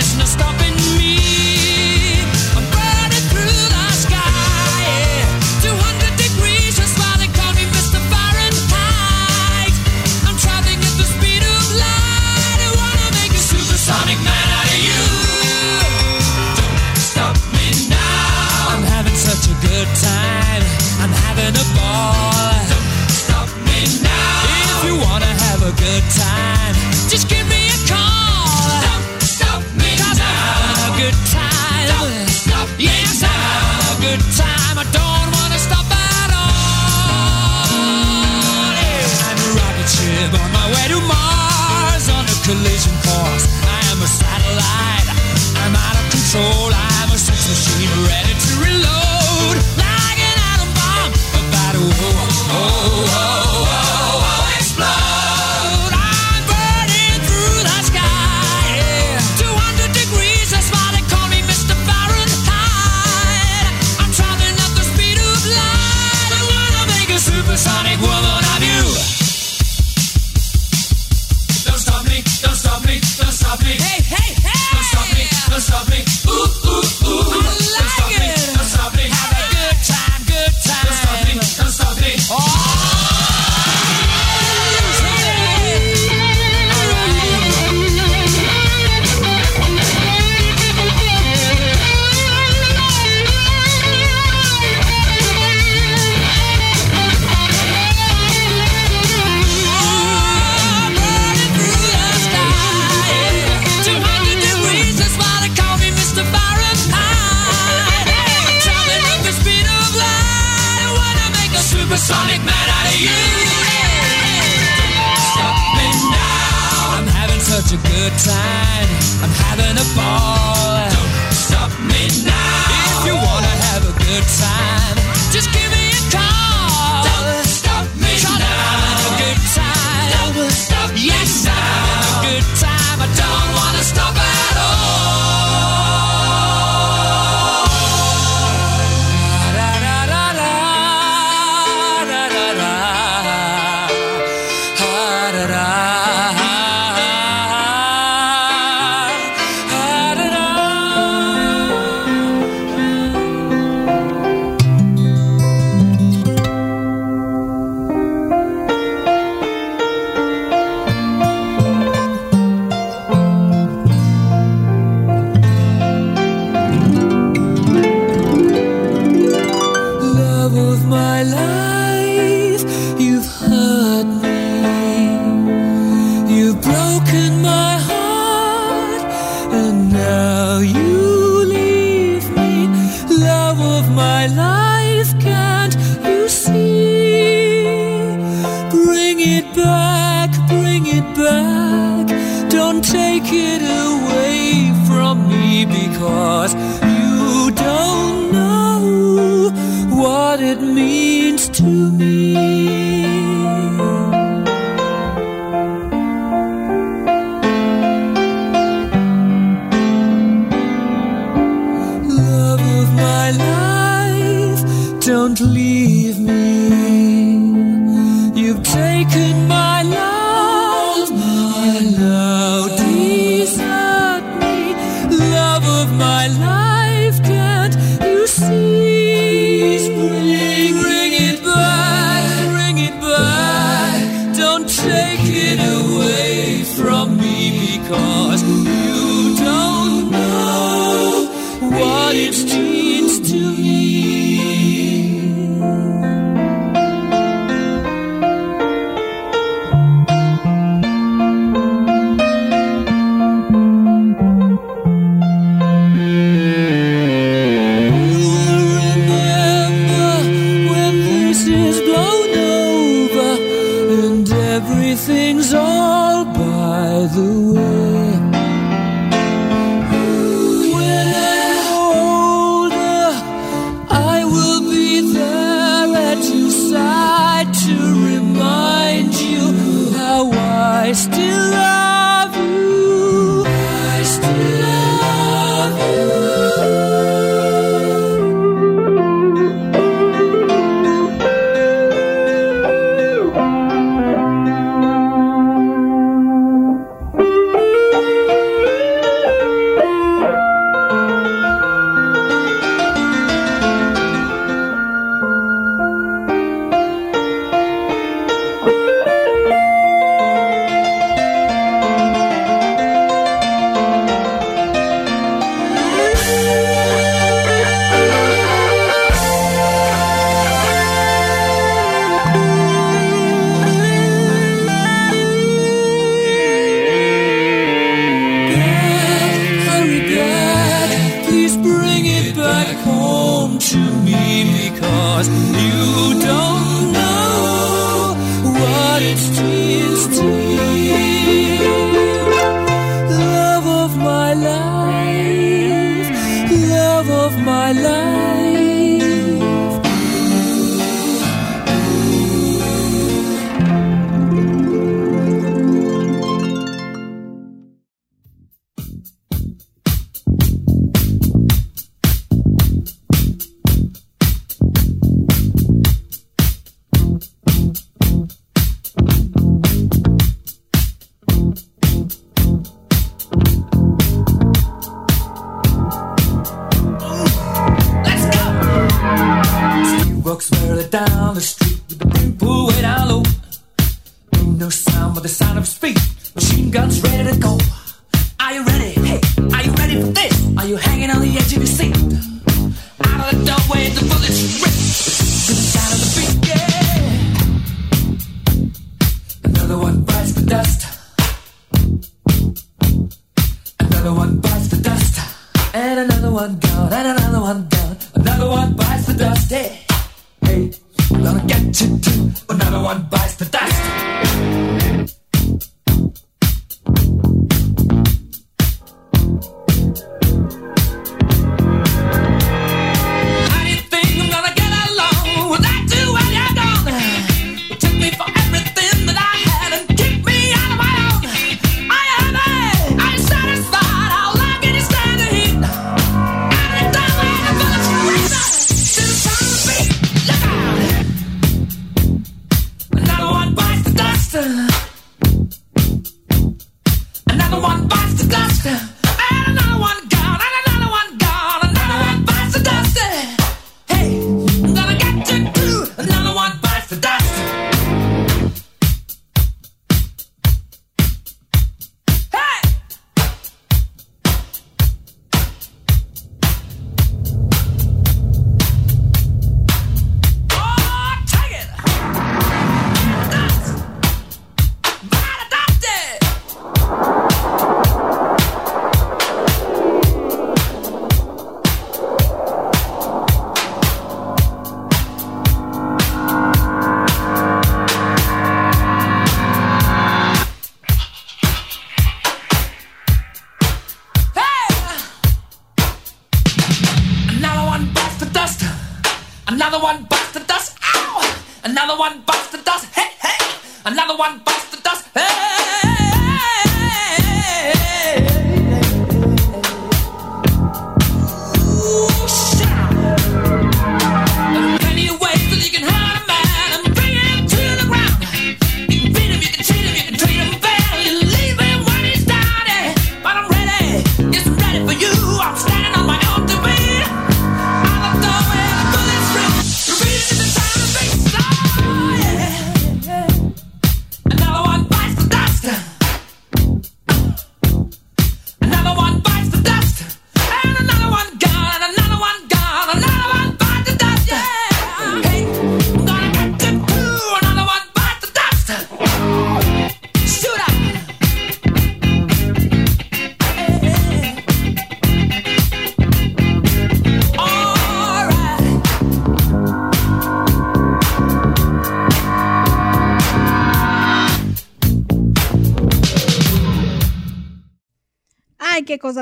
[0.00, 0.59] There's no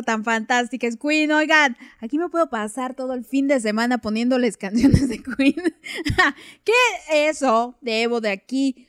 [0.02, 1.32] tan fantástica es Queen.
[1.32, 5.54] Oigan, aquí me puedo pasar todo el fin de semana poniéndoles canciones de Queen.
[6.64, 6.72] ¿Qué
[7.12, 8.88] eso debo de aquí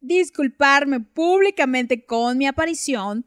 [0.00, 3.24] disculparme públicamente con mi aparición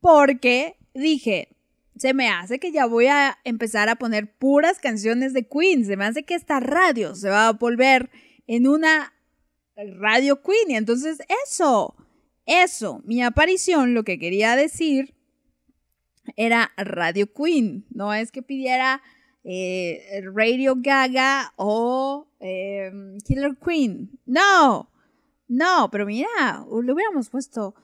[0.00, 1.56] porque dije,
[1.96, 5.96] se me hace que ya voy a empezar a poner puras canciones de Queen, se
[5.96, 8.10] me hace que esta radio se va a volver
[8.46, 9.12] en una
[9.76, 11.96] radio Queen y entonces eso,
[12.46, 15.14] eso, mi aparición lo que quería decir
[16.36, 19.02] era Radio Queen, no es que pidiera
[19.44, 22.90] eh, Radio Gaga o eh,
[23.24, 24.90] Killer Queen, no,
[25.48, 26.28] no, pero mira,
[26.82, 27.74] le hubiéramos puesto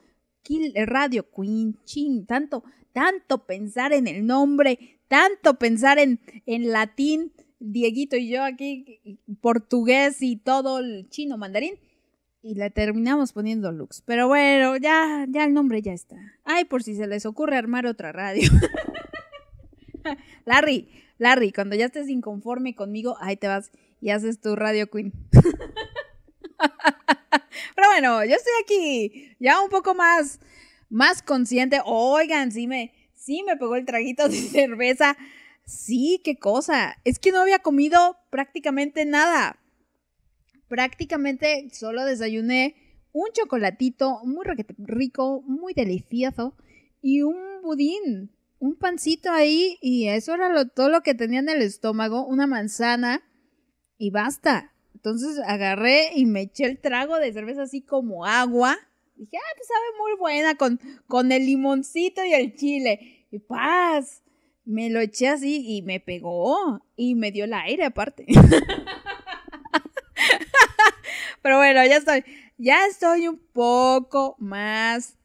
[0.42, 7.32] Kill, Radio Queen, ching, tanto, tanto pensar en el nombre, tanto pensar en, en latín,
[7.58, 11.76] Dieguito y yo aquí, portugués y todo el chino mandarín.
[12.46, 14.02] Y le terminamos poniendo Lux.
[14.02, 16.16] Pero bueno, ya, ya el nombre ya está.
[16.44, 18.50] Ay, por si se les ocurre armar otra radio.
[20.44, 23.70] Larry, Larry, cuando ya estés inconforme conmigo, ahí te vas
[24.02, 25.14] y haces tu Radio Queen.
[27.76, 30.38] Pero bueno, yo estoy aquí ya un poco más,
[30.90, 31.80] más consciente.
[31.86, 35.16] Oigan, sí me, sí me pegó el traguito de cerveza.
[35.64, 36.98] Sí, qué cosa.
[37.04, 39.58] Es que no había comido prácticamente nada.
[40.74, 42.74] Prácticamente solo desayuné
[43.12, 44.44] un chocolatito muy
[44.76, 46.56] rico, muy delicioso
[47.00, 51.62] y un budín, un pancito ahí y eso era todo lo que tenía en el
[51.62, 53.22] estómago, una manzana
[53.98, 54.72] y basta.
[54.94, 58.76] Entonces agarré y me eché el trago de cerveza así como agua.
[59.14, 63.28] Dije, ah, pues sabe muy buena con, con el limoncito y el chile.
[63.30, 64.24] Y paz,
[64.64, 68.26] me lo eché así y me pegó y me dio el aire aparte.
[71.44, 72.24] Pero bueno, ya estoy,
[72.56, 75.18] ya estoy un poco más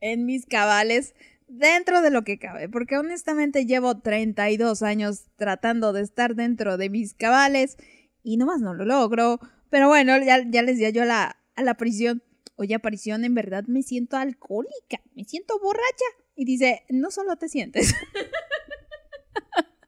[0.00, 1.14] en mis cabales
[1.46, 6.90] dentro de lo que cabe, porque honestamente llevo 32 años tratando de estar dentro de
[6.90, 7.76] mis cabales
[8.24, 9.38] y nomás no lo logro.
[9.70, 12.24] Pero bueno, ya, ya les di yo a la, a la prisión.
[12.56, 16.06] Oye, aparición, en verdad me siento alcohólica, me siento borracha.
[16.34, 17.94] Y dice, no solo te sientes.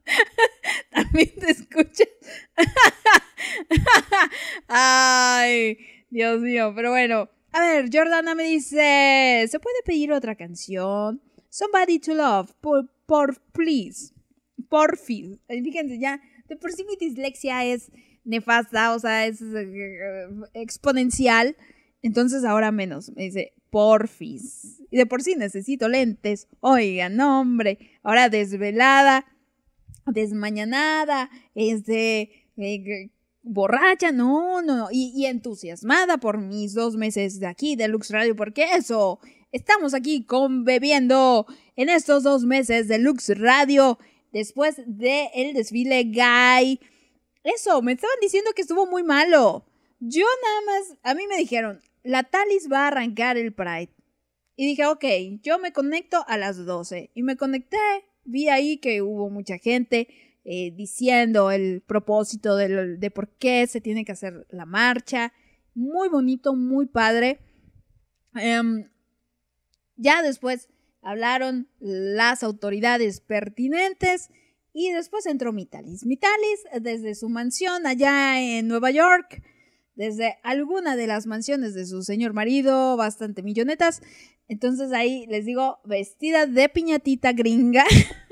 [0.93, 2.07] También te escuchas.
[4.69, 5.79] Ay,
[6.11, 7.29] Dios mío, pero bueno.
[7.53, 11.23] A ver, Jordana me dice, ¿se puede pedir otra canción?
[11.49, 14.13] Somebody to Love, por, por please.
[14.69, 15.39] Porfis.
[15.49, 17.91] Fíjense, ya, de por sí mi dislexia es
[18.25, 21.57] nefasta, o sea, es eh, exponencial.
[22.03, 23.11] Entonces ahora menos.
[23.17, 24.83] Me dice, porfis.
[24.91, 26.49] Y de por sí necesito lentes.
[26.61, 27.79] Oigan, hombre.
[28.03, 29.25] Ahora desvelada,
[30.07, 33.11] desmañanada, este, eh,
[33.47, 34.89] borracha, no, no.
[34.91, 39.21] Y, y, entusiasmada por mis dos meses de aquí de Lux Radio, porque eso,
[39.53, 41.47] estamos aquí con bebiendo
[41.77, 43.99] en estos dos meses de Lux Radio
[44.33, 46.79] después del el desfile gay
[47.47, 49.65] eso, me estaban diciendo que estuvo muy malo.
[50.01, 53.95] Yo nada más, a mí me dijeron, la Talis va a arrancar el Pride.
[54.57, 55.05] Y dije, ok,
[55.43, 57.13] yo me conecto a las 12.
[57.15, 57.79] Y me conecté,
[58.25, 60.09] vi ahí que hubo mucha gente
[60.49, 65.33] eh, diciendo el propósito de, de por qué se tiene que hacer la marcha.
[65.75, 67.41] Muy bonito, muy padre.
[68.37, 68.89] Em,
[69.97, 70.69] ya después
[71.03, 74.31] hablaron las autoridades pertinentes
[74.73, 76.07] y después entró Mitalis.
[76.07, 79.43] Mitalis, desde su mansión allá en Nueva York,
[79.97, 84.01] desde alguna de las mansiones de su señor marido, bastante millonetas.
[84.47, 87.85] Entonces ahí les digo, vestida de piñatita gringa.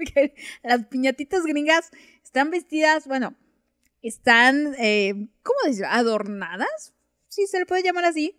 [0.00, 1.90] Porque las piñatitas gringas
[2.24, 3.36] están vestidas, bueno,
[4.02, 5.84] están, eh, ¿cómo decir?
[5.84, 6.94] Adornadas,
[7.28, 8.36] si se le puede llamar así,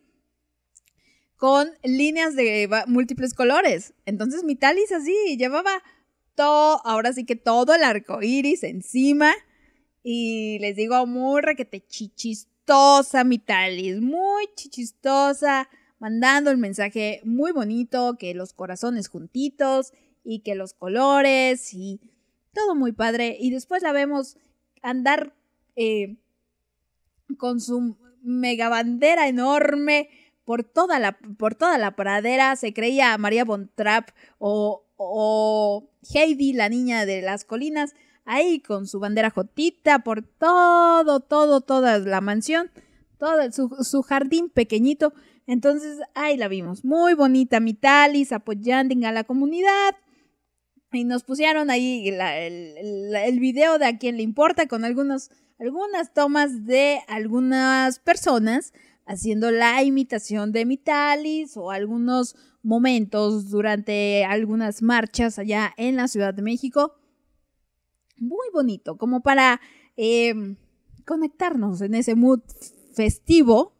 [1.38, 3.94] con líneas de múltiples colores.
[4.06, 5.82] Entonces Mitalis así llevaba
[6.84, 9.34] ahora sí que todo el arco iris encima.
[10.04, 15.70] Y les digo, muy requete chichistosa, mi talis, muy chichistosa,
[16.00, 22.00] mandando el mensaje muy bonito, que los corazones juntitos y que los colores y
[22.54, 23.38] todo muy padre.
[23.40, 24.38] Y después la vemos
[24.82, 25.34] andar
[25.76, 26.18] eh,
[27.38, 30.10] con su mega bandera enorme
[30.46, 32.56] por toda la, por toda la pradera.
[32.56, 37.96] Se creía María Bontrap o, o Heidi, la niña de las colinas,
[38.26, 42.72] ahí con su bandera jotita por todo, todo, toda la mansión,
[43.18, 45.14] todo su, jardín pequeñito.
[45.48, 49.96] Entonces ahí la vimos, muy bonita, Mitalis apoyando a la comunidad.
[50.94, 56.14] Y nos pusieron ahí el, el, video de a quien le importa con algunos, algunas
[56.14, 58.74] tomas de algunas personas
[59.06, 66.34] haciendo la imitación de Mitalis o algunos momentos durante algunas marchas allá en la Ciudad
[66.34, 66.94] de México.
[68.18, 69.62] Muy bonito, como para
[69.96, 70.58] em,
[71.06, 72.42] conectarnos en ese mood
[72.94, 73.74] festivo,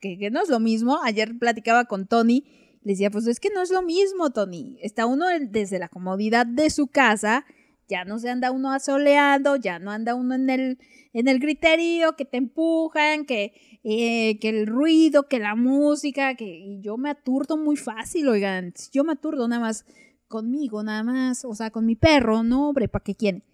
[0.00, 1.00] que, que no es lo mismo.
[1.02, 2.44] Ayer platicaba con Tony,
[2.92, 4.78] decía, pues es que no es lo mismo, Tony.
[4.80, 7.44] Está uno desde la comodidad de su casa,
[7.86, 10.78] ya no se anda uno asoleando, ya no anda uno en el,
[11.12, 13.52] en el griterío, que te empujan, que,
[13.84, 18.72] eh, que el ruido, que la música, que y yo me aturdo muy fácil, oigan.
[18.92, 19.84] Yo me aturdo nada más
[20.26, 23.44] conmigo, nada más, o sea, con mi perro, no, hombre, ¿para qué quieren?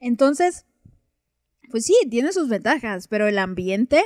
[0.00, 0.66] Entonces,
[1.70, 4.02] pues sí, tiene sus ventajas, pero el ambiente,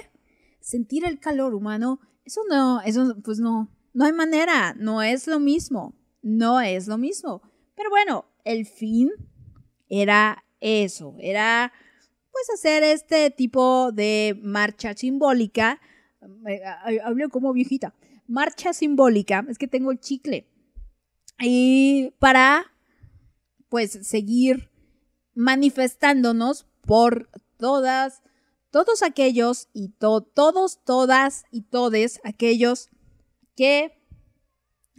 [0.61, 5.40] sentir el calor humano, eso no, eso pues no, no hay manera, no es lo
[5.40, 7.43] mismo, no es lo mismo.
[7.74, 9.10] Pero bueno, el fin
[9.89, 11.73] era eso, era
[12.31, 15.81] pues hacer este tipo de marcha simbólica,
[16.48, 16.60] eh,
[17.02, 17.94] hablé como viejita,
[18.27, 20.47] marcha simbólica, es que tengo el chicle,
[21.40, 22.66] y para
[23.69, 24.70] pues seguir
[25.35, 28.23] manifestándonos por todas,
[28.70, 32.90] todos aquellos y to- todos, todas y todes aquellos
[33.59, 33.91] que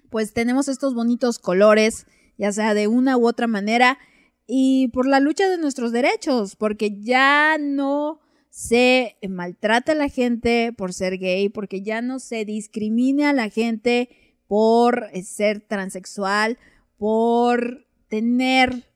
[0.09, 2.05] pues tenemos estos bonitos colores,
[2.37, 3.97] ya sea de una u otra manera,
[4.45, 8.19] y por la lucha de nuestros derechos, porque ya no
[8.49, 13.49] se maltrata a la gente por ser gay, porque ya no se discrimina a la
[13.49, 14.09] gente
[14.47, 16.57] por eh, ser transexual,
[16.97, 18.89] por tener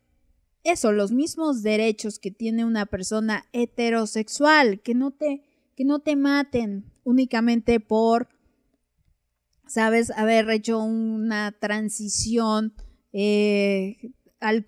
[0.64, 5.44] eso, los mismos derechos que tiene una persona heterosexual, que no te,
[5.76, 8.28] que no te maten únicamente por,
[9.68, 12.74] sabes, haber hecho una transición
[13.12, 14.66] eh, al,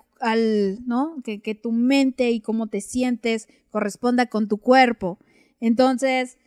[0.86, 1.18] ¿no?
[1.24, 5.20] Que, tu mente y cómo te sientes corresponda con tu cuerpo.
[5.60, 6.38] Entonces,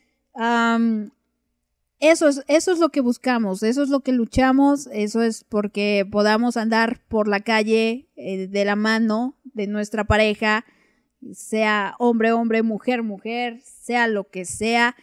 [2.00, 6.06] eso es, eso es lo que buscamos, eso es lo que luchamos, eso es porque
[6.10, 10.64] podamos andar por la calle eh, de la mano de nuestra pareja,
[11.32, 14.94] sea hombre, hombre, mujer, mujer, sea lo que sea,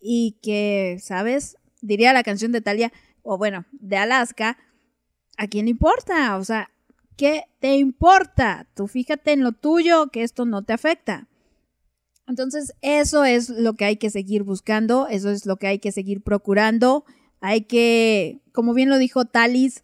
[0.00, 1.56] y que, ¿sabes?
[1.82, 2.90] Diría la canción de Talia,
[3.22, 4.56] o bueno, de Alaska,
[5.36, 6.38] ¿a quién le importa?
[6.38, 6.70] O sea,
[7.16, 8.66] ¿qué te importa?
[8.74, 11.28] Tú fíjate en lo tuyo, que esto no te afecta.
[12.26, 15.92] Entonces, eso es lo que hay que seguir buscando, eso es lo que hay que
[15.92, 17.04] seguir procurando.
[17.40, 19.82] Hay que, como bien lo dijo Talis,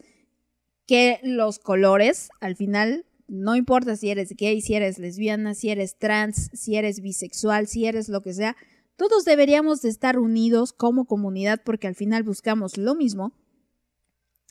[0.86, 5.98] que los colores, al final, no importa si eres gay, si eres lesbiana, si eres
[5.98, 8.56] trans, si eres bisexual, si eres lo que sea,
[8.98, 13.32] todos deberíamos de estar unidos como comunidad porque al final buscamos lo mismo.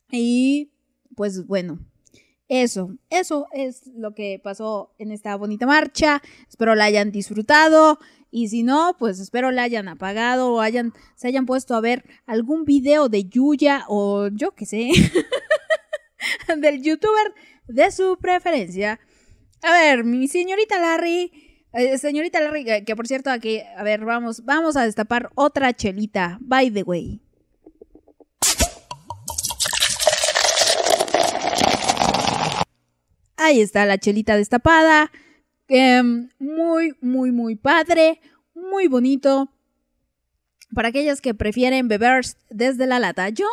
[0.10, 0.72] Y
[1.16, 1.80] pues bueno,
[2.48, 6.22] eso, eso es lo que pasó en esta bonita marcha.
[6.48, 8.00] Espero la hayan disfrutado.
[8.32, 12.06] Y si no, pues espero la hayan apagado o hayan, se hayan puesto a ver
[12.26, 14.92] algún video de Yuya o yo qué sé,
[16.58, 17.34] del youtuber
[17.68, 19.00] de su preferencia.
[19.62, 21.47] A ver, mi señorita Larry,
[21.78, 26.38] eh, señorita Larry, que, por cierto aquí, a ver, vamos, vamos a destapar otra chelita,
[26.42, 27.22] by the way.
[33.38, 35.12] Ahí está la chelita destapada.
[35.68, 38.20] Em, muy, muy, muy padre.
[38.56, 39.54] Muy bonito.
[40.74, 43.30] Para aquellas que prefieren beber desde la lata.
[43.30, 43.46] Yo,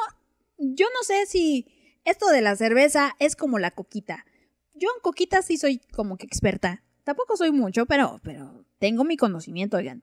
[0.56, 1.66] yo no sé si
[2.04, 4.24] esto de la cerveza es como la coquita.
[4.72, 6.82] Yo en coquita sí soy como que experta.
[7.04, 10.02] Tampoco soy mucho, pero, pero tengo mi conocimiento, oigan.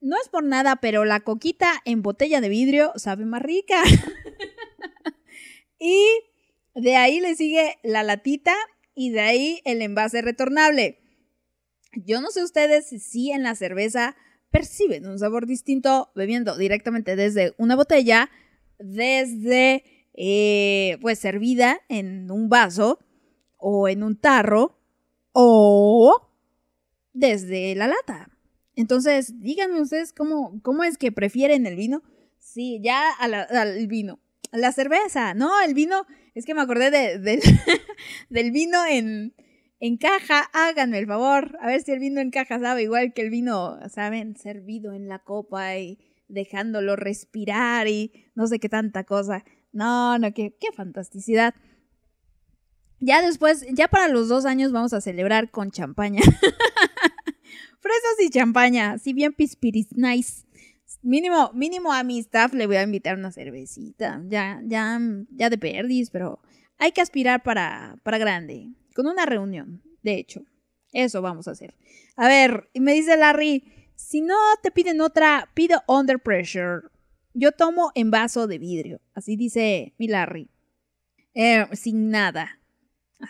[0.00, 3.82] No es por nada, pero la coquita en botella de vidrio sabe más rica.
[5.78, 6.04] y
[6.74, 8.54] de ahí le sigue la latita
[8.94, 10.98] y de ahí el envase retornable.
[11.92, 14.16] Yo no sé ustedes si en la cerveza
[14.50, 18.30] perciben un sabor distinto bebiendo directamente desde una botella,
[18.78, 19.84] desde
[20.14, 22.98] eh, pues servida en un vaso
[23.56, 24.83] o en un tarro
[25.34, 26.30] o
[27.12, 28.30] desde la lata.
[28.76, 32.02] Entonces, díganme ustedes cómo, cómo es que prefieren el vino.
[32.38, 34.20] Sí, ya al vino.
[34.52, 35.50] La cerveza, ¿no?
[35.62, 37.40] El vino, es que me acordé de, del-
[38.30, 39.34] del vino en,
[39.80, 40.48] en caja.
[40.52, 41.56] Háganme el favor.
[41.60, 44.36] A ver si el vino en caja sabe igual que el vino, ¿saben?
[44.36, 45.98] Servido en la copa y
[46.28, 49.44] dejándolo respirar y no sé qué tanta cosa.
[49.72, 51.54] No, no, qué, qué fantasticidad.
[53.04, 56.22] Ya después, ya para los dos años vamos a celebrar con champaña.
[57.80, 60.46] Fresas y champaña, si bien pispiris nice.
[61.02, 64.22] Mínimo, mínimo a mi staff le voy a invitar una cervecita.
[64.26, 64.98] Ya, ya,
[65.28, 66.40] ya de perdis, pero
[66.78, 68.70] hay que aspirar para, para grande.
[68.94, 70.46] Con una reunión, de hecho.
[70.90, 71.74] Eso vamos a hacer.
[72.16, 73.64] A ver, y me dice Larry,
[73.96, 76.88] si no te piden otra, pido under pressure.
[77.34, 79.02] Yo tomo en vaso de vidrio.
[79.12, 80.48] Así dice mi Larry.
[81.34, 82.60] Eh, sin nada.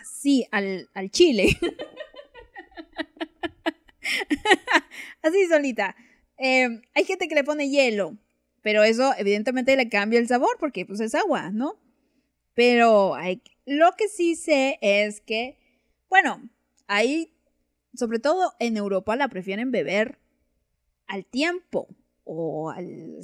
[0.01, 1.57] Así, al, al chile.
[5.21, 5.95] Así solita.
[6.37, 8.17] Eh, hay gente que le pone hielo.
[8.65, 11.77] Pero eso evidentemente le cambia el sabor porque pues es agua, ¿no?
[12.55, 13.15] Pero
[13.67, 15.59] lo que sí sé es que,
[16.09, 16.49] bueno,
[16.87, 17.31] ahí,
[17.93, 20.17] sobre todo en Europa, la prefieren beber
[21.05, 21.87] al tiempo
[22.23, 23.19] o al,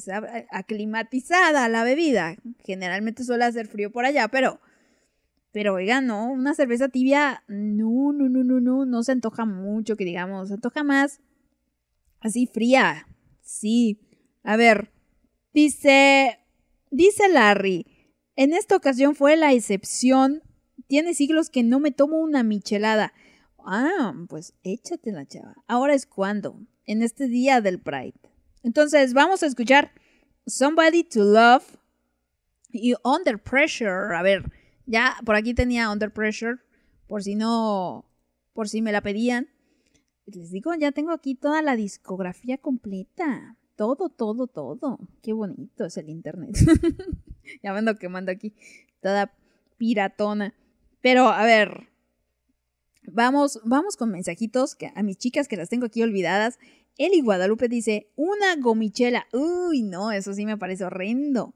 [0.52, 2.36] aclimatizada la bebida.
[2.64, 4.62] Generalmente suele hacer frío por allá, pero,
[5.52, 9.98] pero oiga, no, una cerveza tibia, no, no, no, no, no, no se antoja mucho,
[9.98, 11.20] que digamos, se antoja más
[12.22, 13.08] así fría.
[13.42, 14.00] Sí.
[14.44, 14.92] A ver,
[15.54, 16.40] dice,
[16.90, 17.86] dice Larry,
[18.36, 20.42] en esta ocasión fue la excepción.
[20.88, 23.14] Tiene siglos que no me tomo una michelada.
[23.60, 25.56] Ah, pues échatela, chava.
[25.68, 28.20] Ahora es cuando, en este día del Pride.
[28.64, 29.92] Entonces, vamos a escuchar
[30.48, 31.78] Somebody to Love
[32.72, 34.16] y Under Pressure.
[34.16, 34.52] A ver,
[34.86, 36.58] ya por aquí tenía Under Pressure,
[37.08, 38.06] por si no,
[38.54, 39.50] por si me la pedían.
[40.26, 43.58] Les digo, ya tengo aquí toda la discografía completa.
[43.76, 45.00] Todo, todo, todo.
[45.22, 46.56] Qué bonito es el internet.
[47.64, 48.54] ya me ando quemando aquí.
[49.02, 49.34] Toda
[49.78, 50.54] piratona.
[51.02, 51.90] Pero, a ver.
[53.08, 56.60] Vamos, vamos con mensajitos que a mis chicas que las tengo aquí olvidadas.
[56.98, 59.26] Eli Guadalupe dice, una gomichela.
[59.34, 61.56] Uy, no, eso sí me parece horrendo.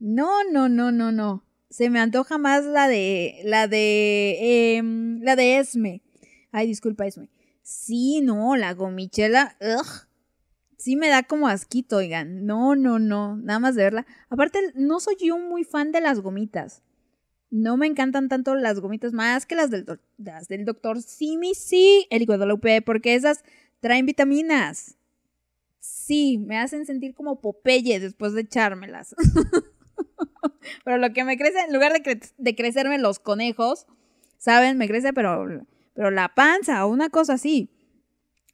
[0.00, 1.44] No, no, no, no, no.
[1.72, 6.02] Se me antoja más la de, la de, em, la de Esme.
[6.50, 7.30] Ay, disculpa, Esme.
[7.62, 10.06] Sí, no, la gomichela, ugh.
[10.76, 12.44] Sí me da como asquito, oigan.
[12.44, 14.06] No, no, no, nada más de verla.
[14.28, 16.82] Aparte, no soy yo muy fan de las gomitas.
[17.48, 19.86] No me encantan tanto las gomitas más que las del,
[20.18, 23.44] del doctor Simi, sí, el Guadalupe, porque esas
[23.80, 24.96] traen vitaminas.
[25.78, 29.14] Sí, me hacen sentir como Popeye después de echármelas.
[30.84, 33.86] pero lo que me crece, en lugar de, de crecerme los conejos,
[34.38, 34.78] ¿saben?
[34.78, 35.46] Me crece, pero,
[35.94, 37.70] pero la panza o una cosa así.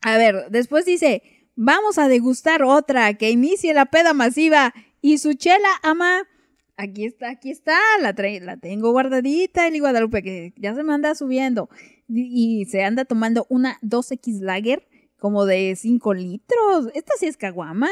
[0.03, 1.23] A ver, después dice,
[1.57, 6.29] vamos a degustar otra que inicie la peda masiva y su chela ama.
[6.77, 11.17] Aquí está, aquí está, la, la tengo guardadita, el Guadalupe, que ya se me anda
[11.17, 11.69] subiendo.
[12.09, 14.87] Y, se anda tomando una 2X Lager
[15.19, 16.89] como de 5 litros.
[16.95, 17.91] Esta sí es caguama,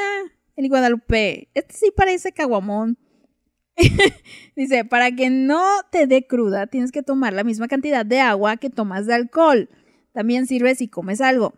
[0.54, 1.48] el Guadalupe.
[1.54, 2.96] Este sí parece caguamón.
[4.56, 8.56] Dice, para que no te dé cruda, tienes que tomar la misma cantidad de agua
[8.56, 9.68] que tomas de alcohol.
[10.12, 11.54] También sirve si comes algo.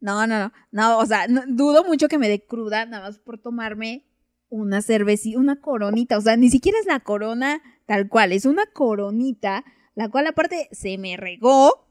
[0.00, 3.18] No, no, no, no, o sea, no- dudo mucho que me dé cruda nada más
[3.18, 4.04] por tomarme
[4.50, 8.66] una cervecita, una coronita, o sea, ni siquiera es la corona tal cual, es una
[8.66, 9.64] coronita,
[9.94, 11.86] la cual aparte se me regó,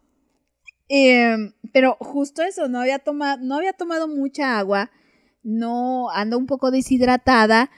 [0.90, 1.36] eh,
[1.74, 4.91] pero justo eso, no había, tomado, no había tomado mucha agua,
[5.44, 7.72] no ando un poco deshidratada,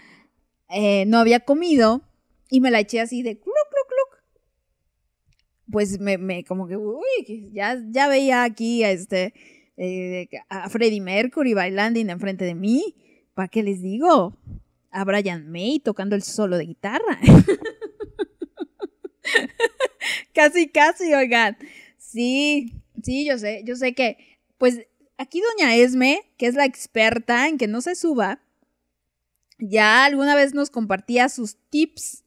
[0.70, 2.02] eh, no había comido
[2.50, 4.24] y me la eché así de cluc, cluc, cluc.
[5.72, 9.34] Pues me, como que, uy, ya, ya veía aquí este,
[9.78, 12.96] eh, a Freddie Mercury bailando enfrente de mí.
[13.34, 14.38] ¿Para qué les digo?
[14.92, 17.20] A Brian May tocando el solo de guitarra.
[20.34, 21.58] casi, casi, oigan.
[21.98, 22.72] Sí,
[23.04, 24.18] sí, yo sé, yo sé que,
[24.58, 24.88] pues
[25.18, 28.42] aquí doña Esme, que es la experta en que no se suba,
[29.60, 32.24] ya alguna vez nos compartía sus tips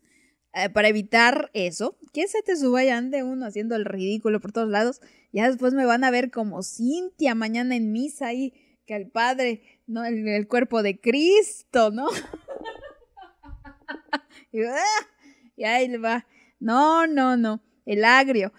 [0.55, 1.99] eh, para evitar eso.
[2.13, 5.01] Que se te suba y ande uno haciendo el ridículo por todos lados.
[5.33, 8.55] Ya después me van a ver como Cintia mañana en misa ahí,
[8.87, 10.05] que al Padre, ¿no?
[10.05, 12.09] El, cuerpo de Cristo, ¿no?
[14.53, 15.07] y, ¡ah!
[15.57, 16.27] y ahí le va.
[16.59, 17.63] No, no, no.
[17.85, 18.53] El agrio.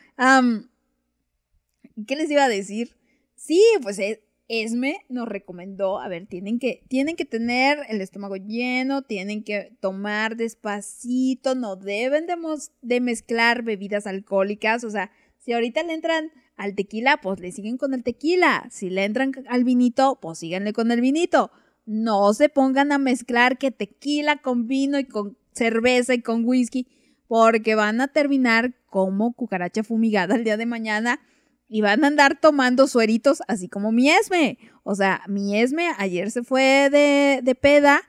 [2.08, 2.96] ¿Qué les iba a decir?
[3.36, 8.36] Sí, pues eh, Esme nos recomendó, a ver, tienen que, tienen que tener el estómago
[8.36, 12.36] lleno, tienen que tomar despacito, no deben de,
[12.82, 17.78] de mezclar bebidas alcohólicas, o sea, si ahorita le entran al tequila, pues le siguen
[17.78, 21.52] con el tequila, si le entran al vinito, pues síganle con el vinito.
[21.86, 26.88] No se pongan a mezclar que tequila con vino y con cerveza y con whisky,
[27.28, 31.22] porque van a terminar como cucaracha fumigada el día de mañana
[31.70, 34.58] y van a andar tomando sueritos así como mi Esme.
[34.84, 38.02] O sea, mi Esme ayer se fue de, de peda,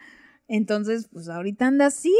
[0.48, 2.16] entonces pues ahorita anda así,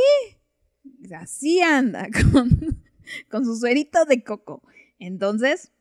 [1.19, 2.85] así anda con,
[3.31, 4.63] con su suerito de coco.
[4.99, 5.73] Entonces,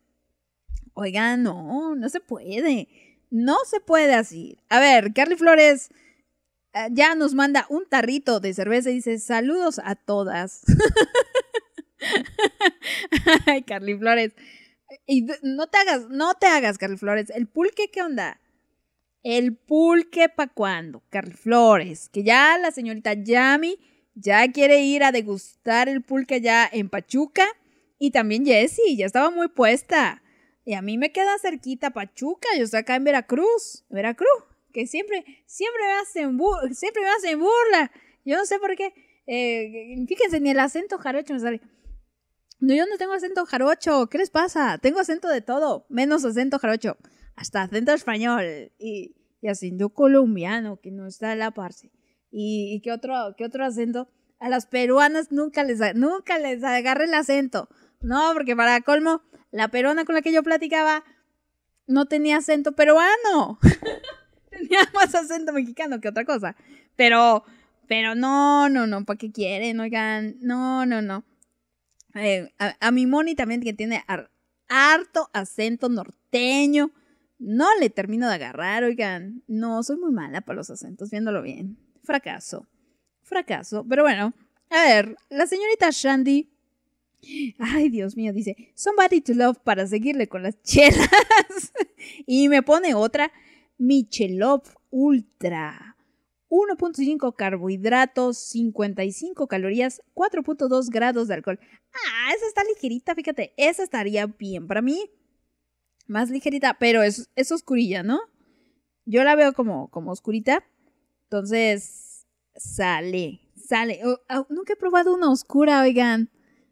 [0.94, 2.88] oigan, no, no se puede,
[3.30, 4.58] no se puede así.
[4.70, 5.90] A ver, Carly Flores
[6.74, 10.62] eh, ya nos manda un tarrito de cerveza y dice saludos a todas.
[13.46, 14.34] Ay, Carly Flores.
[15.06, 17.30] Y no te hagas, no te hagas, Carly Flores.
[17.30, 18.40] ¿El pulque qué onda?
[19.24, 22.10] El pulque pa' cuándo, Carly Flores.
[22.10, 23.78] Que ya la señorita Yami
[24.16, 27.46] ya quiere ir a degustar el pulque allá en Pachuca.
[27.98, 30.24] Y también Jessie, ya estaba muy puesta.
[30.66, 33.86] Y a mí me queda cerquita Pachuca, yo estoy acá en Veracruz.
[33.90, 34.44] Veracruz.
[34.72, 37.92] que siempre, siempre me hacen burla, siempre me hacen burla.
[38.24, 38.94] Yo no sé por qué.
[39.26, 41.62] Eh, fíjense, ni el acento jarocho me sale.
[42.60, 44.08] No, yo no tengo acento jarocho.
[44.08, 44.78] ¿Qué les pasa?
[44.78, 46.98] Tengo acento de todo, menos acento jarocho.
[47.36, 48.72] Hasta acento español.
[48.78, 51.92] Y, y acento colombiano, que no está la parce.
[52.32, 54.10] Y, y qué otro, qué otro acento.
[54.40, 57.70] A las peruanas nunca les, nunca les agarré el acento.
[58.02, 59.22] No, porque para colmo,
[59.52, 61.04] la peruana con la que yo platicaba
[61.88, 63.60] no tenía acento peruano.
[64.50, 66.56] tenía más acento mexicano que otra cosa.
[66.96, 67.44] Pero,
[67.88, 69.80] pero no, no, no, ¿para qué quieren?
[69.80, 71.24] Oigan, no, no, no.
[72.22, 74.32] Eh, a, mi Moni también que tiene har,
[74.68, 76.92] harto acento norteño.
[77.38, 79.44] No le termino de agarrar, oigan.
[79.48, 81.78] No, soy muy mala para los acentos, viéndolo bien.
[82.04, 82.68] Fracaso.
[83.24, 83.86] Fracaso.
[83.88, 84.34] Pero bueno,
[84.70, 86.50] a ver, la señorita Shandy.
[87.60, 91.10] Ay, Dios mío, dice, somebody to love para seguirle con las chelas.
[92.26, 93.32] y me pone otra,
[93.78, 95.89] Michelov Ultra.
[96.50, 101.60] 1.5 carbohidratos, 55 calorías, 4.2 grados de alcohol.
[101.94, 105.10] Ah, esa está ligerita, fíjate, esa estaría bien para mí.
[106.08, 108.20] Más ligerita, pero es, es oscurilla, ¿no?
[109.06, 110.64] Yo la veo como, como oscurita.
[111.26, 114.02] Entonces, sale, sale.
[114.04, 116.32] Oh, oh, nunca he probado una oscura, oigan.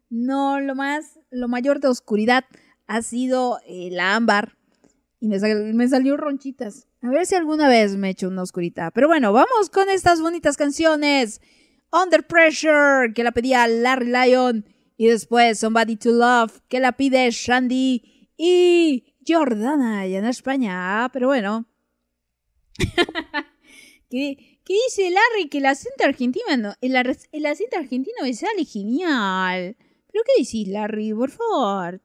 [0.09, 2.45] No, lo más, lo mayor de oscuridad
[2.87, 4.57] ha sido el ámbar.
[5.19, 6.86] Y me salió ronchitas.
[7.01, 8.91] A ver si alguna vez me echo una oscurita.
[8.91, 11.41] Pero bueno, vamos con estas bonitas canciones.
[11.91, 14.65] Under Pressure, que la pedía Larry Lyon.
[14.97, 18.29] Y después Somebody to Love, que la pide Shandy.
[18.35, 21.09] Y Jordana, allá en España.
[21.13, 21.67] Pero bueno.
[24.09, 25.49] ¿Qué, ¿Qué, dice Larry?
[25.49, 26.45] Que el acento argentino,
[26.81, 26.95] el,
[27.31, 29.77] el acento argentino me sale genial.
[30.11, 31.13] ¿Pero qué decís, Larry?
[31.13, 32.01] Por favor.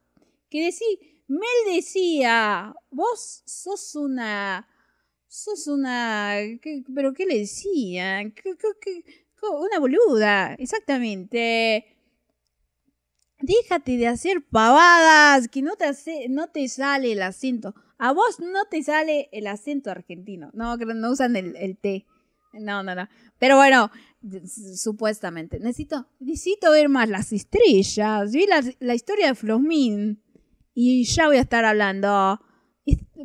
[0.51, 0.99] ¿Qué decís?
[1.29, 4.69] Mel decía, vos sos una...
[5.33, 6.35] Sos una...
[6.61, 8.33] ¿qué, ¿Pero qué le decían?
[8.33, 9.03] ¿Qué, qué,
[9.41, 11.87] una boluda, exactamente.
[13.41, 17.75] Déjate de hacer pavadas, que no te, no te sale el acento.
[17.97, 20.51] A vos no te sale el acento argentino.
[20.53, 22.05] No, no usan el, el T.
[22.53, 23.09] No, no, no.
[23.39, 23.91] Pero bueno,
[24.77, 25.59] supuestamente.
[25.61, 28.33] Necesito, necesito ver más las estrellas.
[28.33, 30.23] Vi la, la historia de Flosmin.
[30.75, 32.39] Y ya voy a estar hablando.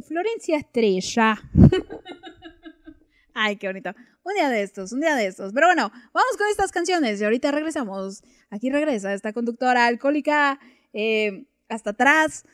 [0.01, 1.41] Florencia Estrella.
[3.33, 3.91] Ay, qué bonito.
[4.23, 5.53] Un día de estos, un día de estos.
[5.53, 8.23] Pero bueno, vamos con estas canciones y ahorita regresamos.
[8.49, 10.59] Aquí regresa esta conductora alcohólica
[10.93, 12.45] eh, hasta atrás,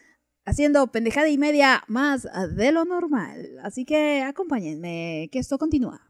[0.46, 3.58] haciendo pendejada y media más de lo normal.
[3.64, 6.02] Así que acompáñenme, que esto continúa.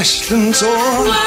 [0.05, 1.24] questions or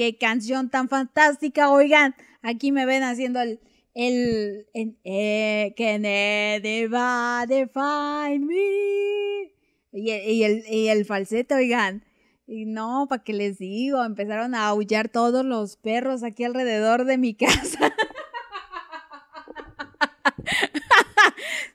[0.00, 1.70] qué canción tan fantástica.
[1.70, 3.60] Oigan, aquí me ven haciendo el.
[3.92, 4.66] El.
[4.72, 5.74] el eh,
[6.90, 9.52] va de find me.
[9.92, 12.06] Y y el, y el falsete, oigan.
[12.46, 14.02] Y no, ¿para qué les digo?
[14.02, 17.92] Empezaron a aullar todos los perros aquí alrededor de mi casa.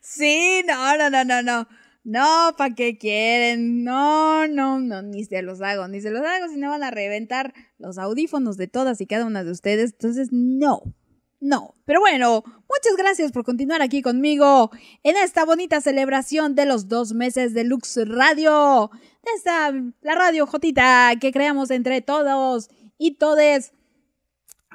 [0.02, 1.68] sí, no, no, no, no, no.
[2.06, 3.84] No, ¿para qué quieren?
[3.84, 6.92] No, no, no, ni se los hago, ni se los hago, si no van a
[6.92, 9.92] reventar los audífonos de todas y cada una de ustedes.
[9.94, 10.82] Entonces, no,
[11.40, 11.76] no.
[11.86, 14.72] Pero bueno, muchas gracias por continuar aquí conmigo
[15.04, 18.90] en esta bonita celebración de los dos meses de Lux Radio.
[19.24, 19.72] De esta,
[20.02, 23.74] la radio Jotita que creamos entre todos y todes.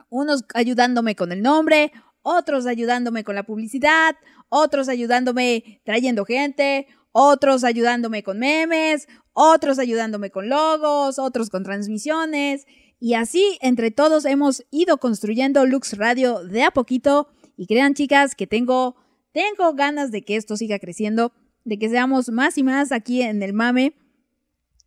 [0.08, 4.16] Unos ayudándome con el nombre, otros ayudándome con la publicidad,
[4.48, 12.66] otros ayudándome trayendo gente, otros ayudándome con memes, otros ayudándome con logos, otros con transmisiones.
[13.00, 17.28] Y así, entre todos, hemos ido construyendo Lux Radio de a poquito.
[17.56, 18.94] Y crean, chicas, que tengo,
[19.32, 21.32] tengo ganas de que esto siga creciendo,
[21.64, 23.94] de que seamos más y más aquí en el mame.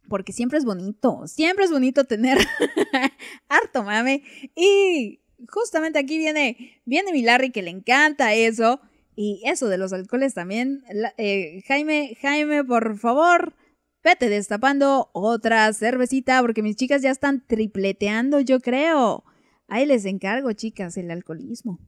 [0.08, 2.38] Porque siempre es bonito, siempre es bonito tener
[3.50, 4.22] harto mame.
[4.56, 8.80] Y justamente aquí viene, viene mi Larry que le encanta eso.
[9.16, 10.84] Y eso de los alcoholes también.
[11.18, 13.56] Eh, Jaime, Jaime, por favor,
[14.04, 19.24] vete destapando otra cervecita porque mis chicas ya están tripleteando, yo creo.
[19.68, 21.80] Ahí les encargo, chicas, el alcoholismo.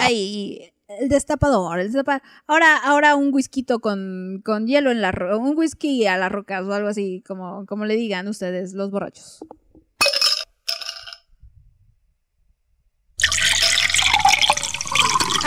[0.00, 2.22] Ahí, el destapador, el destapador.
[2.46, 6.72] Ahora, ahora un whisky con, con hielo en la un whisky a las rocas o
[6.72, 9.40] algo así, como, como le digan ustedes, los borrachos.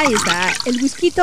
[0.03, 1.13] Ahí está, el whisky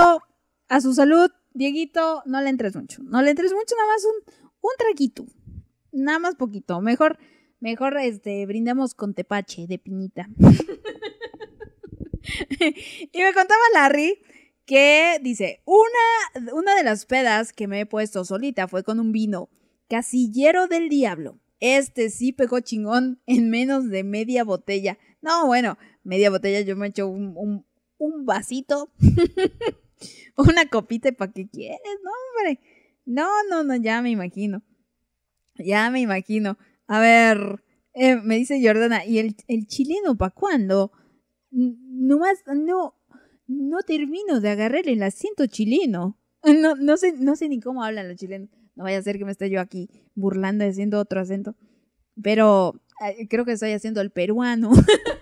[0.68, 1.32] a su salud.
[1.52, 3.02] Dieguito, no le entres mucho.
[3.02, 4.12] No le entres mucho, nada más un,
[4.60, 5.26] un traguito.
[5.90, 6.80] Nada más poquito.
[6.80, 7.18] Mejor,
[7.58, 10.28] mejor este, brindemos con tepache de piñita.
[12.60, 14.22] y me contaba Larry
[14.64, 19.10] que dice, una, una de las pedas que me he puesto solita fue con un
[19.10, 19.50] vino
[19.88, 21.40] casillero del diablo.
[21.58, 24.98] Este sí pegó chingón en menos de media botella.
[25.20, 27.66] No, bueno, media botella yo me echo un, un,
[27.98, 28.90] un vasito,
[30.36, 31.78] una copita, ¿para qué quieres?
[32.02, 32.60] No, hombre.
[33.04, 34.62] No, no, no, ya me imagino.
[35.56, 36.58] Ya me imagino.
[36.86, 37.62] A ver,
[37.94, 40.92] eh, me dice Jordana, ¿y el, el chileno para cuándo?
[41.50, 42.94] Nomás, no,
[43.46, 46.16] no termino de agarrar el acento chileno.
[46.44, 48.48] No, no, sé, no sé ni cómo hablan los chilenos.
[48.76, 51.56] No vaya a ser que me esté yo aquí burlando haciendo otro acento.
[52.22, 54.70] Pero eh, creo que estoy haciendo el peruano.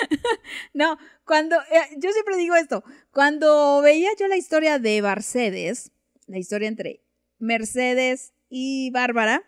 [0.74, 5.92] no, cuando, eh, yo siempre digo esto, cuando veía yo la historia de Mercedes,
[6.26, 7.02] la historia entre
[7.38, 9.42] Mercedes y Bárbara,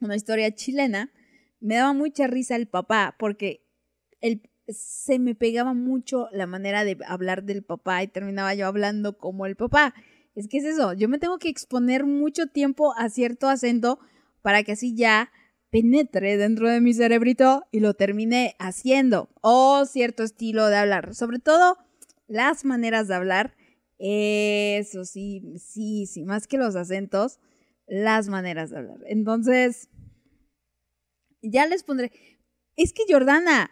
[0.00, 1.12] una historia chilena,
[1.60, 3.64] me daba mucha risa el papá, porque
[4.20, 9.16] el, se me pegaba mucho la manera de hablar del papá y terminaba yo hablando
[9.16, 9.94] como el papá.
[10.34, 13.98] Es que es eso, yo me tengo que exponer mucho tiempo a cierto acento
[14.40, 15.30] para que así ya
[15.72, 19.30] penetre dentro de mi cerebrito y lo termine haciendo.
[19.40, 21.14] O cierto estilo de hablar.
[21.14, 21.78] Sobre todo
[22.28, 23.56] las maneras de hablar.
[23.98, 27.40] Eso sí, sí, sí, más que los acentos,
[27.86, 28.98] las maneras de hablar.
[29.06, 29.88] Entonces,
[31.40, 32.12] ya les pondré.
[32.76, 33.70] Es que Jordana,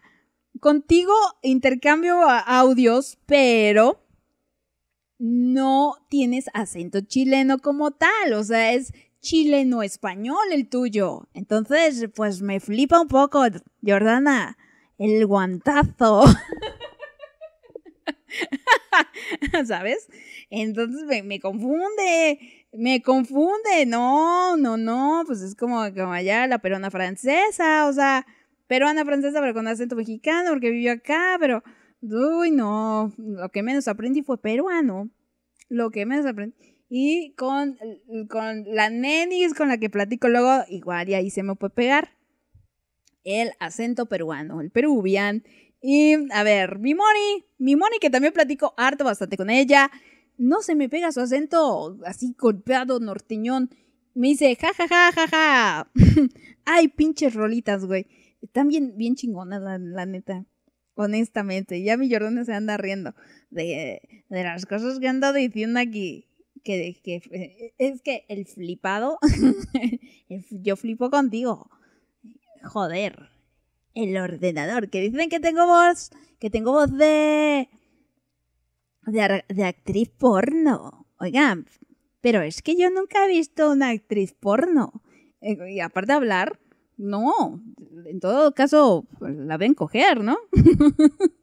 [0.59, 1.13] contigo
[1.43, 4.07] intercambio audios, pero
[5.19, 8.33] no tienes acento chileno como tal.
[8.33, 11.29] O sea, es chileno español el tuyo.
[11.35, 13.43] Entonces, pues me flipa un poco,
[13.83, 14.57] Jordana.
[14.99, 16.25] El guantazo.
[19.67, 20.09] ¿Sabes?
[20.51, 22.67] Entonces me, me confunde.
[22.73, 23.87] Me confunde.
[23.87, 25.23] No, no, no.
[25.27, 27.87] Pues es como, como allá la peruana francesa.
[27.87, 28.27] O sea,
[28.67, 31.63] peruana francesa, pero con acento mexicano, porque vivió acá, pero.
[32.03, 33.13] Uy, no.
[33.17, 35.11] Lo que menos aprendí fue peruano.
[35.69, 36.70] Lo que menos aprendí.
[36.93, 37.79] Y con,
[38.29, 42.17] con la nenis con la que platico luego, igual, y ahí se me puede pegar
[43.23, 45.45] el acento peruano, el peruvian.
[45.81, 49.91] Y a ver, mi Moni, mi Moni que también platico harto bastante con ella,
[50.37, 53.71] no se me pega su acento así golpeado norteñón.
[54.15, 55.93] Me dice, ja, ja, ja, ja, ja.
[56.65, 58.07] Ay, pinches rolitas, güey.
[58.43, 60.45] Están bien, bien chingonas, la, neta.
[60.95, 63.15] Honestamente, ya mi Jordana se anda riendo
[63.51, 66.30] de, de las cosas que ando diciendo aquí.
[66.63, 69.19] Que, eh, es que el flipado,
[70.51, 71.71] yo flipo contigo.
[72.63, 73.31] Joder,
[73.95, 77.69] el ordenador, que dicen que tengo voz, que tengo voz de,
[79.07, 81.07] de actriz porno.
[81.19, 81.67] Oigan,
[82.21, 85.03] Pero es que yo nunca he visto una actriz porno.
[85.41, 86.61] Eh, Y aparte de hablar,
[86.97, 87.63] no.
[88.07, 90.37] En todo caso, pues, la ven coger, ¿no?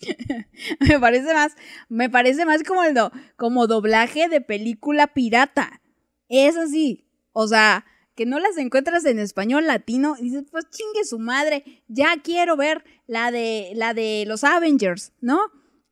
[0.88, 1.56] me parece más,
[1.88, 5.80] me parece más como el do- como doblaje de película pirata.
[6.28, 7.06] Es así.
[7.32, 7.84] O sea,
[8.14, 12.56] que no las encuentras en español latino y dices, pues chingue su madre, ya quiero
[12.56, 15.38] ver la de la de los Avengers, ¿no?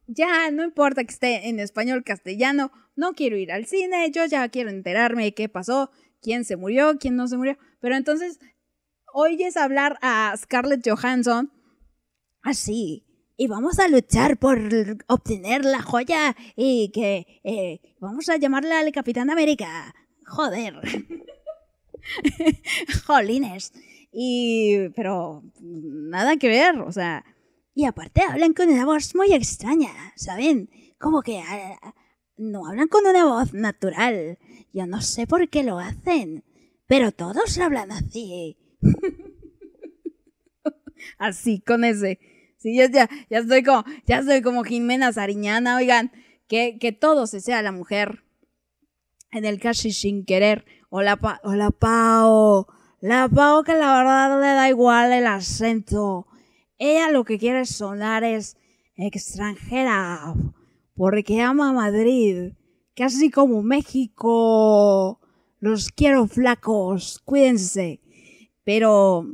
[0.09, 4.49] Ya no importa que esté en español castellano, no quiero ir al cine, yo ya
[4.49, 7.57] quiero enterarme de qué pasó, quién se murió, quién no se murió.
[7.81, 8.39] Pero entonces
[9.13, 11.53] oyes hablar a Scarlett Johansson
[12.43, 13.06] así.
[13.39, 14.59] Y vamos a luchar por
[15.09, 19.95] obtener la joya y que eh, vamos a llamarla al Capitán América.
[20.25, 20.81] Joder.
[23.07, 23.73] Jolines.
[24.11, 27.25] Y, pero nada que ver, o sea.
[27.75, 30.71] Y aparte hablan con una voz muy extraña, ¿saben?
[30.99, 31.95] Como que ah,
[32.39, 34.39] no hablan con una voz natural.
[34.73, 36.43] Yo no sé por qué lo hacen,
[36.87, 38.57] pero todos hablan así.
[41.19, 42.19] así, con ese.
[42.67, 46.11] Sí, ya, ya, ya estoy como, ya estoy como Jimena Sariñana, oigan,
[46.49, 48.25] que, que todo se sea la mujer.
[49.31, 50.65] En el casi sin querer.
[50.91, 52.67] Hola, hola, Pao.
[53.01, 56.27] La Pao que la verdad le da igual el acento.
[56.77, 58.57] Ella lo que quiere sonar es
[58.97, 60.35] extranjera.
[60.97, 62.55] Porque ama Madrid.
[62.97, 65.21] Casi como México.
[65.61, 67.21] Los quiero flacos.
[67.25, 68.01] Cuídense.
[68.65, 69.25] Pero,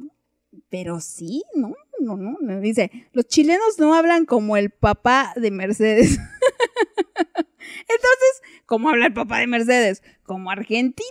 [0.69, 1.73] pero sí, ¿no?
[2.03, 2.61] No, no, no.
[2.61, 6.19] Dice, los chilenos no hablan como el papá de Mercedes.
[7.81, 10.03] Entonces, ¿cómo habla el papá de Mercedes?
[10.25, 11.09] ¿Como argentino?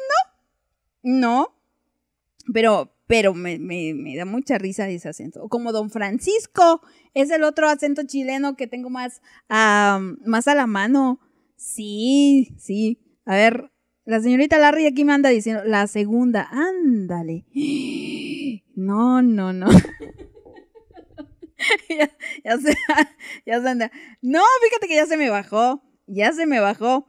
[1.01, 1.55] No.
[2.53, 5.47] Pero, pero me, me, da mucha risa ese acento.
[5.47, 6.81] Como Don Francisco.
[7.13, 11.19] Es el otro acento chileno que tengo más, más a la mano.
[11.55, 12.99] Sí, sí.
[13.25, 13.71] A ver,
[14.05, 17.45] la señorita Larry aquí me anda diciendo, la segunda, ándale.
[18.73, 19.67] No, no, no.
[21.89, 22.09] ya,
[22.43, 22.75] ya se,
[23.45, 23.91] ya se anda.
[24.21, 25.81] No, fíjate que ya se me bajó.
[26.07, 27.07] Ya se me bajó.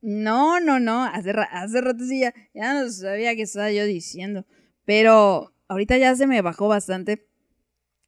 [0.00, 1.04] No, no, no.
[1.04, 4.46] Hace, hace rato sí ya, ya no sabía qué estaba yo diciendo.
[4.84, 7.26] Pero ahorita ya se me bajó bastante.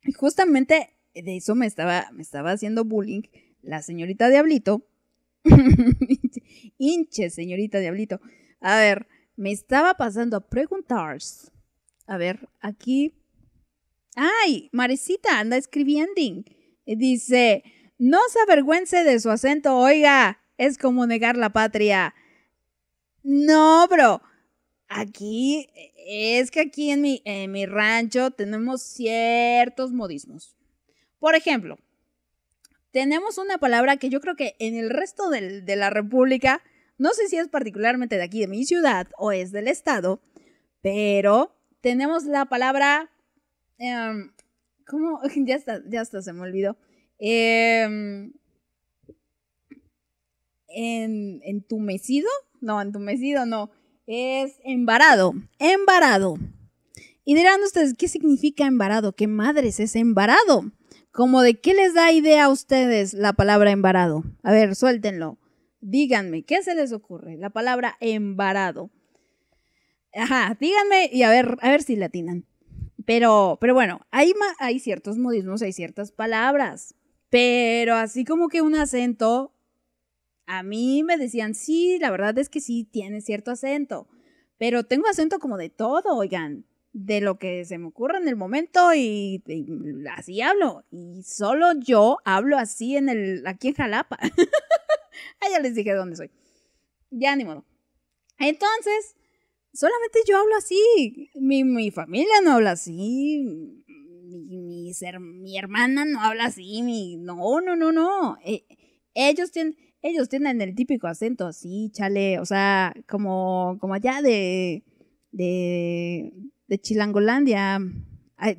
[0.05, 3.23] Y justamente de eso me estaba, me estaba haciendo bullying
[3.63, 4.87] la señorita Diablito.
[6.79, 8.21] Hinche, señorita Diablito.
[8.61, 9.07] A ver,
[9.37, 11.19] me estaba pasando a preguntar.
[12.07, 13.15] A ver, aquí.
[14.17, 14.69] ¡Ay!
[14.73, 16.15] Marecita anda escribiendo.
[16.85, 17.63] Dice:
[17.99, 20.41] No se avergüence de su acento, oiga.
[20.59, 22.15] Es como negar la patria.
[23.23, 24.23] No, bro.
[24.89, 25.69] Aquí,
[26.07, 30.57] es que aquí en mi, en mi rancho tenemos ciertos modismos.
[31.19, 31.77] Por ejemplo,
[32.93, 36.63] tenemos una palabra que yo creo que en el resto del- de la República,
[36.99, 40.23] no sé si es particularmente de aquí, de mi ciudad, o es del estado,
[40.81, 43.11] pero tenemos la palabra...
[43.79, 44.31] em,
[44.87, 45.21] ¿Cómo?
[45.47, 46.77] Ya está, ya está, se me olvidó.
[47.19, 48.33] Em,
[50.69, 52.29] en, entumecido,
[52.61, 53.71] no, entumecido no,
[54.07, 56.37] es embarado, embarado.
[57.25, 59.15] Y dirán ustedes, ¿qué significa embarado?
[59.15, 60.71] ¿Qué madres es embarado?
[61.11, 64.23] Como de qué les da idea a ustedes la palabra embarado.
[64.43, 65.39] A ver, suéltenlo.
[65.81, 67.37] Díganme, ¿qué se les ocurre?
[67.37, 68.91] La palabra embarado.
[70.15, 72.45] Ajá, díganme y a ver, a ver si latinan.
[73.07, 76.95] Pero, pero bueno, hay, hay ciertos modismos, hay ciertas palabras.
[77.31, 79.55] Pero así como que un acento,
[80.47, 84.09] a mí me decían, sí, la verdad es que sí, tiene cierto acento.
[84.59, 88.37] Pero tengo acento como de todo, oigan, de lo que se me ocurre en el
[88.37, 89.67] momento y, y
[90.17, 90.85] así hablo.
[90.91, 94.19] Y solo yo hablo así en el, aquí en Jalapa.
[95.41, 96.31] ah, ya les dije dónde soy.
[97.11, 97.65] Ya ni modo.
[98.39, 99.16] Entonces,
[99.77, 101.31] solamente yo hablo así.
[101.35, 103.43] Mi, mi familia no habla así.
[103.87, 106.83] Mi, mi, ser- mi hermana no habla así.
[106.83, 108.39] Mi, no, no, no, no.
[108.45, 108.65] Eh,
[109.15, 112.39] ellos tienen, ellos tienen el típico acento así, chale.
[112.41, 114.85] O sea, como, como allá de,
[115.33, 116.33] de,
[116.69, 117.81] de Chilangolandia.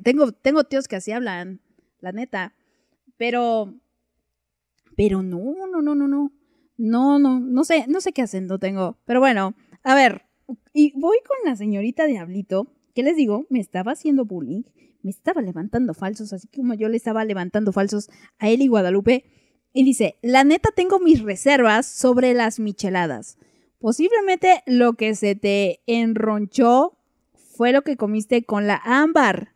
[0.02, 1.60] Tengo, tengo tíos que así hablan,
[2.00, 2.54] la neta.
[3.16, 3.74] Pero,
[4.96, 5.38] pero no,
[5.70, 6.32] no, no, no, no.
[6.76, 8.98] No, no, no sé, no sé qué acento tengo.
[9.04, 10.22] Pero bueno, a ver,
[10.72, 14.62] y voy con la señorita Diablito, que les digo, me estaba haciendo bullying,
[15.02, 19.24] me estaba levantando falsos, así como yo le estaba levantando falsos a él y Guadalupe.
[19.72, 23.38] Y dice, la neta tengo mis reservas sobre las micheladas.
[23.78, 26.98] Posiblemente lo que se te enronchó
[27.34, 29.54] fue lo que comiste con la ámbar,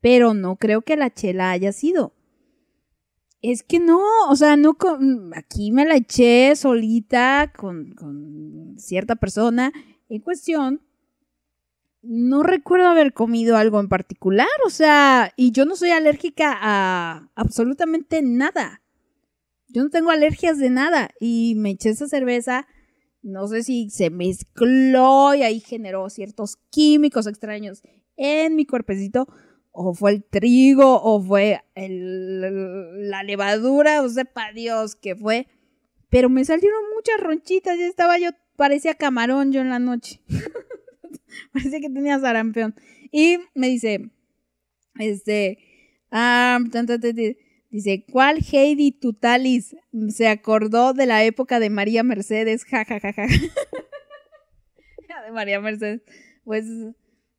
[0.00, 2.14] pero no creo que la chela haya sido.
[3.42, 9.16] Es que no, o sea, no con, aquí me la eché solita con, con cierta
[9.16, 9.72] persona
[10.08, 10.80] en cuestión.
[12.02, 17.30] No recuerdo haber comido algo en particular, o sea, y yo no soy alérgica a
[17.34, 18.82] absolutamente nada.
[19.68, 22.66] Yo no tengo alergias de nada y me eché esa cerveza,
[23.22, 27.82] no sé si se mezcló y ahí generó ciertos químicos extraños
[28.16, 29.26] en mi cuerpecito,
[29.72, 35.48] o fue el trigo, o fue el- la levadura, o sepa Dios qué fue.
[36.10, 40.20] Pero me salieron muchas ronchitas, ya estaba yo, parecía camarón yo en la noche.
[41.52, 42.74] parecía que tenía sarampión.
[43.12, 44.10] Y me dice,
[44.98, 45.58] este,
[46.10, 46.58] ah,
[47.70, 49.76] dice, ¿cuál Heidi Tutalis
[50.08, 52.64] se acordó de la época de María Mercedes?
[52.64, 53.26] Ja, ja, ja, ja.
[55.24, 56.02] de María Mercedes.
[56.44, 56.66] Pues,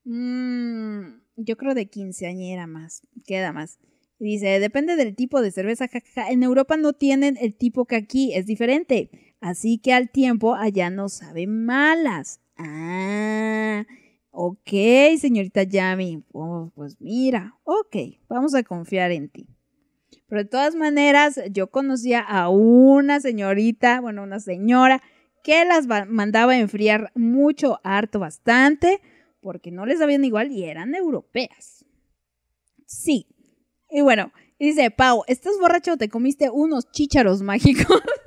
[0.05, 1.01] mm,
[1.37, 3.79] yo creo de quinceañera más, queda más.
[4.17, 5.87] Dice, depende del tipo de cerveza.
[5.87, 6.31] ja, ja, ja.
[6.31, 9.09] En Europa no tienen el tipo que aquí, es diferente.
[9.45, 12.41] Así que al tiempo allá no saben malas.
[12.57, 13.85] Ah,
[14.31, 14.72] ok,
[15.19, 16.23] señorita Yami.
[16.31, 17.95] Oh, pues mira, ok,
[18.27, 19.47] vamos a confiar en ti.
[20.27, 25.03] Pero de todas maneras, yo conocía a una señorita, bueno, una señora,
[25.43, 28.99] que las mandaba enfriar mucho, harto, bastante,
[29.41, 31.85] porque no les sabían igual y eran europeas.
[32.88, 33.27] Sí.
[33.91, 38.01] Y bueno, dice, Pau, ¿estás borracho o te comiste unos chícharos mágicos?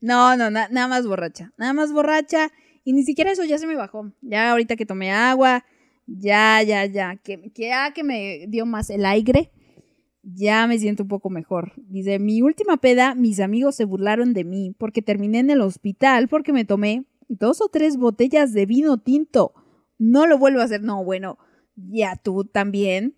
[0.00, 1.52] no, no, na- nada más borracha.
[1.56, 2.50] Nada más borracha.
[2.84, 4.12] Y ni siquiera eso ya se me bajó.
[4.22, 5.64] Ya ahorita que tomé agua,
[6.06, 7.16] ya, ya, ya.
[7.16, 9.52] Que, que ya que me dio más el aire,
[10.22, 11.72] ya me siento un poco mejor.
[11.76, 16.28] Dice, mi última peda, mis amigos se burlaron de mí porque terminé en el hospital
[16.28, 19.52] porque me tomé dos o tres botellas de vino tinto.
[19.98, 20.82] No lo vuelvo a hacer.
[20.82, 21.38] No, bueno,
[21.76, 23.16] ya tú también.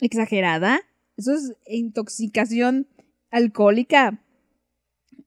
[0.00, 0.80] Exagerada.
[1.16, 2.86] Eso es intoxicación
[3.30, 4.22] alcohólica.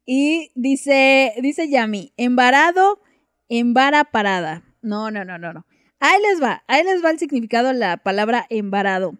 [0.06, 3.02] Y dice, dice Yami, embarado,
[3.50, 4.64] embara parada.
[4.82, 5.66] No, no, no, no, no.
[6.00, 9.14] Ahí les va, ahí les va el significado de la palabra embarado.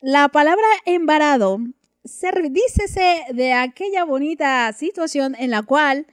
[0.00, 1.58] La palabra embarado
[2.04, 6.06] se dícese de aquella bonita situación en la cual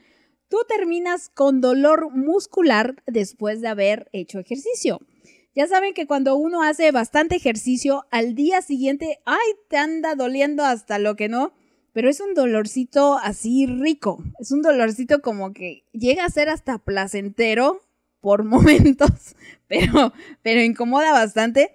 [0.48, 5.00] tú terminas con dolor muscular después de haber hecho ejercicio.
[5.54, 10.64] Ya saben que cuando uno hace bastante ejercicio, al día siguiente, ay, te anda doliendo
[10.64, 11.54] hasta lo que no,
[11.96, 16.76] pero es un dolorcito así rico, es un dolorcito como que llega a ser hasta
[16.76, 17.80] placentero
[18.20, 19.34] por momentos,
[19.66, 20.12] pero,
[20.42, 21.70] pero incomoda bastante.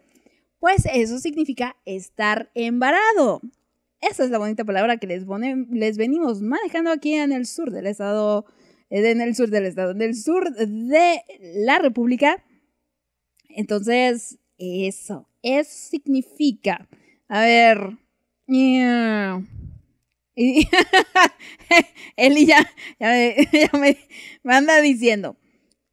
[0.59, 3.41] Pues eso significa estar embarado.
[3.99, 5.25] Esa es la bonita palabra que les,
[5.97, 8.45] venimos manejando aquí en el sur del estado,
[8.91, 11.23] en el sur del estado, en el sur de
[11.65, 12.43] la República.
[13.49, 16.87] Entonces, eso, eso significa,
[17.27, 17.97] a ver.
[20.41, 20.67] Y
[22.17, 22.67] Eli ya,
[22.99, 23.97] me,
[24.43, 25.37] ya anda diciendo,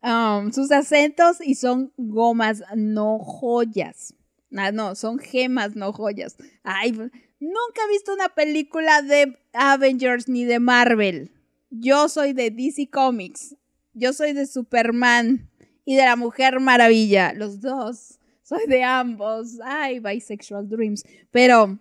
[0.02, 4.14] um, sus acentos y son gomas, no joyas.
[4.56, 6.36] Ah, no, son gemas, no joyas.
[6.62, 11.30] Ay, nunca he visto una película de Avengers ni de Marvel.
[11.70, 13.54] Yo soy de DC Comics.
[13.92, 15.50] Yo soy de Superman
[15.84, 17.34] y de la Mujer Maravilla.
[17.34, 18.18] Los dos.
[18.42, 19.58] Soy de ambos.
[19.62, 21.04] Ay, bisexual dreams.
[21.30, 21.78] Pero.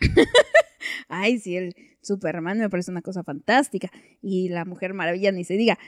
[1.08, 3.90] Ay, sí, el Superman me parece una cosa fantástica.
[4.22, 5.78] Y la Mujer Maravilla ni se diga.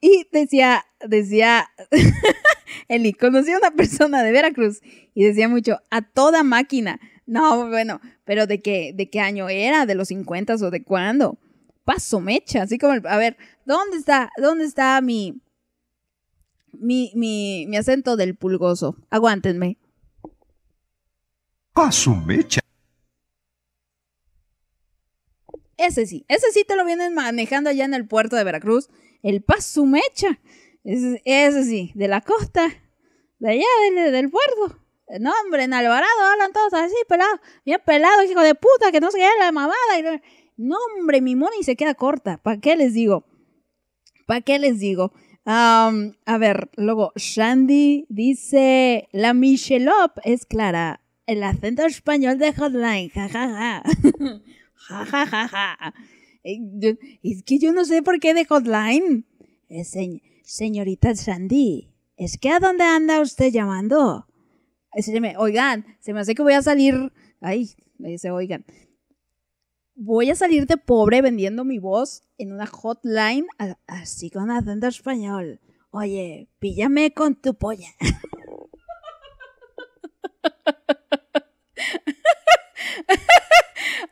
[0.00, 1.68] Y decía, decía.
[2.88, 4.80] Eli, conocí a una persona de Veracruz
[5.14, 7.00] y decía mucho, a toda máquina.
[7.26, 9.86] No, bueno, pero ¿de qué, de qué año era?
[9.86, 11.38] ¿De los 50 o de cuándo?
[11.84, 15.40] Paso mecha, así como, el- a ver, ¿dónde está, dónde está mi,
[16.72, 18.96] mi, mi, mi acento del pulgoso?
[19.10, 19.78] Aguántenme.
[21.72, 22.61] Paso mecha.
[25.84, 28.88] Ese sí, ese sí te lo vienen manejando allá en el puerto de Veracruz.
[29.22, 30.38] El paso mecha.
[30.84, 32.68] Ese, ese sí, de la costa,
[33.38, 33.64] de allá
[33.94, 34.78] del, del puerto.
[35.20, 39.10] No, hombre, en Alvarado hablan todos así, pelados, bien pelados, hijo de puta, que no
[39.10, 39.76] se queda la mamada.
[40.56, 42.38] no- hombre, mi money se queda corta.
[42.38, 43.24] ¿Para qué les digo?
[44.26, 45.12] ¿Para qué les digo?
[45.44, 51.00] Am, a ver, luego, Shandy dice, la Michelop es clara.
[51.26, 53.48] El acento español de Hotline, jajaja.
[53.48, 53.82] Ja, ja,
[54.88, 55.94] ja, ja.
[56.44, 56.90] Eh, yo-
[57.22, 59.26] Es que yo no sé por qué de Hotline.
[59.68, 64.26] Eh, se- señorita Sandy, ¿es que a dónde anda usted llamando?
[64.94, 67.12] Eh, se me- oigan, se me hace que voy a salir.
[67.40, 68.64] Ay, me dice, oigan.
[69.94, 73.46] Voy a salir de pobre vendiendo mi voz en una hotline
[73.86, 75.60] así con acento español.
[75.90, 77.88] Oye, píllame con tu polla.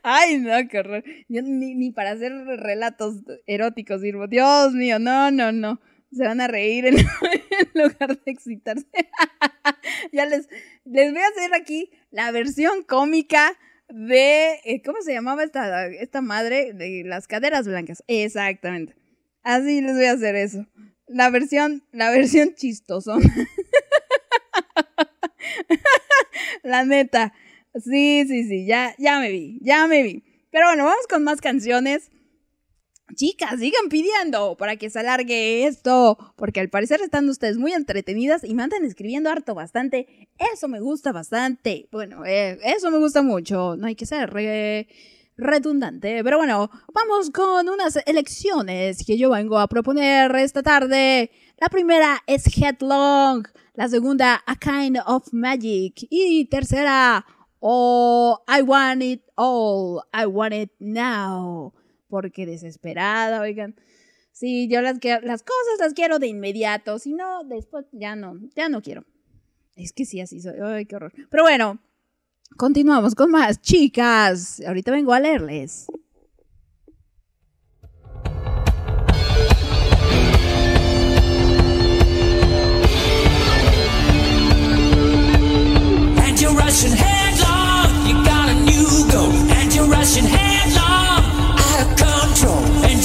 [0.03, 1.03] Ay, no, qué horror.
[1.27, 4.27] Ni, ni para hacer relatos eróticos sirvo.
[4.27, 5.79] Dios mío, no, no, no.
[6.11, 6.95] Se van a reír en,
[7.73, 8.85] lugar de excitarse.
[10.11, 10.49] ya les,
[10.85, 13.57] les voy a hacer aquí la versión cómica
[13.87, 14.59] de.
[14.65, 16.73] eh, ¿Cómo se llamaba esta, esta madre?
[16.73, 18.03] De las caderas blancas.
[18.07, 18.95] Exactamente.
[19.43, 20.65] Así les voy a hacer eso.
[21.07, 23.21] La versión, la versión chistosón.
[26.63, 27.33] la neta.
[27.75, 30.23] Sí, sí, sí, ya, ya me vi, ya me vi.
[30.51, 32.09] Pero bueno, vamos con más canciones.
[33.15, 38.43] Chicas, sigan pidiendo para que se alargue esto, porque al parecer están ustedes muy entretenidas
[38.45, 40.29] y me andan escribiendo harto bastante.
[40.53, 41.89] Eso me gusta bastante.
[41.91, 43.75] Bueno, eh, eso me gusta mucho.
[43.77, 44.87] No hay que ser re-
[45.35, 46.23] redundante.
[46.23, 51.31] Pero bueno, vamos con unas elecciones que yo vengo a proponer esta tarde.
[51.59, 57.25] La primera es Headlong, la segunda A Kind of Magic y tercera
[57.63, 61.73] Oh, I Want It All, I Want It Now.
[62.09, 63.75] Porque desesperada, oigan.
[64.31, 68.67] Sí, yo las, las cosas las quiero de inmediato, si no, después ya no, ya
[68.67, 69.05] no quiero.
[69.75, 70.55] Es que sí, así soy.
[70.63, 71.13] Ay, qué horror.
[71.29, 71.79] Pero bueno,
[72.57, 74.59] continuamos con más, chicas.
[74.65, 75.85] Ahorita vengo a leerles.
[86.17, 87.20] And you're rushing headlong,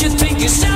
[0.06, 0.75] you think you're so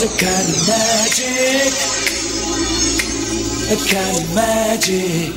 [0.00, 1.74] It's a kind of magic.
[3.66, 5.27] A kind of magic.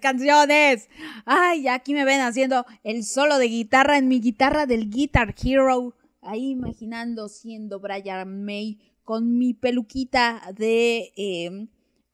[0.00, 0.88] canciones.
[1.24, 5.94] Ay, aquí me ven haciendo el solo de guitarra en mi guitarra del Guitar Hero.
[6.20, 11.66] Ahí imaginando siendo Brian May con mi peluquita de eh,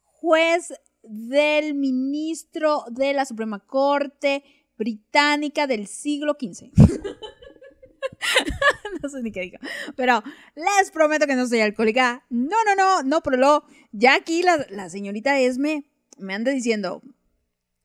[0.04, 4.42] juez del ministro de la Suprema Corte
[4.76, 6.70] británica del siglo XV.
[9.02, 9.58] no sé ni qué digo.
[9.96, 10.22] Pero
[10.54, 12.24] les prometo que no soy alcohólica.
[12.30, 13.64] No, no, no, no, pero lo.
[13.92, 15.84] Ya aquí la señorita Esme
[16.18, 17.02] me anda diciendo.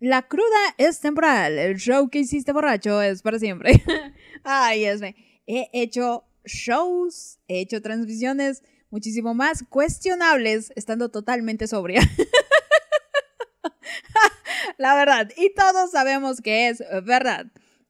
[0.04, 1.58] La cruda es temporal.
[1.58, 3.82] El show que hiciste borracho es para siempre.
[4.44, 5.16] Ay, Esme.
[5.48, 12.02] He hecho shows, he hecho transmisiones muchísimo más cuestionables estando totalmente sobria.
[14.78, 15.32] la verdad.
[15.38, 17.46] Y todos sabemos que es verdad.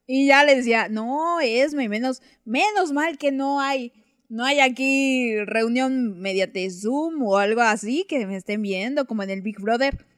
[0.06, 3.92] Y ya le decía, no, Esme, menos, menos mal que no hay,
[4.28, 9.30] no hay aquí reunión mediante Zoom o algo así que me estén viendo, como en
[9.30, 10.13] el Big Brother.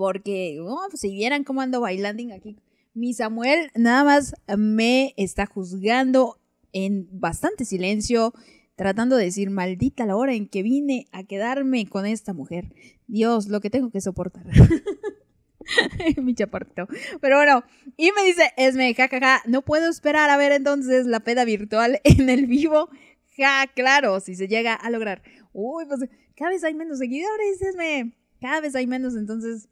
[0.00, 2.56] Porque, oh, pues, si vieran cómo ando bailando aquí,
[2.94, 6.38] mi Samuel nada más me está juzgando
[6.72, 8.32] en bastante silencio,
[8.76, 12.72] tratando de decir, maldita la hora en que vine a quedarme con esta mujer.
[13.08, 14.46] Dios, lo que tengo que soportar.
[16.22, 16.88] mi chaparrito.
[17.20, 17.62] Pero bueno,
[17.98, 22.30] y me dice, Esme, jajaja, no puedo esperar a ver entonces la peda virtual en
[22.30, 22.88] el vivo.
[23.36, 25.20] Ja, claro, si se llega a lograr.
[25.52, 28.14] Uy, pues cada vez hay menos seguidores, Esme.
[28.40, 29.68] Cada vez hay menos, entonces,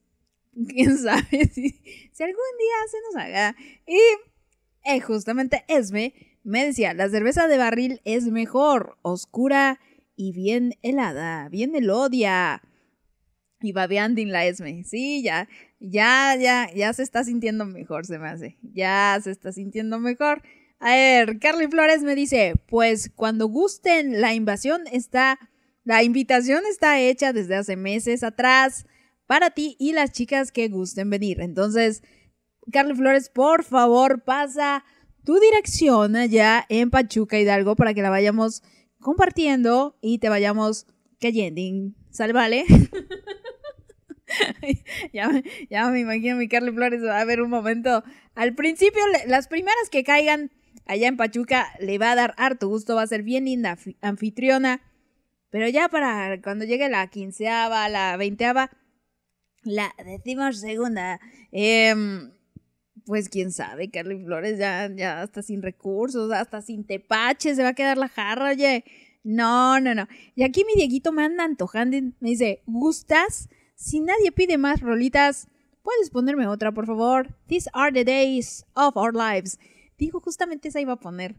[0.69, 1.81] quién sabe si,
[2.21, 3.57] algún día se nos haga.
[3.87, 4.01] Y
[4.85, 6.15] eh, justamente Esme
[6.45, 9.81] me decía, la cerveza de barril es mejor, oscura
[10.17, 12.63] y bien helada, bien elodia.
[13.61, 14.85] Y babeando en la Esme.
[14.85, 15.49] Sí, ya,
[15.81, 18.57] ya, ya, ya se está sintiendo mejor, se me hace.
[18.63, 20.43] Ya se está sintiendo mejor.
[20.79, 25.41] A ver, Carly Flores me dice, pues cuando gusten, la invasión está,
[25.83, 28.87] la invitación está hecha desde hace meses atrás
[29.29, 31.41] para ti y las chicas que gusten venir.
[31.41, 32.03] Entonces,
[32.73, 34.85] Carly Flores, por favor, pasa
[35.25, 38.65] tu dirección allá en Pachuca Hidalgo para que la vayamos
[38.99, 40.89] compartiendo y te vayamos
[41.21, 41.95] cayendo.
[42.11, 42.65] ¿Sale, vale?
[45.13, 45.31] ya,
[45.71, 48.03] ya me imagino mi Carly Flores va a ver un momento.
[48.35, 50.51] Al principio, las primeras que caigan
[50.87, 53.97] allá en Pachuca le va a dar harto gusto, va a ser bien linda anfi-
[54.01, 54.81] anfitriona.
[55.51, 58.71] Pero ya para cuando llegue la quinceava, la veinteava,
[59.63, 61.21] la decimos segunda,
[61.53, 62.31] em,
[63.07, 67.71] pues quién sabe, Carly Flores ya, ya hasta sin recursos, hasta sin tepache, se va
[67.71, 68.85] a quedar la jarra, oye.
[69.25, 70.07] No, no, no.
[70.37, 73.49] Y aquí mi Dieguito me anda antojando me dice, ¿gustas?
[73.75, 75.49] Si nadie pide más rolitas,
[75.83, 77.35] ¿puedes ponerme otra, por favor?
[77.47, 79.59] These are the days of our lives.
[79.99, 81.35] Dijo, justamente esa iba a poner.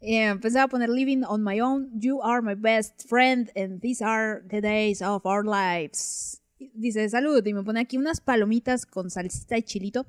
[0.00, 4.42] Eh, pensaba poner Living on My Own, You Are My Best Friend, and These Are
[4.48, 6.41] the Days of Our Lives.
[6.74, 10.06] Dice, salud, y me pone aquí unas palomitas con salsita y chilito.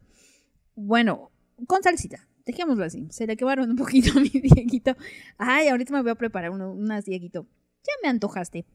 [0.75, 1.31] Bueno,
[1.67, 2.27] con salsita.
[2.45, 3.07] Dejémoslo así.
[3.09, 4.95] Se le quemaron un poquito a mi Dieguito.
[5.37, 7.47] Ay, ahorita me voy a preparar uno- unas, Dieguito.
[7.85, 8.65] Ya me antojaste.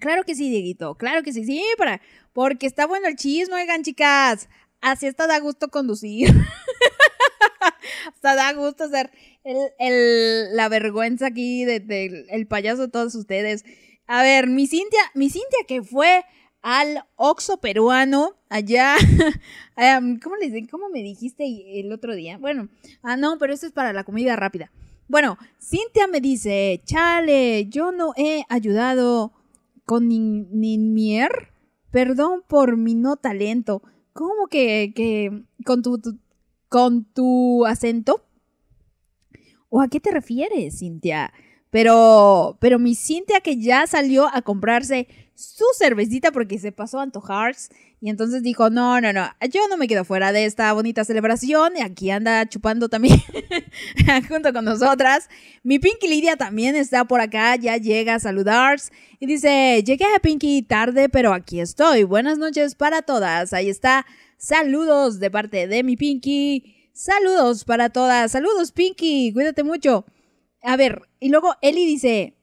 [0.00, 0.94] Claro que sí, Dieguito.
[0.96, 2.00] Claro que sí, sí, para,
[2.34, 4.48] porque está bueno el chisme, oigan, chicas.
[4.82, 6.28] Así hasta da gusto conducir.
[8.14, 9.10] hasta da gusto ser
[9.44, 13.64] el, el- la vergüenza aquí del de, el payaso de todos ustedes.
[14.06, 16.24] A ver, mi Cintia, mi Cintia que fue
[16.68, 18.96] al Oxo peruano allá.
[20.22, 21.44] ¿Cómo les ¿Cómo me dijiste
[21.78, 22.38] el otro día?
[22.38, 22.68] Bueno,
[23.04, 24.72] ah, no, pero esto es para la comida rápida.
[25.06, 29.32] Bueno, Cintia me dice, chale, yo no he ayudado
[29.84, 31.30] con nin- Ninmier.
[31.92, 33.82] Perdón por mi no talento.
[34.12, 36.18] ¿Cómo que, que con tu, tu-
[36.68, 38.24] con tu acento?
[39.68, 41.32] ¿O a qué te refieres, Cintia?
[41.70, 45.06] Pero, pero mi Cintia que ya salió a comprarse
[45.36, 47.68] su cervecita porque se pasó a antojarse
[48.00, 51.76] y entonces dijo, no, no, no, yo no me quedo fuera de esta bonita celebración
[51.76, 53.22] y aquí anda chupando también
[54.28, 55.28] junto con nosotras.
[55.62, 58.80] Mi Pinky Lidia también está por acá, ya llega a saludar
[59.20, 62.04] y dice, llegué a Pinky tarde, pero aquí estoy.
[62.04, 63.52] Buenas noches para todas.
[63.52, 64.06] Ahí está.
[64.38, 66.90] Saludos de parte de mi Pinky.
[66.92, 68.32] Saludos para todas.
[68.32, 69.32] Saludos, Pinky.
[69.32, 70.06] Cuídate mucho.
[70.62, 72.35] A ver, y luego Eli dice,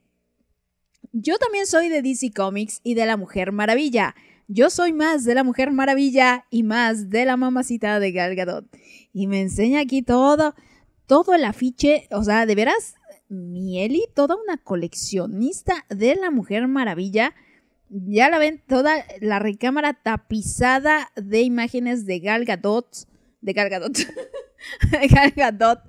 [1.14, 4.16] yo también soy de DC Comics y de la Mujer Maravilla.
[4.48, 8.66] Yo soy más de la Mujer Maravilla y más de la mamacita de Gal Gadot.
[9.14, 10.56] Y me enseña aquí todo,
[11.06, 12.96] todo el afiche, o sea, de veras,
[13.30, 17.36] mi Eli, toda una coleccionista de la Mujer Maravilla.
[17.90, 22.88] Ya la ven, toda la recámara tapizada de imágenes de Gal Gadot,
[23.40, 23.96] de Gal Gadot,
[25.12, 25.80] Gal Gadot.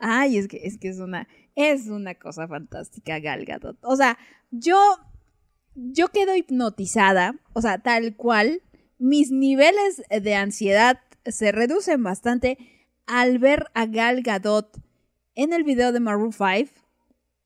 [0.00, 3.78] Ay, es que es que es una es una cosa fantástica Gal Gadot.
[3.82, 4.18] O sea,
[4.50, 4.76] yo
[5.74, 8.62] yo quedo hipnotizada, o sea, tal cual
[8.98, 12.58] mis niveles de ansiedad se reducen bastante
[13.06, 14.78] al ver a Gal Gadot
[15.34, 16.72] en el video de Maroon 5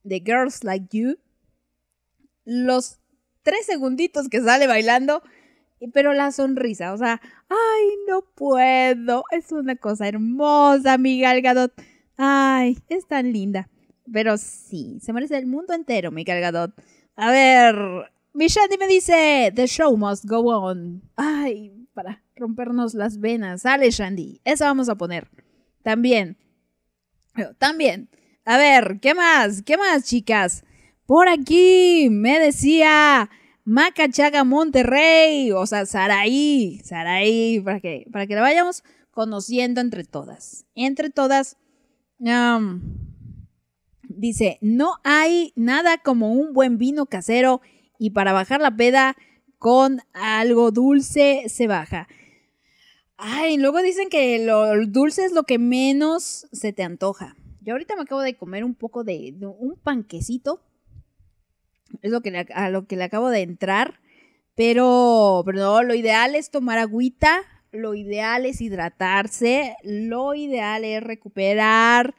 [0.05, 1.17] de Girls Like You.
[2.45, 2.99] Los
[3.43, 5.23] tres segunditos que sale bailando,
[5.93, 11.73] pero la sonrisa, o sea, ay, no puedo, es una cosa hermosa, mi Gal Gadot.
[12.17, 13.71] Ay, es tan linda.
[14.13, 16.73] Pero sí, se merece el mundo entero, mi Gadot.
[17.17, 17.77] A ver,
[18.35, 21.03] Shandy me dice, The show must go on.
[21.17, 23.63] Ay, para rompernos las venas.
[23.63, 24.41] Sale, Shandy.
[24.45, 25.29] Esa vamos a poner.
[25.83, 26.37] También.
[27.59, 28.09] También.
[28.45, 29.63] A ver, ¿qué más?
[29.63, 30.65] ¿Qué más, chicas?
[31.07, 33.31] Por aquí me decía
[33.65, 40.67] Macachaga Monterrey, o sea, Saraí, Saraí, para que, para que la vayamos conociendo entre todas.
[40.75, 41.57] Entre todas.
[42.27, 43.08] am,
[44.19, 47.61] dice, no hay nada como un buen vino casero
[47.99, 49.17] y para bajar la peda
[49.59, 52.09] con algo dulce se baja.
[53.17, 57.35] Ay, luego dicen que lo dulce es lo que menos se te antoja.
[57.63, 60.61] Yo ahorita me acabo de comer un poco de, un panquecito.
[62.03, 64.01] Es lo que le- a lo que le acabo de entrar.
[64.55, 67.41] Pero, pero no, lo ideal es tomar agüita.
[67.73, 69.77] Lo ideal es hidratarse.
[69.83, 72.15] Lo ideal es recuperar.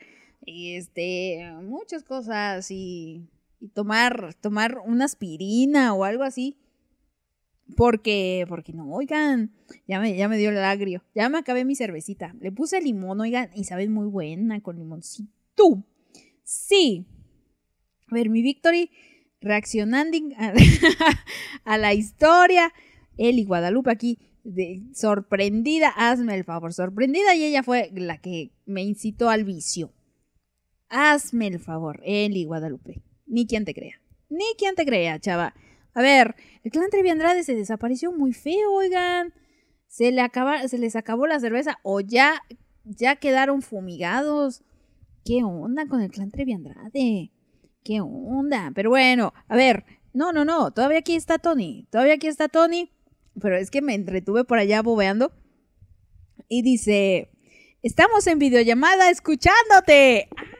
[0.51, 2.69] Este, muchas cosas.
[2.71, 3.29] Y,
[3.73, 6.57] tomar, tomar una aspirina o algo así.
[7.75, 9.51] Porque, porque no, oigan,
[9.87, 11.03] ya me, ya me dio el agrio.
[11.13, 12.35] Ya me acabé mi cervecita.
[12.39, 15.83] Le puse limón, oigan, y sabe muy buena con limoncito.
[16.43, 17.05] Sí.
[18.07, 18.89] A ver, mi Victory
[19.39, 20.53] reaccionando a,
[21.63, 22.73] a la historia.
[23.17, 24.17] Eli Guadalupe aquí,
[24.93, 29.93] sorprendida, hazme el favor, sorprendida, y ella fue la que me incitó al vicio.
[30.89, 33.01] Hazme el favor, Eli Guadalupe.
[33.25, 34.01] Ni quien te crea.
[34.29, 35.53] Ni quien te crea, chava.
[35.93, 39.33] A ver, el clan Trevi Andrade se desapareció muy feo, oigan.
[39.87, 40.21] Se, le
[40.67, 42.43] se les acabó la cerveza o ya,
[42.83, 44.63] ya quedaron fumigados.
[45.25, 47.31] ¿Qué onda con el clan Trevi Andrade?
[47.83, 48.71] ¿Qué onda?
[48.75, 52.91] Pero bueno, a ver, no, no, no, todavía aquí está Tony, todavía aquí está Tony,
[53.39, 55.31] pero es que me entretuve por allá bobeando
[56.47, 57.31] y dice,
[57.83, 60.27] estamos en videollamada escuchándote.
[60.29, 60.58] Dios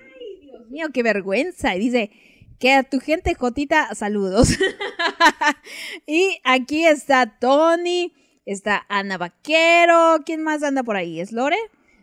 [0.70, 1.76] mío, qué vergüenza.
[1.76, 2.12] Y dice,
[2.60, 4.50] que a tu gente Jotita, saludos.
[6.06, 8.14] y aquí está Tony,
[8.46, 11.20] está Ana Vaquero, ¿quién más anda por ahí?
[11.20, 11.58] ¿Es Lore?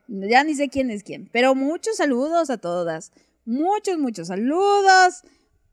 [0.09, 3.13] Ya ni sé quién es quién, pero muchos saludos a todas.
[3.45, 5.23] Muchos, muchos saludos.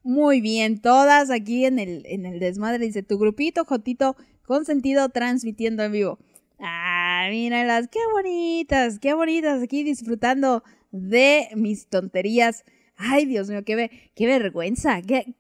[0.04, 2.86] Muy bien, todas aquí en el, en el desmadre.
[2.86, 6.20] Dice tu grupito, Jotito, con sentido transmitiendo en vivo.
[6.60, 12.64] Ah, míralas, qué bonitas, qué bonitas aquí disfrutando de mis tonterías.
[12.96, 15.02] Ay, Dios mío, qué, qué vergüenza.
[15.02, 15.36] qué-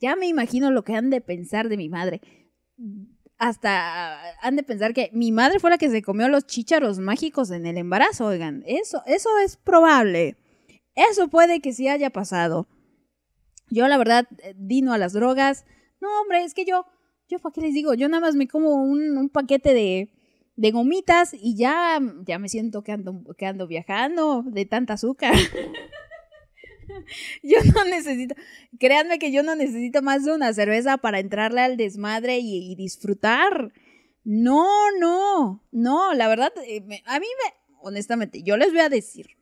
[0.00, 2.20] ya me imagino lo que han de pensar de mi madre.
[3.38, 7.50] Hasta han de pensar que mi madre fue la que se comió los chícharos mágicos
[7.50, 8.62] en el embarazo, oigan.
[8.66, 10.36] Eso, eso es probable.
[10.94, 12.66] Eso puede que sí haya pasado.
[13.70, 15.64] Yo, la verdad, eh, dino a las drogas.
[16.00, 16.86] No, hombre, es que yo,
[17.28, 17.94] yo, ¿para qué les digo?
[17.94, 20.08] Yo nada más me como un, un paquete de,
[20.56, 25.34] de gomitas y ya, ya me siento que ando, que ando viajando de tanta azúcar.
[27.42, 28.34] yo no necesito,
[28.78, 33.72] créanme que yo no necesito más de una cerveza para entrarle al desmadre y, disfrutar.
[34.24, 34.66] No,
[35.00, 39.38] no, no, la verdad, eh, a mí me, honestamente, yo les voy a decir,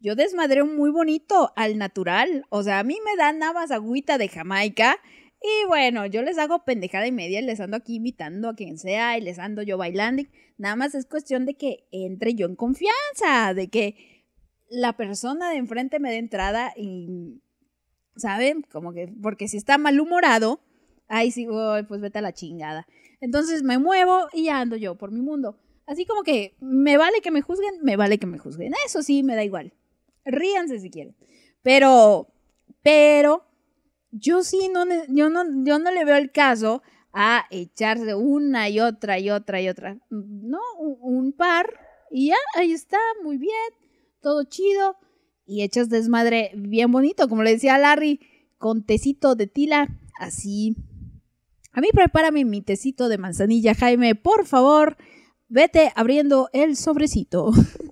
[0.00, 2.46] yo desmadreo muy bonito al natural.
[2.48, 4.96] O sea, a mí me dan nada más agüita de Jamaica.
[5.42, 8.78] Y bueno, yo les hago pendejada y media y les ando aquí invitando a quien
[8.78, 10.22] sea y les ando yo bailando.
[10.56, 14.19] Nada más es cuestión de que entre yo en confianza, de que
[14.70, 17.42] la persona de enfrente me dé entrada y,
[18.16, 18.62] ¿saben?
[18.62, 20.60] Como que, porque si está malhumorado,
[21.08, 22.86] ahí sí, uy, pues vete a la chingada.
[23.20, 25.58] Entonces me muevo y ya ando yo por mi mundo.
[25.86, 28.72] Así como que me vale que me juzguen, me vale que me juzguen.
[28.86, 29.74] Eso sí, me da igual.
[30.24, 31.16] Ríanse si quieren.
[31.62, 32.28] Pero,
[32.82, 33.44] pero,
[34.12, 36.82] yo sí no, yo no, yo no le veo el caso
[37.12, 39.98] a echarse una y otra y otra y otra.
[40.10, 41.68] No, un, un par
[42.10, 43.72] y ya, ahí está, muy bien,
[44.20, 44.96] todo chido.
[45.46, 48.20] Y echas desmadre bien bonito, como le decía Larry,
[48.58, 50.76] con tecito de tila, así.
[51.72, 54.96] A mí prepárame mi tecito de manzanilla, Jaime, por favor.
[55.48, 57.50] Vete abriendo el sobrecito.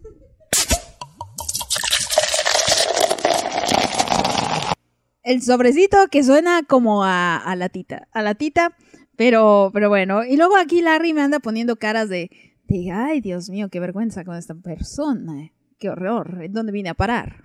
[5.28, 8.76] el sobrecito que suena como a, a latita, a latita,
[9.16, 10.24] pero, pero bueno.
[10.24, 12.30] Y luego aquí Larry me anda poniendo caras de,
[12.68, 16.94] de, ay, Dios mío, qué vergüenza con esta persona, qué horror, ¿en dónde vine a
[16.94, 17.36] parar?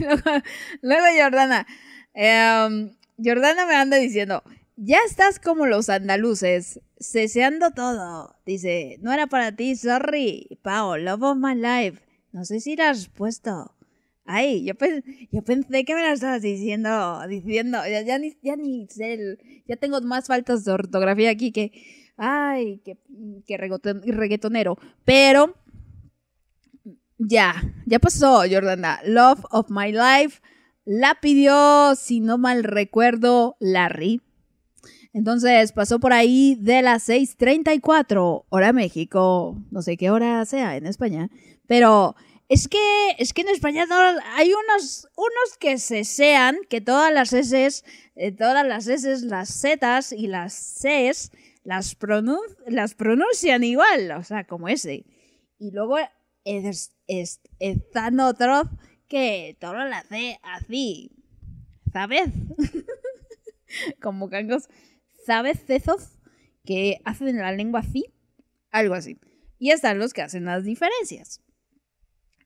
[0.00, 0.22] luego,
[0.82, 1.66] luego Jordana,
[2.14, 2.90] em,
[3.22, 4.42] Jordana me anda diciendo,
[4.76, 8.36] Ya estás como los andaluces, ceseando todo.
[8.46, 10.58] Dice, no era para ti, sorry.
[10.62, 12.00] Pao, love of my life.
[12.32, 13.74] No sé si la has puesto.
[14.24, 18.56] Ay, yo, pen- yo pensé que me la estabas diciendo, diciendo, ya, ya ni, ya
[18.56, 21.72] ni sé, ya tengo más faltas de ortografía aquí que,
[22.16, 24.76] ay, que regoton- reggaetonero.
[25.04, 25.54] Pero,
[27.18, 27.54] ya,
[27.86, 29.00] ya pasó, Jordana.
[29.04, 30.40] Love of my life
[30.84, 34.20] la pidió, si no mal recuerdo, Larry.
[35.12, 39.56] Entonces pasó por ahí de las 6:34, hora México.
[39.70, 41.28] No sé qué hora sea en España,
[41.66, 42.16] pero
[42.48, 42.78] es que
[43.18, 43.86] es que en España
[44.36, 47.84] hay unos unos que se sean que todas las S,
[48.16, 51.30] eh, todas las S, las Z y las Cs
[51.64, 55.04] las, pronun- las pronuncian igual, o sea, como ese.
[55.58, 55.96] Y luego
[56.44, 57.40] es- es-
[58.28, 58.66] otros
[59.08, 61.10] que todo lo hace así,
[61.92, 62.30] ¿sabes?
[64.00, 64.68] como cangos,
[65.26, 65.58] ¿sabes?
[65.68, 66.18] Esos
[66.64, 68.04] que hacen la lengua así,
[68.70, 69.18] algo así.
[69.58, 71.40] Y están los que hacen las diferencias,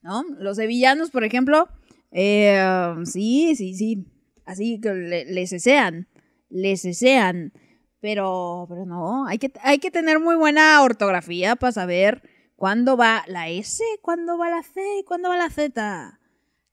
[0.02, 0.22] ¿no?
[0.38, 1.68] Los sevillanos, por ejemplo,
[2.10, 2.58] eh,
[3.04, 4.06] sí, sí, sí,
[4.44, 6.08] así que le- les desean,
[6.48, 7.52] les desean,
[8.00, 12.23] pero, pero no, hay que, hay que tener muy buena ortografía para saber
[12.57, 16.18] cuándo va la S, cuándo va la C y cuándo va la Z.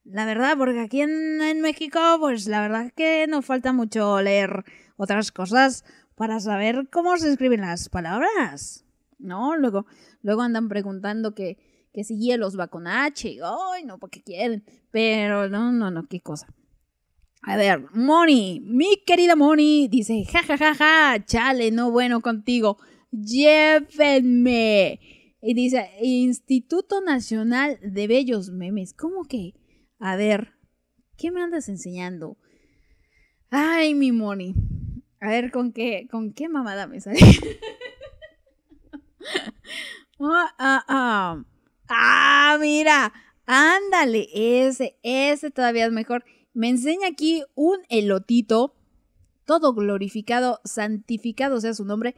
[0.05, 4.21] La verdad, porque aquí en, en México, pues la verdad es que nos falta mucho
[4.21, 4.65] leer
[4.97, 5.85] otras cosas
[6.15, 8.85] para saber cómo se escriben las palabras.
[9.17, 9.55] ¿No?
[9.55, 9.85] Luego,
[10.21, 11.57] luego andan preguntando que,
[11.93, 13.39] que si hielos va con H.
[13.41, 14.65] Ay, no, porque quieren.
[14.91, 16.47] Pero no, no, no, qué cosa.
[17.45, 22.77] A ver, Moni, mi querida Moni, dice, ja, ja, ja, ja, chale, no bueno contigo,
[23.11, 24.99] llévenme.
[25.41, 28.93] Y dice, Instituto Nacional de Bellos Memes.
[28.93, 29.55] ¿Cómo que?
[29.99, 30.53] A ver,
[31.17, 32.37] ¿qué me andas enseñando?
[33.49, 34.55] Ay, mi Moni.
[35.19, 37.19] A ver, ¿con qué, con qué mamada me sale?
[40.17, 41.43] Ah, ah, ah.
[41.89, 43.11] Ah, mira.
[43.45, 46.23] Ándale, ese, ese todavía es mejor.
[46.53, 48.75] Me enseña aquí un elotito,
[49.45, 52.15] todo glorificado, santificado sea su nombre,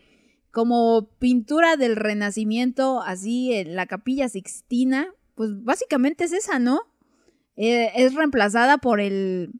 [0.51, 5.07] como pintura del Renacimiento, así en la capilla Sixtina.
[5.35, 6.79] Pues básicamente es esa, ¿no?
[7.57, 9.51] Eh, es reemplazada por el.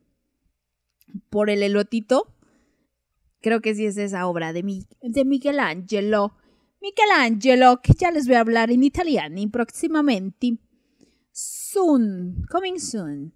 [1.30, 2.34] por el elotito.
[3.42, 6.34] Creo que sí es esa obra de, mi, de Michelangelo.
[6.82, 10.58] Michelangelo, que ya les voy a hablar en italiano próximamente.
[11.32, 13.34] Soon, coming soon.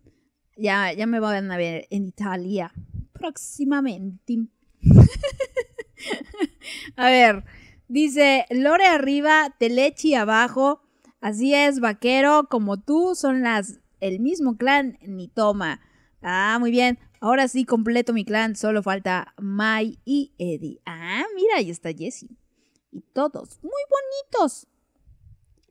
[0.60, 2.74] Ya, ya me van a ver en Italia
[3.14, 4.40] próximamente.
[6.98, 7.46] a ver,
[7.88, 10.82] dice Lore arriba, Telechi abajo.
[11.22, 15.80] Así es, vaquero, como tú, son las el mismo clan, ni toma.
[16.22, 17.00] Ah, muy bien.
[17.22, 20.82] Ahora sí completo mi clan, solo falta Mai y Eddie.
[20.86, 22.36] Ah, mira, ahí está Jessie.
[22.92, 24.68] Y todos, muy bonitos.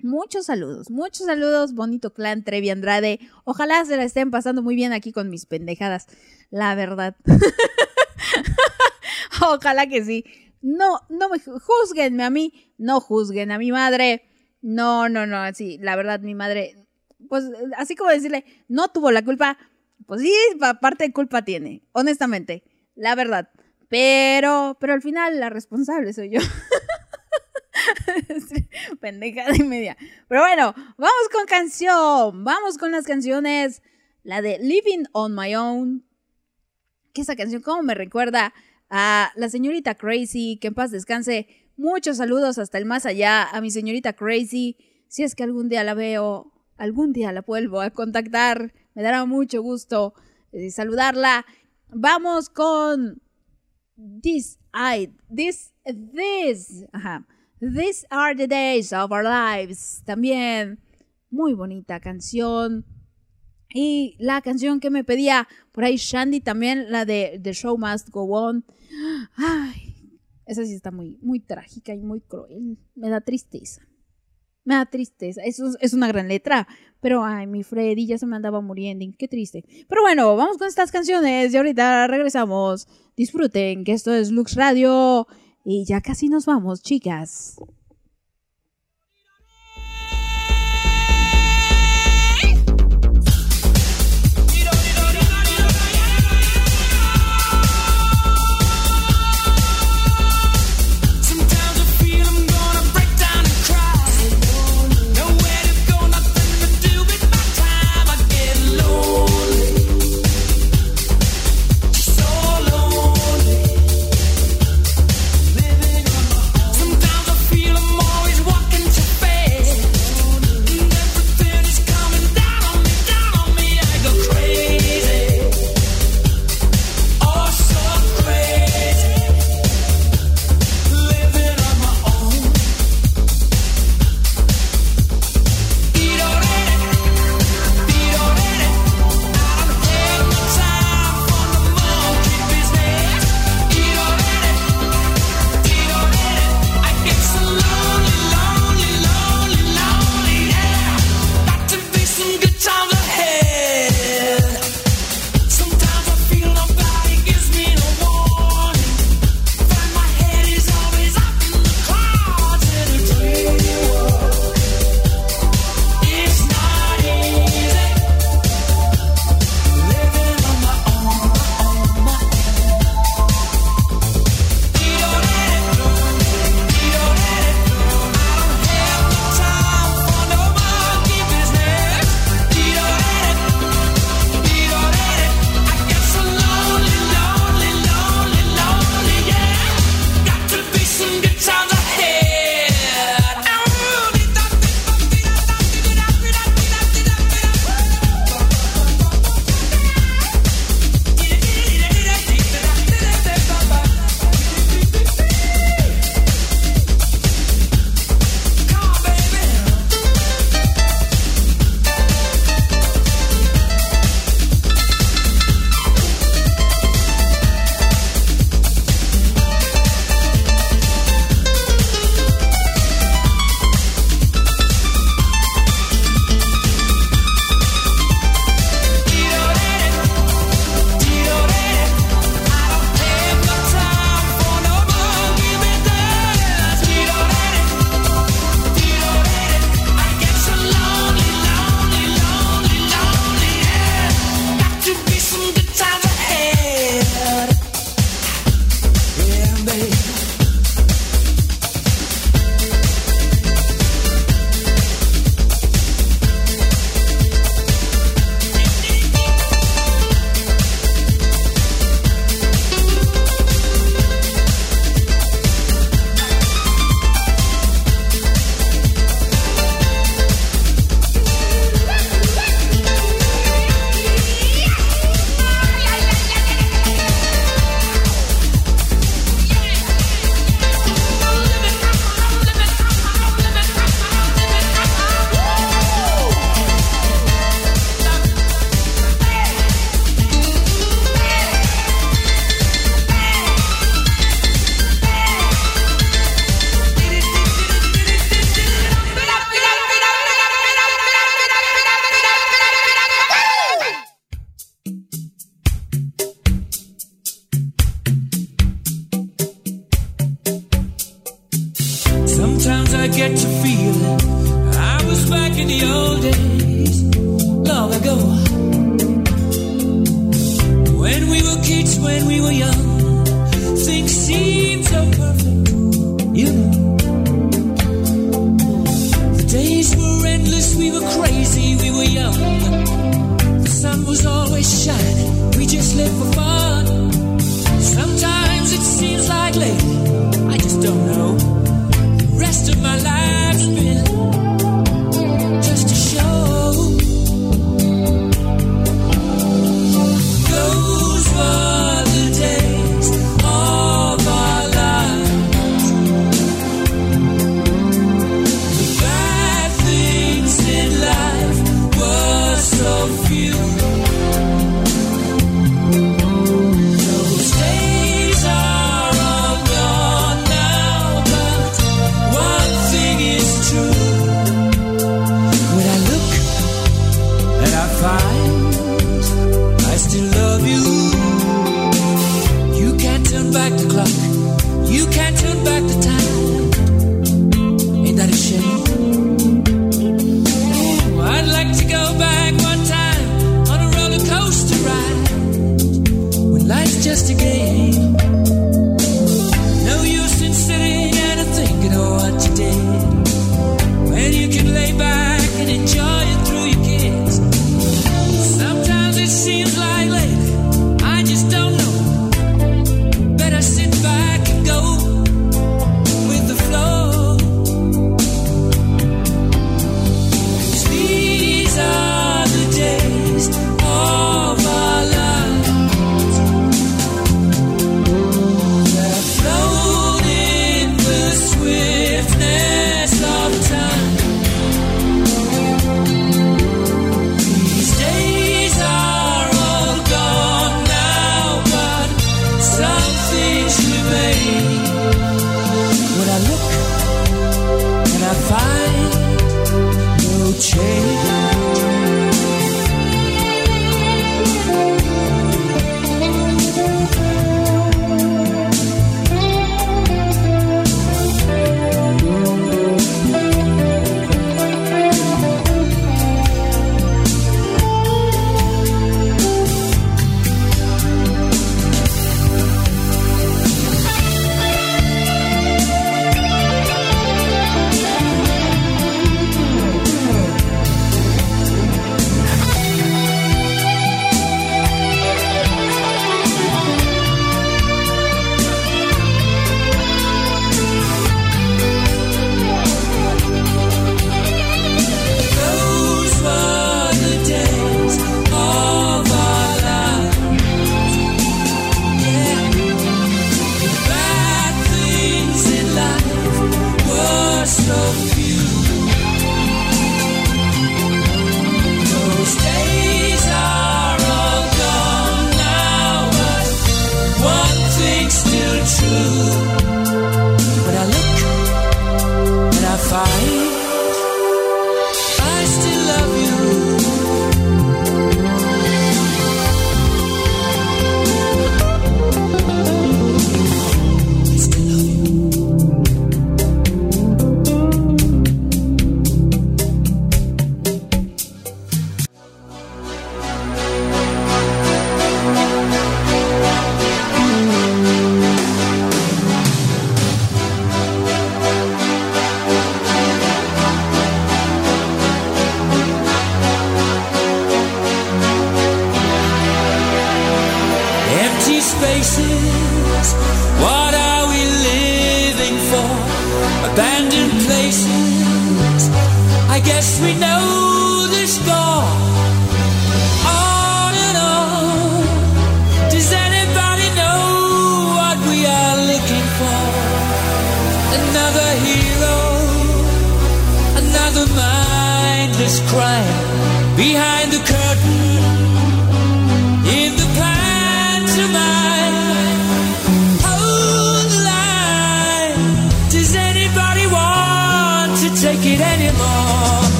[0.00, 3.18] Muchos saludos, muchos saludos, bonito clan Trevi Andrade.
[3.44, 6.06] Ojalá se la estén pasando muy bien aquí con mis pendejadas,
[6.50, 7.16] la verdad.
[9.42, 10.24] Ojalá que sí.
[10.62, 14.22] No, no me juzguenme a mí, no juzguen a mi madre.
[14.62, 16.76] No, no, no, sí, la verdad, mi madre,
[17.28, 17.44] pues
[17.76, 19.58] así como decirle, no tuvo la culpa,
[20.06, 20.32] pues sí,
[20.80, 22.62] parte de culpa tiene, honestamente,
[22.94, 23.50] la verdad.
[23.88, 26.40] Pero, pero al final la responsable soy yo.
[29.00, 29.96] Pendejada y media.
[30.28, 32.44] Pero bueno, vamos con canción.
[32.44, 33.82] Vamos con las canciones.
[34.22, 36.04] La de Living on My Own.
[37.12, 38.52] Que esa canción, como me recuerda
[38.90, 40.58] a la señorita Crazy.
[40.60, 41.48] Que en paz descanse.
[41.76, 44.76] Muchos saludos hasta el más allá a mi señorita Crazy.
[45.08, 48.74] Si es que algún día la veo, algún día la vuelvo a contactar.
[48.94, 50.14] Me dará mucho gusto
[50.52, 51.46] eh, saludarla.
[51.88, 53.22] Vamos con
[54.22, 56.84] This I This This.
[56.92, 57.26] Ajá.
[57.60, 60.02] These are the days of our lives.
[60.04, 60.78] También
[61.30, 62.84] muy bonita canción.
[63.74, 68.08] Y la canción que me pedía por ahí Shandy también, la de The Show Must
[68.10, 68.64] Go On.
[69.36, 72.78] Ay, esa sí está muy, muy trágica y muy cruel.
[72.94, 73.82] Me da tristeza.
[74.64, 75.42] Me da tristeza.
[75.44, 76.66] Eso es una gran letra.
[77.00, 79.04] Pero, ay, mi Freddy ya se me andaba muriendo.
[79.18, 79.64] Qué triste.
[79.88, 82.88] Pero bueno, vamos con estas canciones y ahorita regresamos.
[83.16, 85.26] Disfruten que esto es Lux Radio.
[85.64, 87.56] Y ya casi nos vamos, chicas.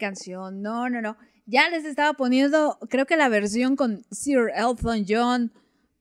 [0.00, 0.62] Canción.
[0.62, 1.16] No, no, no.
[1.46, 5.52] Ya les estaba poniendo, creo que la versión con Sir Elton John.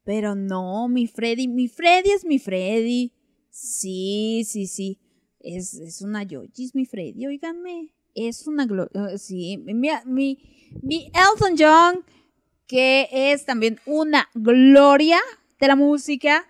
[0.04, 3.14] Pero no, mi Freddy, mi Freddy es mi Freddy.
[3.52, 5.00] Sí, sí, sí.
[5.40, 7.94] Es, es una Yoyis, mi Freddy, oíganme.
[8.16, 9.74] Es una eh, sí, mi,
[10.06, 10.40] mi,
[10.82, 12.04] mi Elton John,
[12.66, 15.20] que es también una gloria
[15.60, 16.46] de la música.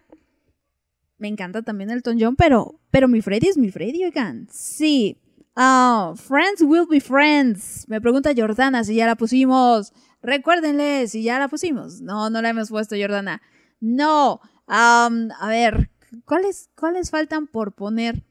[1.17, 4.47] Me encanta también Elton John, pero, pero mi Freddy es mi Freddy, oigan.
[4.51, 5.17] Sí.
[5.61, 7.83] Ah, friends will be friends.
[7.89, 9.91] Me pregunta Jordana si ya la pusimos.
[10.21, 11.99] Recuérdenle si ya la pusimos.
[11.99, 13.41] No, no la hemos puesto, Jordana.
[13.81, 14.39] No.
[14.67, 15.09] A
[15.49, 15.89] ver,
[16.23, 18.23] ¿cuáles, ¿cuáles faltan por poner?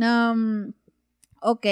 [0.00, 0.72] Am,
[1.42, 1.66] ok,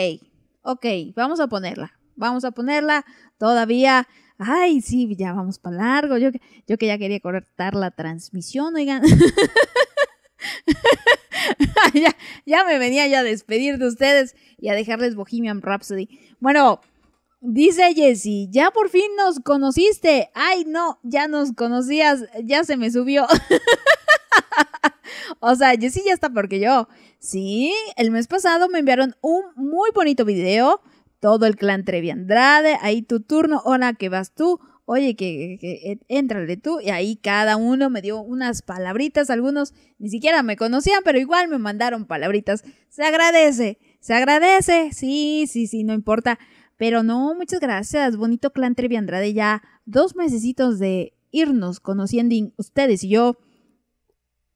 [0.61, 1.99] ok, vamos a ponerla.
[2.15, 3.07] Vamos a ponerla
[3.39, 4.07] todavía.
[4.37, 6.19] Ay, sí, ya vamos para largo.
[6.19, 6.29] Yo,
[6.67, 9.03] yo que ya quería cortar la transmisión, oigan.
[11.95, 16.09] ya, ya me venía ya a despedir de ustedes y a dejarles Bohemian Rhapsody.
[16.41, 16.81] Bueno,
[17.41, 20.31] dice Jessie, ya por fin nos conociste.
[20.35, 23.27] Ay, no, ya nos conocías, ya se me subió.
[25.41, 26.89] o sea, Jessie ya está porque yo.
[27.19, 30.81] Sí, el mes pasado me enviaron un muy bonito video.
[31.21, 35.79] Todo el clan Trevi Andrade, ahí tu turno, hola, que vas tú, oye, que, que,
[35.79, 40.57] que éntrale tú, y ahí cada uno me dio unas palabritas, algunos ni siquiera me
[40.57, 42.65] conocían, pero igual me mandaron palabritas.
[42.89, 46.39] Se agradece, se agradece, sí, sí, sí, no importa.
[46.77, 53.05] Pero no, muchas gracias, bonito clan Trevi Andrade, ya dos mesecitos de irnos conociendo ustedes
[53.05, 53.39] y yo,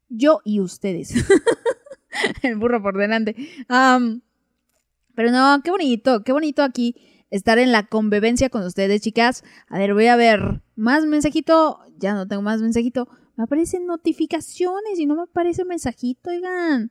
[0.08, 1.14] yo y ustedes.
[2.42, 3.36] el burro por delante.
[3.66, 6.96] Pero no, qué bonito, qué bonito aquí
[7.30, 9.44] estar en la convivencia con ustedes, chicas.
[9.68, 11.80] A ver, voy a ver más mensajito.
[11.98, 13.08] Ya no tengo más mensajito.
[13.36, 16.90] Me aparecen notificaciones y no me aparece mensajito, oigan.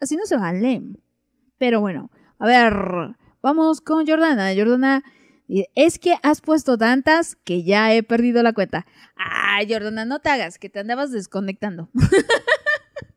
[0.00, 0.82] Así no se vale.
[1.58, 4.54] Pero bueno, a ver, vamos con Jordana.
[4.54, 5.04] Jordana,
[5.48, 8.86] es que has puesto tantas que ya he perdido la cuenta.
[9.16, 11.90] Ay, Jordana, no te hagas, que te andabas desconectando.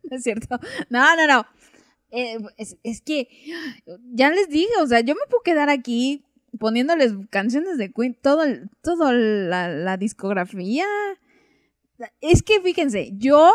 [0.09, 0.57] No es cierto.
[0.89, 1.45] No, no, no.
[2.11, 3.27] Eh, es, es que
[4.13, 6.23] ya les dije, o sea, yo me puedo quedar aquí
[6.58, 8.44] poniéndoles canciones de Queen, todo,
[8.82, 10.86] todo la, la discografía.
[12.22, 13.52] Es que fíjense, yo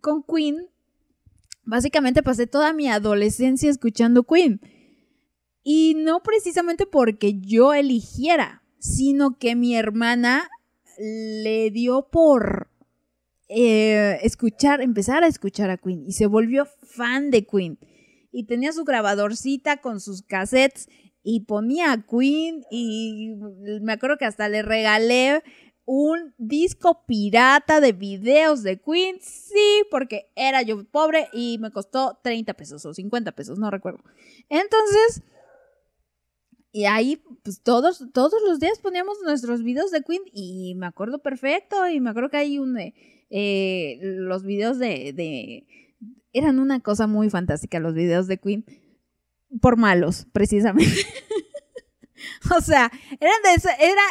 [0.00, 0.68] con Queen,
[1.64, 4.60] básicamente pasé toda mi adolescencia escuchando Queen.
[5.64, 10.50] Y no precisamente porque yo eligiera, sino que mi hermana
[10.98, 12.68] le dio por
[13.48, 17.78] eh, escuchar, empezar a escuchar a Queen y se volvió fan de Queen.
[18.32, 20.88] Y tenía su grabadorcita con sus cassettes
[21.22, 23.34] y ponía a Queen y
[23.80, 25.42] me acuerdo que hasta le regalé
[25.84, 29.16] un disco pirata de videos de Queen.
[29.20, 34.02] Sí, porque era yo pobre y me costó 30 pesos o 50 pesos, no recuerdo.
[34.48, 35.22] Entonces,
[36.72, 41.18] y ahí, pues todos, todos los días poníamos nuestros videos de Queen y me acuerdo
[41.20, 41.86] perfecto.
[41.88, 42.78] Y me acuerdo que hay un.
[42.78, 42.94] eh,
[43.30, 45.66] eh, los videos de, de.
[46.32, 48.64] Eran una cosa muy fantástica, los videos de Queen.
[49.60, 51.06] Por malos, precisamente.
[52.56, 52.90] o sea,
[53.20, 54.02] era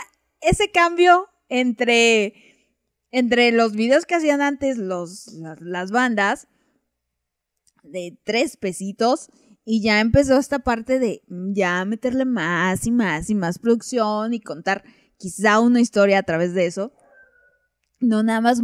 [0.42, 2.48] ese cambio entre.
[3.14, 6.48] Entre los videos que hacían antes los, las, las bandas
[7.84, 9.30] de tres pesitos
[9.64, 14.42] y ya empezó esta parte de ya meterle más y más y más producción y
[14.42, 14.84] contar
[15.18, 16.94] quizá una historia a través de eso.
[18.00, 18.62] No nada más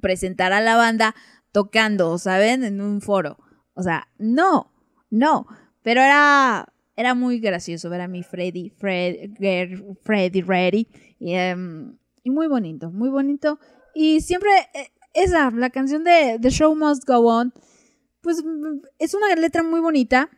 [0.00, 1.14] presentar a la banda
[1.52, 2.64] tocando, ¿saben?
[2.64, 3.38] En un foro.
[3.74, 4.72] O sea, no,
[5.10, 5.46] no.
[5.82, 9.30] Pero era, era muy gracioso ver a mi Freddy, Fred,
[10.02, 10.88] Freddy Ready.
[11.18, 13.58] Y, em, y muy bonito, muy bonito.
[13.94, 17.52] Y siempre, eh, esa, la canción de The Show Must Go On,
[18.20, 18.42] pues
[18.98, 20.30] es una letra muy bonita.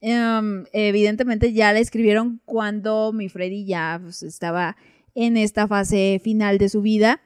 [0.00, 4.76] Em, evidentemente ya la escribieron cuando mi Freddy ya pues, estaba
[5.14, 7.20] en esta fase final de su vida.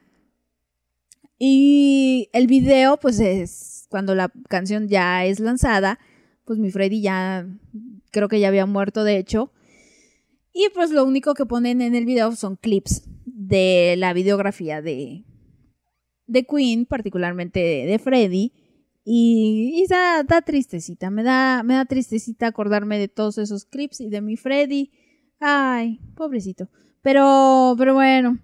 [1.37, 5.99] Y el video, pues es cuando la canción ya es lanzada,
[6.45, 7.47] pues mi Freddy ya
[8.11, 9.51] creo que ya había muerto de hecho.
[10.53, 15.25] Y pues lo único que ponen en el video son clips de la videografía de,
[16.27, 18.53] de Queen, particularmente de, Freddy.
[19.03, 23.99] Y, y da, da tristecita, me da, me da tristecita acordarme de todos esos clips
[23.99, 24.91] y de mi Freddy.
[25.39, 26.69] Ay, pobrecito.
[27.01, 28.39] Pero, pero bueno,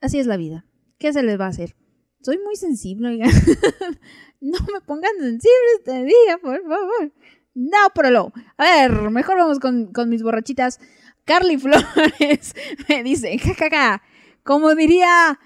[0.00, 0.66] así es la vida.
[0.98, 1.76] ¿Qué se les va a hacer?
[2.22, 3.30] Soy muy sensible, oigan.
[4.42, 7.12] no me pongan sensible este día, por favor.
[7.54, 8.32] No, pero lo.
[8.56, 10.80] A ver, mejor vamos con, con mis borrachitas.
[11.24, 12.54] Carly Flores
[12.88, 14.02] me dice, jajaja,
[14.42, 15.38] como diría,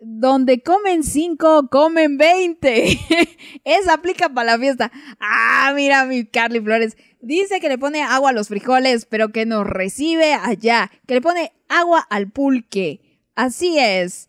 [0.00, 2.98] donde comen cinco, comen 20.
[3.64, 4.90] Esa aplica para la fiesta.
[5.20, 6.96] Ah, mira mi Carly Flores.
[7.20, 10.90] Dice que le pone agua a los frijoles, pero que nos recibe allá.
[11.06, 13.00] Que le pone agua al pulque.
[13.36, 14.28] Así es.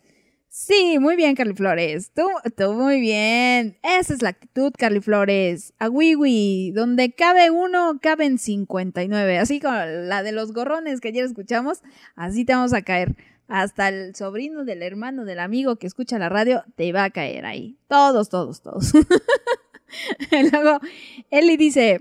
[0.57, 2.11] Sí, muy bien, Carly Flores.
[2.15, 3.77] Tú, tú muy bien.
[3.83, 5.73] Esa es la actitud, Carly Flores.
[5.79, 9.37] A Wiwi, donde cabe uno, caben 59.
[9.37, 11.81] Así como la de los gorrones que ayer escuchamos,
[12.15, 13.17] así te vamos a caer.
[13.49, 17.45] Hasta el sobrino del hermano del amigo que escucha la radio te va a caer
[17.45, 17.77] ahí.
[17.89, 18.93] Todos, todos, todos.
[20.53, 20.79] Luego,
[21.31, 21.99] Eli dice,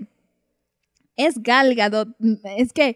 [1.17, 2.07] es Gal Gadot.
[2.55, 2.95] Es que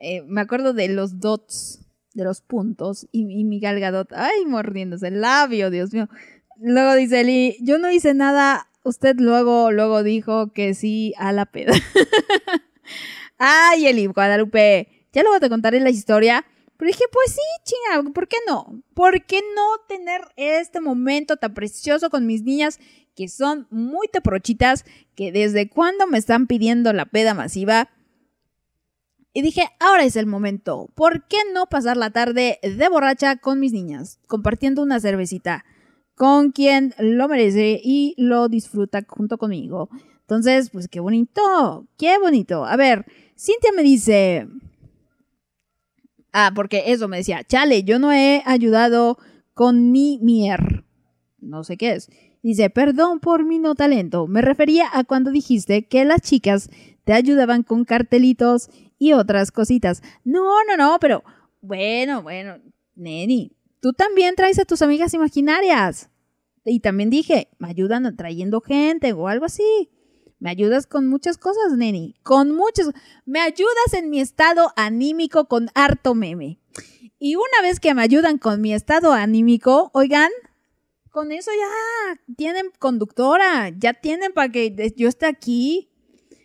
[0.00, 1.85] eh, me acuerdo de los dots
[2.16, 6.08] de los puntos y, mi Gal Gadot, ay, mordiéndose el labio, Dios mío.
[6.58, 11.44] Luego dice Eli, yo no hice nada, usted luego, luego dijo que sí a la
[11.44, 11.74] peda.
[13.38, 16.44] ay, Eli, Guadalupe, ya luego te contaré la historia.
[16.78, 18.82] Pero dije, pues sí, chinga, ¿por qué no?
[18.94, 22.80] ¿Por qué no tener este momento tan precioso con mis niñas
[23.14, 27.88] que son muy teprochitas, que desde cuando me están pidiendo la peda masiva?
[29.36, 30.88] Y dije, ahora es el momento.
[30.94, 34.18] ¿Por qué no pasar la tarde de borracha con mis niñas?
[34.26, 35.66] Compartiendo una cervecita
[36.14, 39.90] con quien lo merece y lo disfruta junto conmigo.
[40.22, 42.64] Entonces, pues qué bonito, qué bonito.
[42.64, 43.04] A ver,
[43.38, 44.48] Cintia me dice...
[46.32, 49.18] Ah, porque eso me decía, chale, yo no he ayudado
[49.52, 50.86] con ni mier.
[51.40, 52.08] No sé qué es.
[52.42, 54.28] Dice, perdón por mi no talento.
[54.28, 56.70] Me refería a cuando dijiste que las chicas
[57.04, 60.02] te ayudaban con cartelitos y otras cositas.
[60.24, 61.22] No, no, no, pero
[61.60, 62.58] bueno, bueno,
[62.94, 66.10] Neni, tú también traes a tus amigas imaginarias.
[66.64, 69.90] Y también dije, me ayudan trayendo gente o algo así.
[70.38, 72.14] Me ayudas con muchas cosas, Neni.
[72.22, 72.90] Con muchas.
[73.24, 76.58] Me ayudas en mi estado anímico con harto meme.
[77.18, 80.30] Y una vez que me ayudan con mi estado anímico, oigan,
[81.10, 83.70] con eso ya tienen conductora.
[83.70, 85.88] Ya tienen para que yo esté aquí.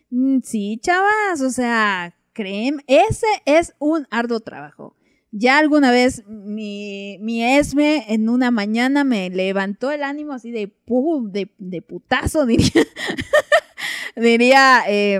[0.09, 1.41] Mm, Sí, chavas.
[1.41, 4.95] O sea, creen, ese es un arduo trabajo.
[5.33, 10.69] Ya alguna vez mi, mi Esme en una mañana me levantó el ánimo así de,
[10.85, 12.85] pu- de, de putazo, diría.
[14.15, 15.19] diría eh,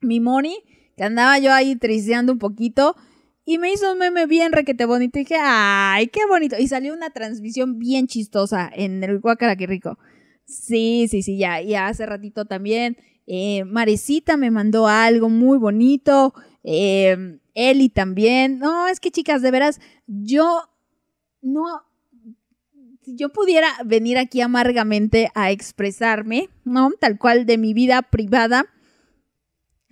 [0.00, 0.56] mi Moni,
[0.96, 2.96] que andaba yo ahí tristeando un poquito.
[3.44, 5.18] Y me hizo un meme bien requete bonito.
[5.18, 6.56] Y dije, ay, qué bonito.
[6.58, 9.98] Y salió una transmisión bien chistosa en el Guacara, qué rico.
[10.44, 11.62] Sí, sí, sí, ya.
[11.62, 12.98] Y hace ratito también.
[13.30, 16.32] Eh, Marecita me mandó algo muy bonito.
[16.64, 18.58] Eh, Eli también.
[18.58, 20.62] No, es que chicas, de veras, yo
[21.42, 21.62] no.
[23.02, 26.90] Si yo pudiera venir aquí amargamente a expresarme, ¿no?
[26.98, 28.66] Tal cual de mi vida privada,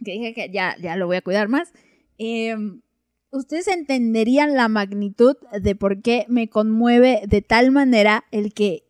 [0.03, 1.73] que dije que ya, ya lo voy a cuidar más.
[2.17, 2.57] Eh,
[3.31, 8.85] ustedes entenderían la magnitud de por qué me conmueve de tal manera el que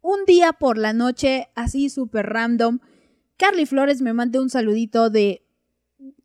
[0.00, 2.78] un día por la noche, así súper random,
[3.38, 5.46] Carly Flores me mande un saludito de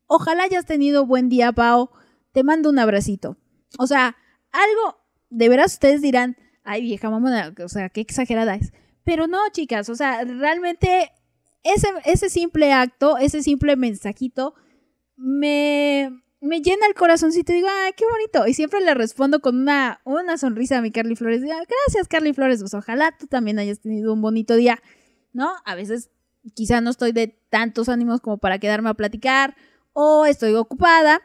[0.08, 1.92] ojalá hayas tenido buen día, Pao,
[2.32, 3.38] te mando un abracito.
[3.78, 4.16] O sea,
[4.52, 8.74] algo, de veras ustedes dirán, ay vieja mamona, o sea, qué exagerada es.
[9.04, 11.12] Pero no, chicas, o sea, realmente
[11.64, 14.56] ese, ese simple acto, ese simple mensajito,
[15.16, 16.10] me,
[16.42, 18.48] me llena el corazoncito y digo, ay, qué bonito.
[18.48, 21.42] Y siempre le respondo con una, una sonrisa a mi Carly Flores.
[21.42, 22.60] Digo, Gracias, Carly Flores.
[22.60, 24.82] Pues ojalá tú también hayas tenido un bonito día,
[25.32, 25.52] ¿no?
[25.66, 26.10] A veces
[26.56, 29.56] quizá no estoy de tantos ánimos como para quedarme a platicar
[29.94, 31.22] o estoy ocupada.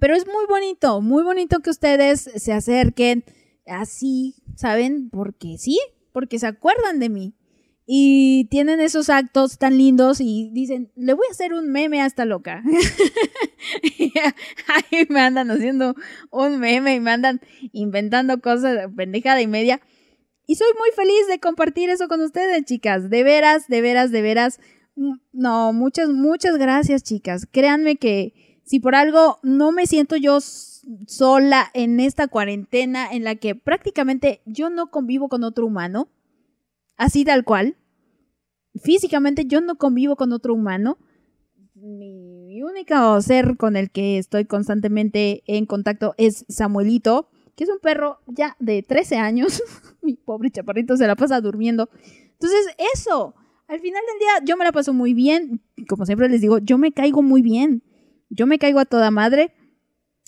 [0.00, 3.24] Pero es muy bonito, muy bonito que ustedes se acerquen
[3.66, 5.10] así, ¿saben?
[5.10, 5.78] Porque sí,
[6.12, 7.34] porque se acuerdan de mí.
[7.88, 12.06] y tienen esos actos tan lindos y dicen, le voy a hacer un meme a
[12.06, 12.64] esta loca.
[13.98, 14.12] y
[14.92, 15.94] ahí me andan haciendo
[16.30, 17.40] un meme y me andan
[17.72, 19.80] inventando cosas pendejada y media.
[20.46, 23.10] Y soy muy feliz de compartir eso con ustedes, chicas.
[23.10, 24.60] De veras, de veras, de veras.
[24.94, 27.46] Mm, No, muchas, muchas gracias, chicas.
[27.50, 33.34] Créanme que si por algo no me siento yo sola en esta cuarentena en la
[33.34, 36.08] que prácticamente yo no convivo con otro humano,
[36.96, 37.76] así tal cual.
[38.82, 40.98] Físicamente yo no convivo con otro humano.
[41.74, 47.78] Mi único ser con el que estoy constantemente en contacto es Samuelito, que es un
[47.80, 49.62] perro ya de 13 años.
[50.02, 51.88] Mi pobre chaparrito se la pasa durmiendo.
[52.32, 53.34] Entonces, eso,
[53.66, 55.62] al final del día yo me la paso muy bien.
[55.88, 57.82] Como siempre les digo, yo me caigo muy bien.
[58.28, 59.54] Yo me caigo a toda madre.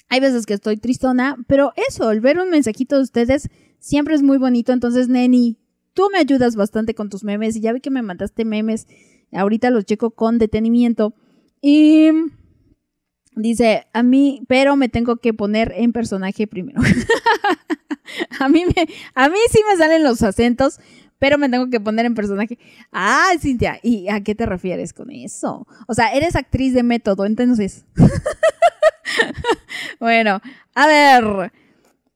[0.09, 4.23] Hay veces que estoy tristona, pero eso, el ver un mensajito de ustedes siempre es
[4.23, 4.73] muy bonito.
[4.73, 5.59] Entonces, Neni,
[5.93, 8.87] tú me ayudas bastante con tus memes y ya vi que me mandaste memes.
[9.33, 11.15] Ahorita los checo con detenimiento.
[11.61, 12.09] Y
[13.39, 16.81] dice, a mí, pero me tengo que poner en personaje primero.
[18.41, 20.81] a mí me, a mí sí me salen los acentos,
[21.19, 22.59] pero me tengo que poner en personaje.
[22.93, 25.67] Ah, Cintia, ¿y a qué te refieres con eso?
[25.87, 27.85] O sea, eres actriz de método, entonces.
[30.01, 30.41] bueno,
[30.75, 31.53] a ver.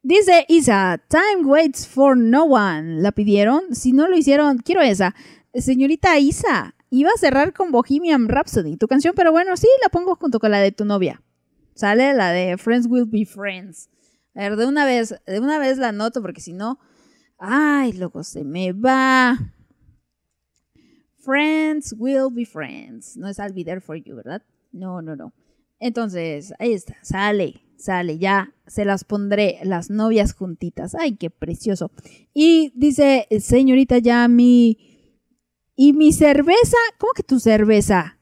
[0.04, 3.00] Dice Isa, time waits for no one.
[3.00, 3.74] ¿La pidieron?
[3.74, 5.14] Si no lo hicieron, quiero esa.
[5.54, 10.14] Señorita Isa, iba a cerrar con Bohemian Rhapsody, tu canción, pero bueno, sí, la pongo
[10.14, 11.22] junto con la de tu novia.
[11.74, 13.88] Sale la de Friends Will Be Friends.
[14.34, 16.78] A ver, de una vez, de una vez la anoto porque si no,
[17.38, 19.38] ay, luego se me va.
[21.16, 23.16] Friends Will Be Friends.
[23.16, 24.42] No es I'll Be There For You, ¿verdad?
[24.70, 25.32] No, no, no.
[25.80, 30.94] Entonces, ahí está, sale, sale, ya se las pondré las novias juntitas.
[30.94, 31.90] Ay, qué precioso.
[32.34, 34.91] Y dice, señorita Yami,
[35.76, 36.76] ¿y mi cerveza?
[36.98, 38.18] ¿Cómo que tu cerveza?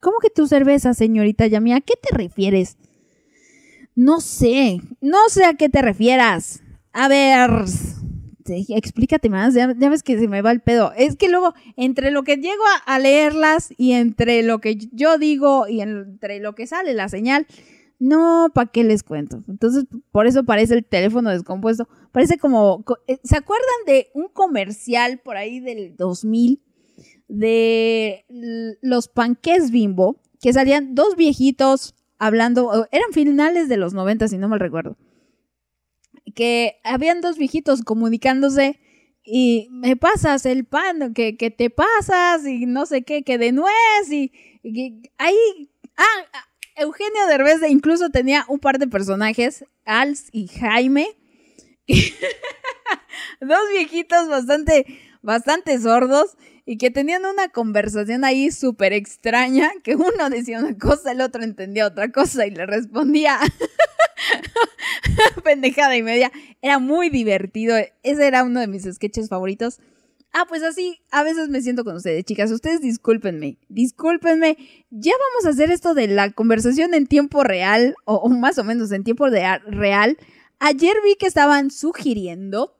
[0.00, 1.72] ¿Cómo que tu cerveza, señorita Yami?
[1.72, 2.76] ¿A qué te refieres?
[3.94, 6.62] No sé, no sé a qué te refieras.
[6.92, 7.64] A ver,
[8.68, 10.92] explícate más, ya, ves que se me va el pedo.
[10.96, 15.68] Es que luego, entre lo que llego a leerlas y entre lo que yo digo
[15.68, 17.46] y entre lo que sale la señal,
[17.98, 19.42] no, ¿para qué les cuento?
[19.48, 21.88] Entonces, por eso parece el teléfono descompuesto.
[22.12, 26.62] Parece como, co- eh, ¿se acuerdan de un comercial por ahí del 2000
[27.28, 28.24] de
[28.82, 30.20] los panqués bimbo?
[30.40, 34.96] Que salían dos viejitos hablando, eran finales de los 90, si no mal recuerdo.
[36.34, 38.78] Que habían dos viejitos comunicándose
[39.24, 43.52] y me pasas el pan, que, que te pasas y no sé qué, que de
[43.52, 43.72] nuez
[44.10, 45.70] y, y ahí...
[45.96, 46.44] Ah, ah,
[46.78, 51.08] Eugenio Derbez incluso tenía un par de personajes, Als y Jaime.
[53.40, 54.86] Dos viejitos bastante,
[55.20, 61.12] bastante sordos y que tenían una conversación ahí súper extraña, que uno decía una cosa,
[61.12, 63.40] el otro entendía otra cosa y le respondía
[65.44, 66.30] pendejada y media.
[66.62, 67.76] Era muy divertido.
[68.02, 69.80] Ese era uno de mis sketches favoritos.
[70.32, 72.50] Ah, pues así, a veces me siento con ustedes, chicas.
[72.50, 74.56] Ustedes discúlpenme, discúlpenme.
[74.90, 78.64] Ya vamos a hacer esto de la conversación en tiempo real, o, o más o
[78.64, 80.18] menos en tiempo real.
[80.58, 82.78] Ayer vi que estaban sugiriendo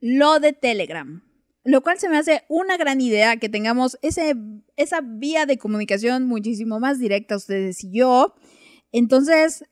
[0.00, 1.22] lo de Telegram,
[1.64, 4.36] lo cual se me hace una gran idea que tengamos ese,
[4.76, 8.34] esa vía de comunicación muchísimo más directa ustedes y yo.
[8.92, 9.64] Entonces,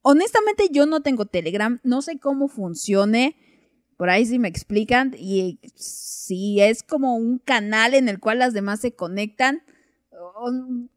[0.00, 3.36] honestamente yo no tengo Telegram, no sé cómo funcione.
[4.02, 8.52] Por ahí sí me explican y si es como un canal en el cual las
[8.52, 9.62] demás se conectan.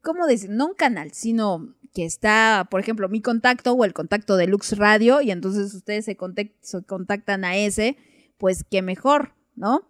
[0.02, 0.50] ¿Cómo decir?
[0.50, 4.76] No un canal, sino que está, por ejemplo, mi contacto o el contacto de Lux
[4.80, 7.96] Radio y entonces ustedes se contactan a ese,
[8.40, 9.88] pues qué mejor, ¿no?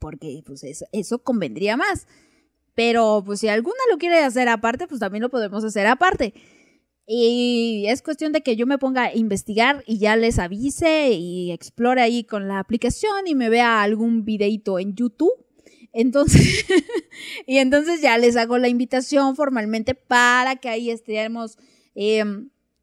[0.00, 2.06] Porque pues eso, eso convendría más.
[2.74, 6.32] Pero pues si alguna lo quiere hacer aparte, pues también lo podemos hacer aparte.
[7.10, 11.52] Y es cuestión de que yo me ponga a investigar y ya les avise y
[11.52, 15.32] explore ahí con la aplicación y me vea algún videito en YouTube.
[15.94, 16.66] Entonces,
[17.46, 21.56] y entonces ya les hago la invitación formalmente para que ahí estemos
[21.94, 22.24] eh,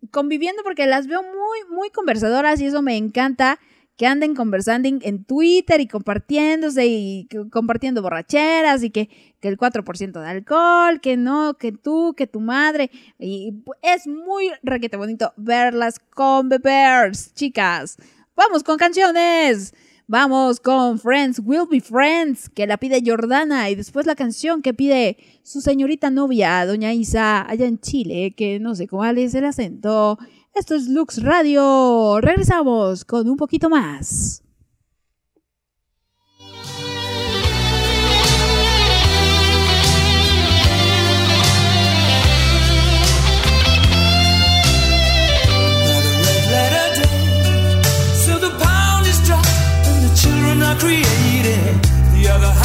[0.10, 3.60] conviviendo porque las veo muy, muy conversadoras y eso me encanta
[3.95, 9.10] que anden conversando en- Twitter y compartiéndose y compartiendo borracheras y que,
[9.46, 12.90] que el 4% de alcohol, que no, que tú, que tu madre.
[13.20, 17.98] Y es muy requete bonito verlas con bebers, chicas.
[18.36, 19.76] Vamos con canciones.
[20.08, 24.74] Vamos con Friends Will Be Friends, que la pide Jordana, y después la canción que
[24.74, 29.46] pide su señorita novia, doña Isa, allá en Chile, que no sé cuál es el
[29.46, 30.18] acento.
[30.56, 32.20] Esto es Lux Radio.
[32.20, 34.45] Regresamos con un poquito más.
[50.86, 51.84] created
[52.14, 52.65] the other half.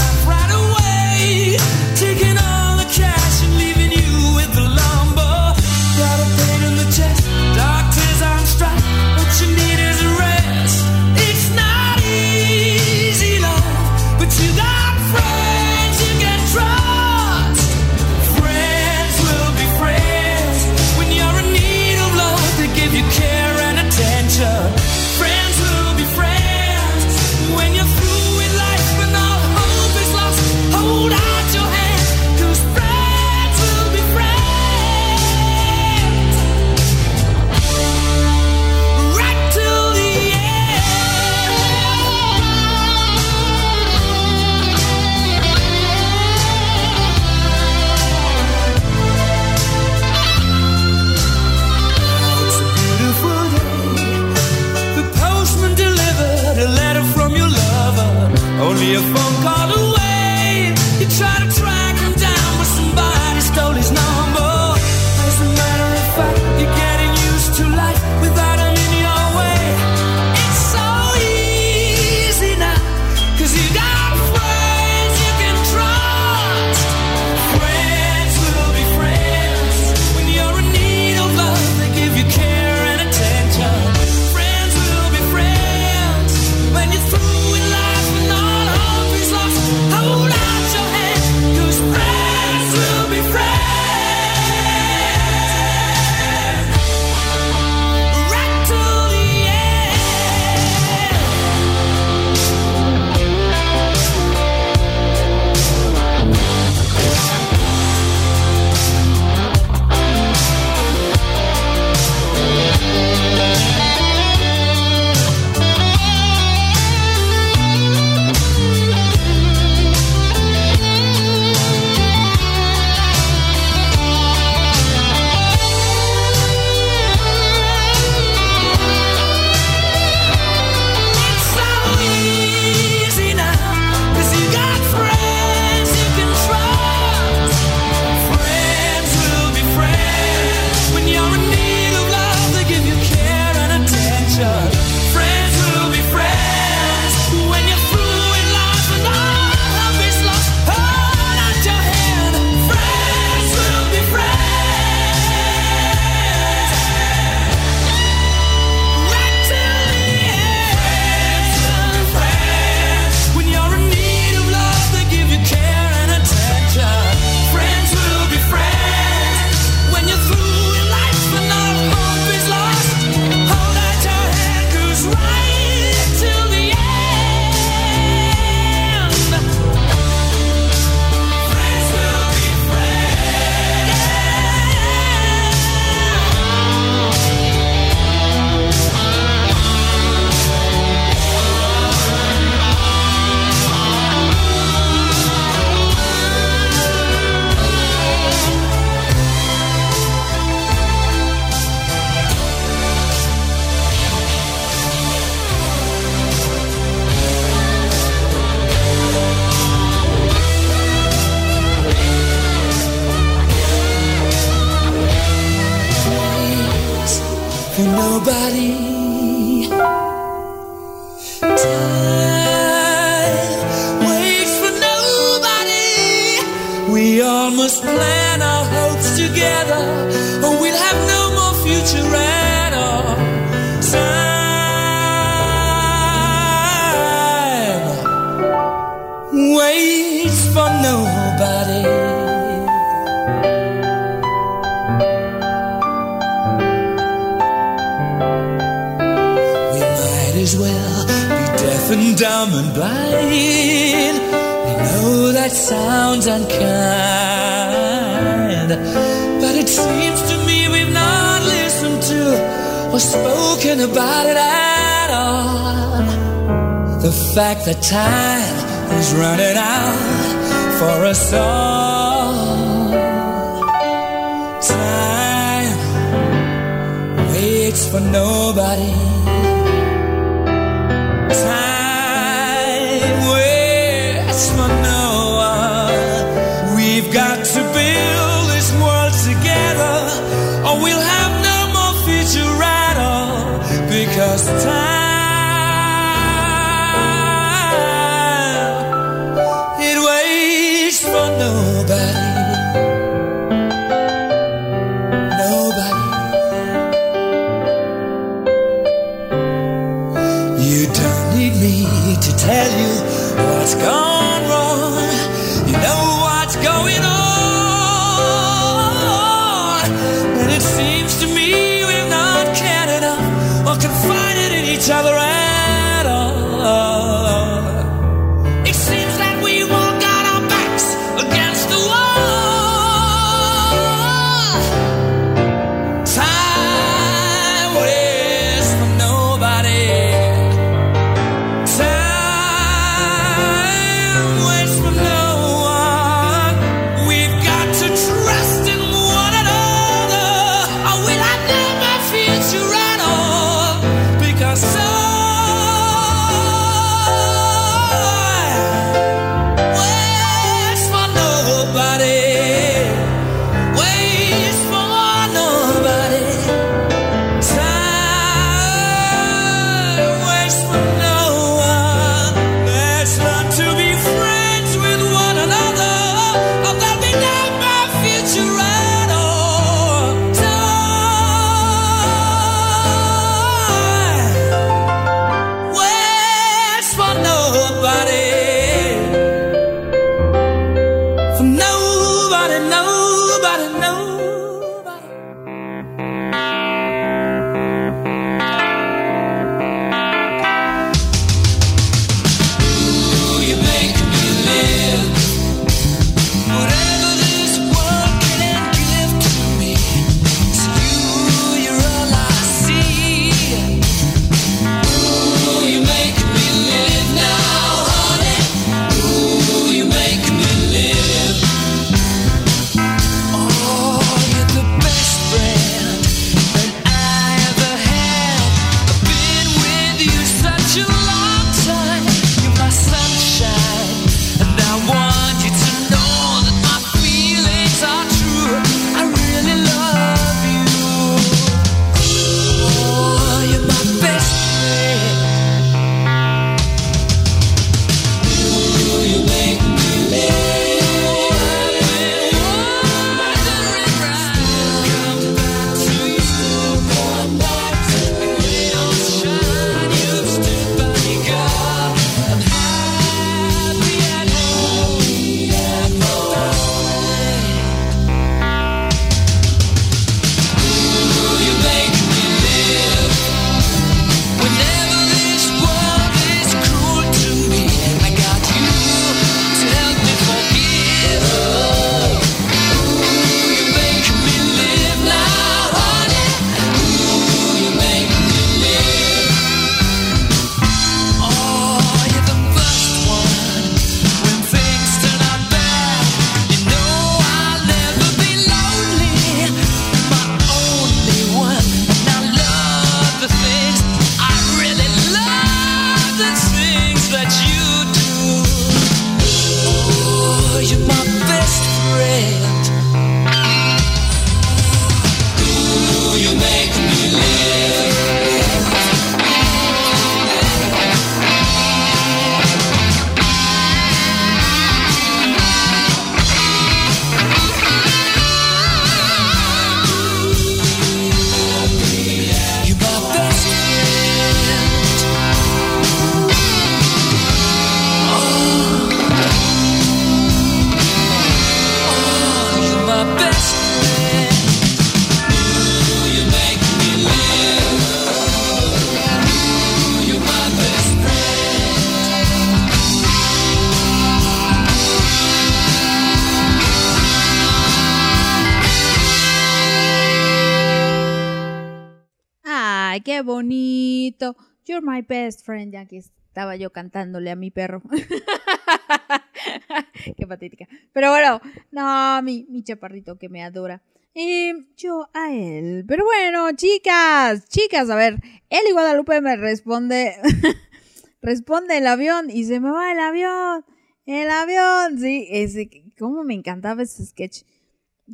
[564.82, 565.72] My best friend.
[565.72, 567.82] Ya que estaba yo cantándole a mi perro.
[570.16, 570.66] qué patética.
[570.92, 573.82] Pero bueno, no, mi, mi chaparrito que me adora.
[574.14, 575.84] Y yo a él.
[575.86, 578.16] Pero bueno, chicas, chicas, a ver,
[578.48, 580.16] Eli Guadalupe me responde,
[581.22, 583.64] responde el avión y se me va el avión,
[584.06, 587.42] el avión, sí, ese, cómo me encantaba ese sketch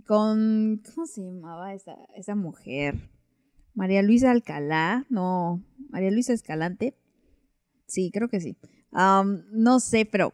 [0.07, 3.09] con, ¿cómo se llamaba esa, esa mujer?
[3.75, 6.94] María Luisa Alcalá, no, María Luisa Escalante,
[7.86, 8.56] sí, creo que sí.
[8.92, 10.32] No sé, pero,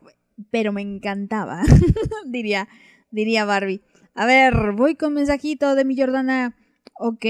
[0.50, 1.62] pero me encantaba,
[2.26, 2.68] diría,
[3.10, 3.82] diría Barbie.
[4.14, 6.56] A ver, voy con mensajito de mi Jordana.
[6.98, 7.24] Ok.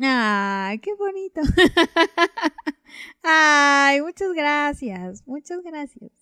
[0.00, 1.40] Ay, qué bonito.
[3.22, 5.26] Ay, muchas gracias.
[5.26, 6.12] Muchas gracias.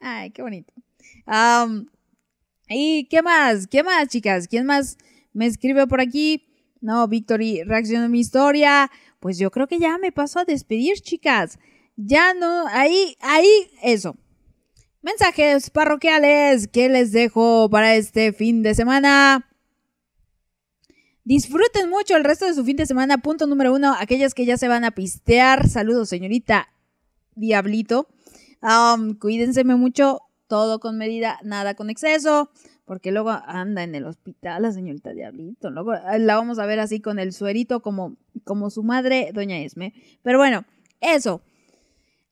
[0.00, 0.72] Ay, qué bonito.
[2.68, 3.66] ¿Y qué más?
[3.66, 4.48] ¿Qué más, chicas?
[4.48, 4.96] ¿Quién más
[5.32, 6.48] me escribe por aquí?
[6.80, 8.90] No, Victory, reacción a mi historia.
[9.20, 11.58] Pues yo creo que ya me paso a despedir, chicas.
[11.96, 13.48] Ya no, ahí, ahí,
[13.82, 14.16] eso.
[15.02, 19.48] Mensajes parroquiales que les dejo para este fin de semana.
[21.24, 23.18] Disfruten mucho el resto de su fin de semana.
[23.18, 25.68] Punto número uno, aquellas que ya se van a pistear.
[25.68, 26.68] Saludos, señorita
[27.34, 28.08] Diablito.
[28.62, 32.50] Um, cuídense mucho, todo con medida, nada con exceso,
[32.86, 35.70] porque luego anda en el hospital la señorita Diablito.
[35.70, 39.58] Luego eh, la vamos a ver así con el suerito como, como su madre, doña
[39.58, 39.92] Esme.
[40.22, 40.64] Pero bueno,
[41.00, 41.42] eso.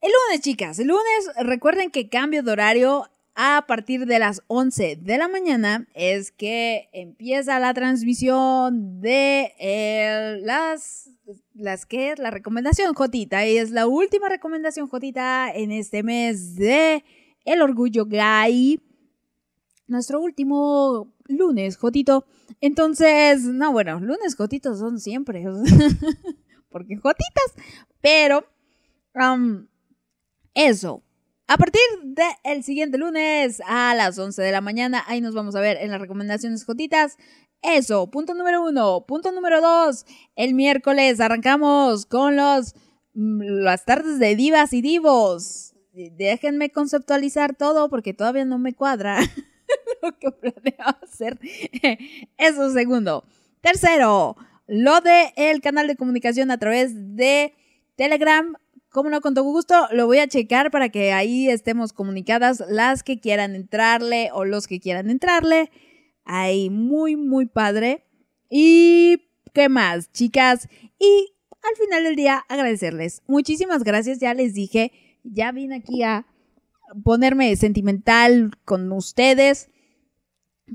[0.00, 4.97] El lunes, chicas, el lunes recuerden que cambio de horario a partir de las 11
[4.97, 11.10] de la mañana es que empieza la transmisión de eh, las
[11.55, 16.55] las que es la recomendación Jotita y es la última recomendación Jotita en este mes
[16.55, 17.02] de
[17.44, 18.81] el orgullo gay
[19.86, 22.26] nuestro último lunes Jotito
[22.60, 25.44] entonces no bueno lunes Jotitos son siempre
[26.70, 27.54] porque Jotitas
[28.00, 28.46] pero
[30.54, 31.02] eso.
[31.46, 35.60] A partir del siguiente lunes a las 11 de la mañana, ahí nos vamos a
[35.60, 37.16] ver en las recomendaciones jotitas.
[37.62, 39.04] Eso, punto número uno.
[39.06, 40.06] Punto número dos,
[40.36, 42.74] el miércoles arrancamos con los,
[43.14, 45.74] mm, las tardes de divas y divos.
[45.92, 49.18] Déjenme conceptualizar todo porque todavía no me cuadra
[50.02, 51.38] lo que planeo hacer.
[52.36, 53.24] Eso segundo.
[53.60, 54.36] Tercero,
[54.66, 57.54] lo de el canal de comunicación a través de
[57.96, 58.56] Telegram
[58.94, 63.02] como no, con todo gusto, lo voy a checar para que ahí estemos comunicadas las
[63.02, 65.72] que quieran entrarle o los que quieran entrarle.
[66.24, 68.04] Ahí, muy, muy padre.
[68.48, 70.68] Y, ¿qué más, chicas?
[71.00, 71.34] Y
[71.68, 73.22] al final del día, agradecerles.
[73.26, 74.92] Muchísimas gracias, ya les dije,
[75.24, 76.24] ya vine aquí a
[77.02, 79.70] ponerme sentimental con ustedes.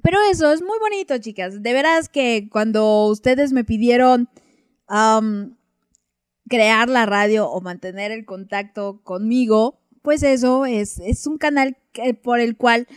[0.03, 1.61] Pero eso es muy bonito, chicas.
[1.61, 4.29] De veras que cuando ustedes me pidieron
[6.47, 11.77] crear la radio o mantener el contacto conmigo, pues eso es, es un canal
[12.23, 12.87] por el cual,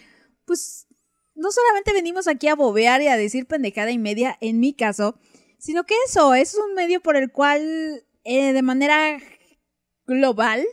[0.44, 0.86] pues,
[1.34, 5.16] no solamente venimos aquí a bobear y a decir pendejada y media, en mi caso,
[5.58, 9.18] sino que eso es un medio por el cual, eh, de manera
[10.07, 10.65] global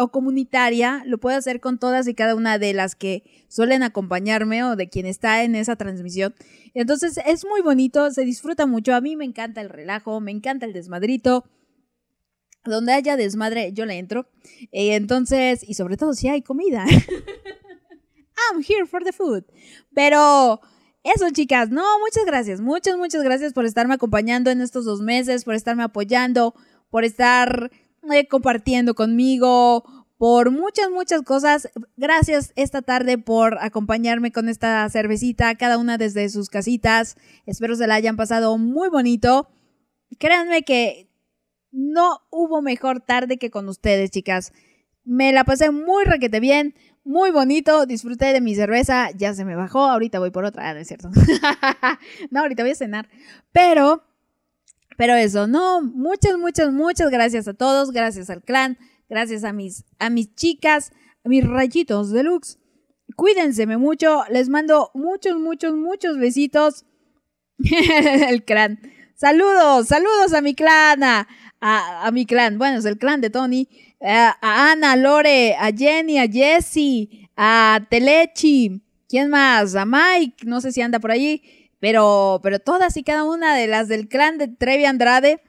[0.00, 4.64] o comunitaria, lo puedo hacer con todas y cada una de las que suelen acompañarme
[4.64, 6.34] o de quien está en esa transmisión.
[6.72, 10.64] Entonces es muy bonito, se disfruta mucho, a mí me encanta el relajo, me encanta
[10.64, 11.44] el desmadrito
[12.64, 14.26] donde haya desmadre, yo le entro.
[14.72, 16.84] Eh, entonces, y sobre todo si hay comida.
[18.52, 19.44] I'm here for the food.
[19.94, 20.60] Pero
[21.02, 22.60] eso, chicas, no, muchas gracias.
[22.60, 26.54] Muchas, muchas gracias por estarme acompañando en estos dos meses, por estarme apoyando,
[26.90, 27.70] por estar
[28.12, 29.84] eh, compartiendo conmigo,
[30.20, 31.70] por muchas, muchas cosas.
[31.96, 37.16] Gracias esta tarde por acompañarme con esta cervecita, cada una desde sus casitas.
[37.46, 39.48] Espero se la hayan pasado muy bonito.
[40.18, 41.08] Créanme que
[41.72, 44.52] no hubo mejor tarde que con ustedes, chicas.
[45.04, 49.56] Me la pasé muy requete bien, muy bonito, disfruté de mi cerveza, ya se me
[49.56, 51.10] bajó, ahorita voy por otra, ah, no cierto.
[52.30, 53.08] no, ahorita voy a cenar.
[53.52, 54.04] Pero,
[55.00, 58.76] pero eso, no, muchas, muchas, muchas gracias a todos, gracias al clan,
[59.08, 60.92] gracias a mis, a mis chicas,
[61.24, 62.58] a mis rayitos deluxe.
[63.16, 66.84] Cuídense mucho, les mando muchos, muchos, muchos besitos.
[68.28, 68.78] el clan.
[69.14, 71.26] Saludos, saludos a mi clan, a,
[71.60, 73.70] a, mi clan, bueno, es el clan de Tony,
[74.02, 79.76] a, a Ana, a Lore, a Jenny, a Jessie, a Telechi, ¿quién más?
[79.76, 81.42] A Mike, no sé si anda por allí,
[81.80, 85.42] pero, pero todas y cada una de las del clan de Trevi Andrade,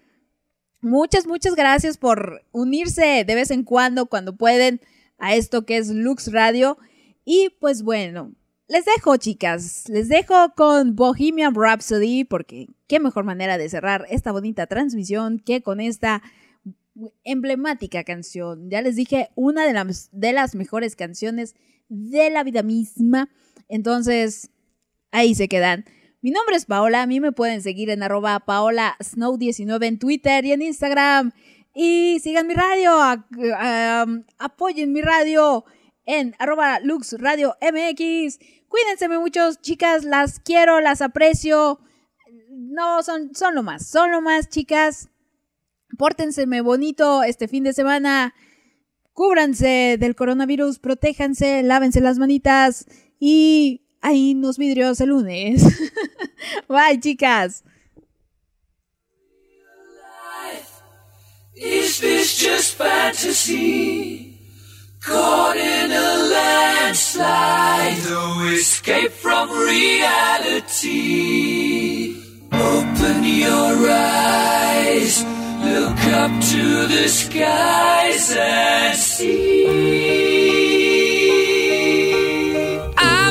[0.81, 4.81] muchas, muchas gracias por unirse de vez en cuando, cuando pueden,
[5.17, 6.77] a esto que es Lux Radio.
[7.25, 8.33] Y pues bueno,
[8.67, 14.31] les dejo, chicas, les dejo con Bohemian Rhapsody, porque qué mejor manera de cerrar esta
[14.31, 16.23] bonita transmisión que con esta
[17.23, 18.69] emblemática canción.
[18.69, 21.55] Ya les dije, una de las, de las mejores canciones
[21.89, 23.29] de la vida misma.
[23.67, 24.49] Entonces,
[25.11, 25.85] ahí se quedan.
[26.23, 30.45] Mi nombre es Paola, a mí me pueden seguir en arroba Paola Snow19 en Twitter
[30.45, 31.31] y en Instagram.
[31.73, 32.91] Y sigan mi radio,
[34.37, 35.65] apoyen mi radio
[36.05, 38.37] en arroba Lux Radio MX.
[38.67, 41.79] Cuídense muchos, chicas, las quiero, las aprecio.
[42.51, 45.09] No, son, son lo más, son lo más, chicas.
[45.97, 48.35] Pórtenseme bonito este fin de semana.
[49.13, 52.85] Cúbranse del coronavirus, protéjanse, lávense las manitas
[53.19, 55.63] y ahí nos vidrios el lunes.
[56.67, 57.63] Bye, chicas.
[61.55, 64.39] Is this just fantasy?
[64.99, 70.85] Caught in a landslide, no escape from reality.
[72.51, 80.50] Open your eyes, look up to the skies and see.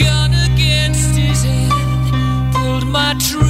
[0.00, 1.70] gun against his head,
[2.54, 3.49] pulled my trigger,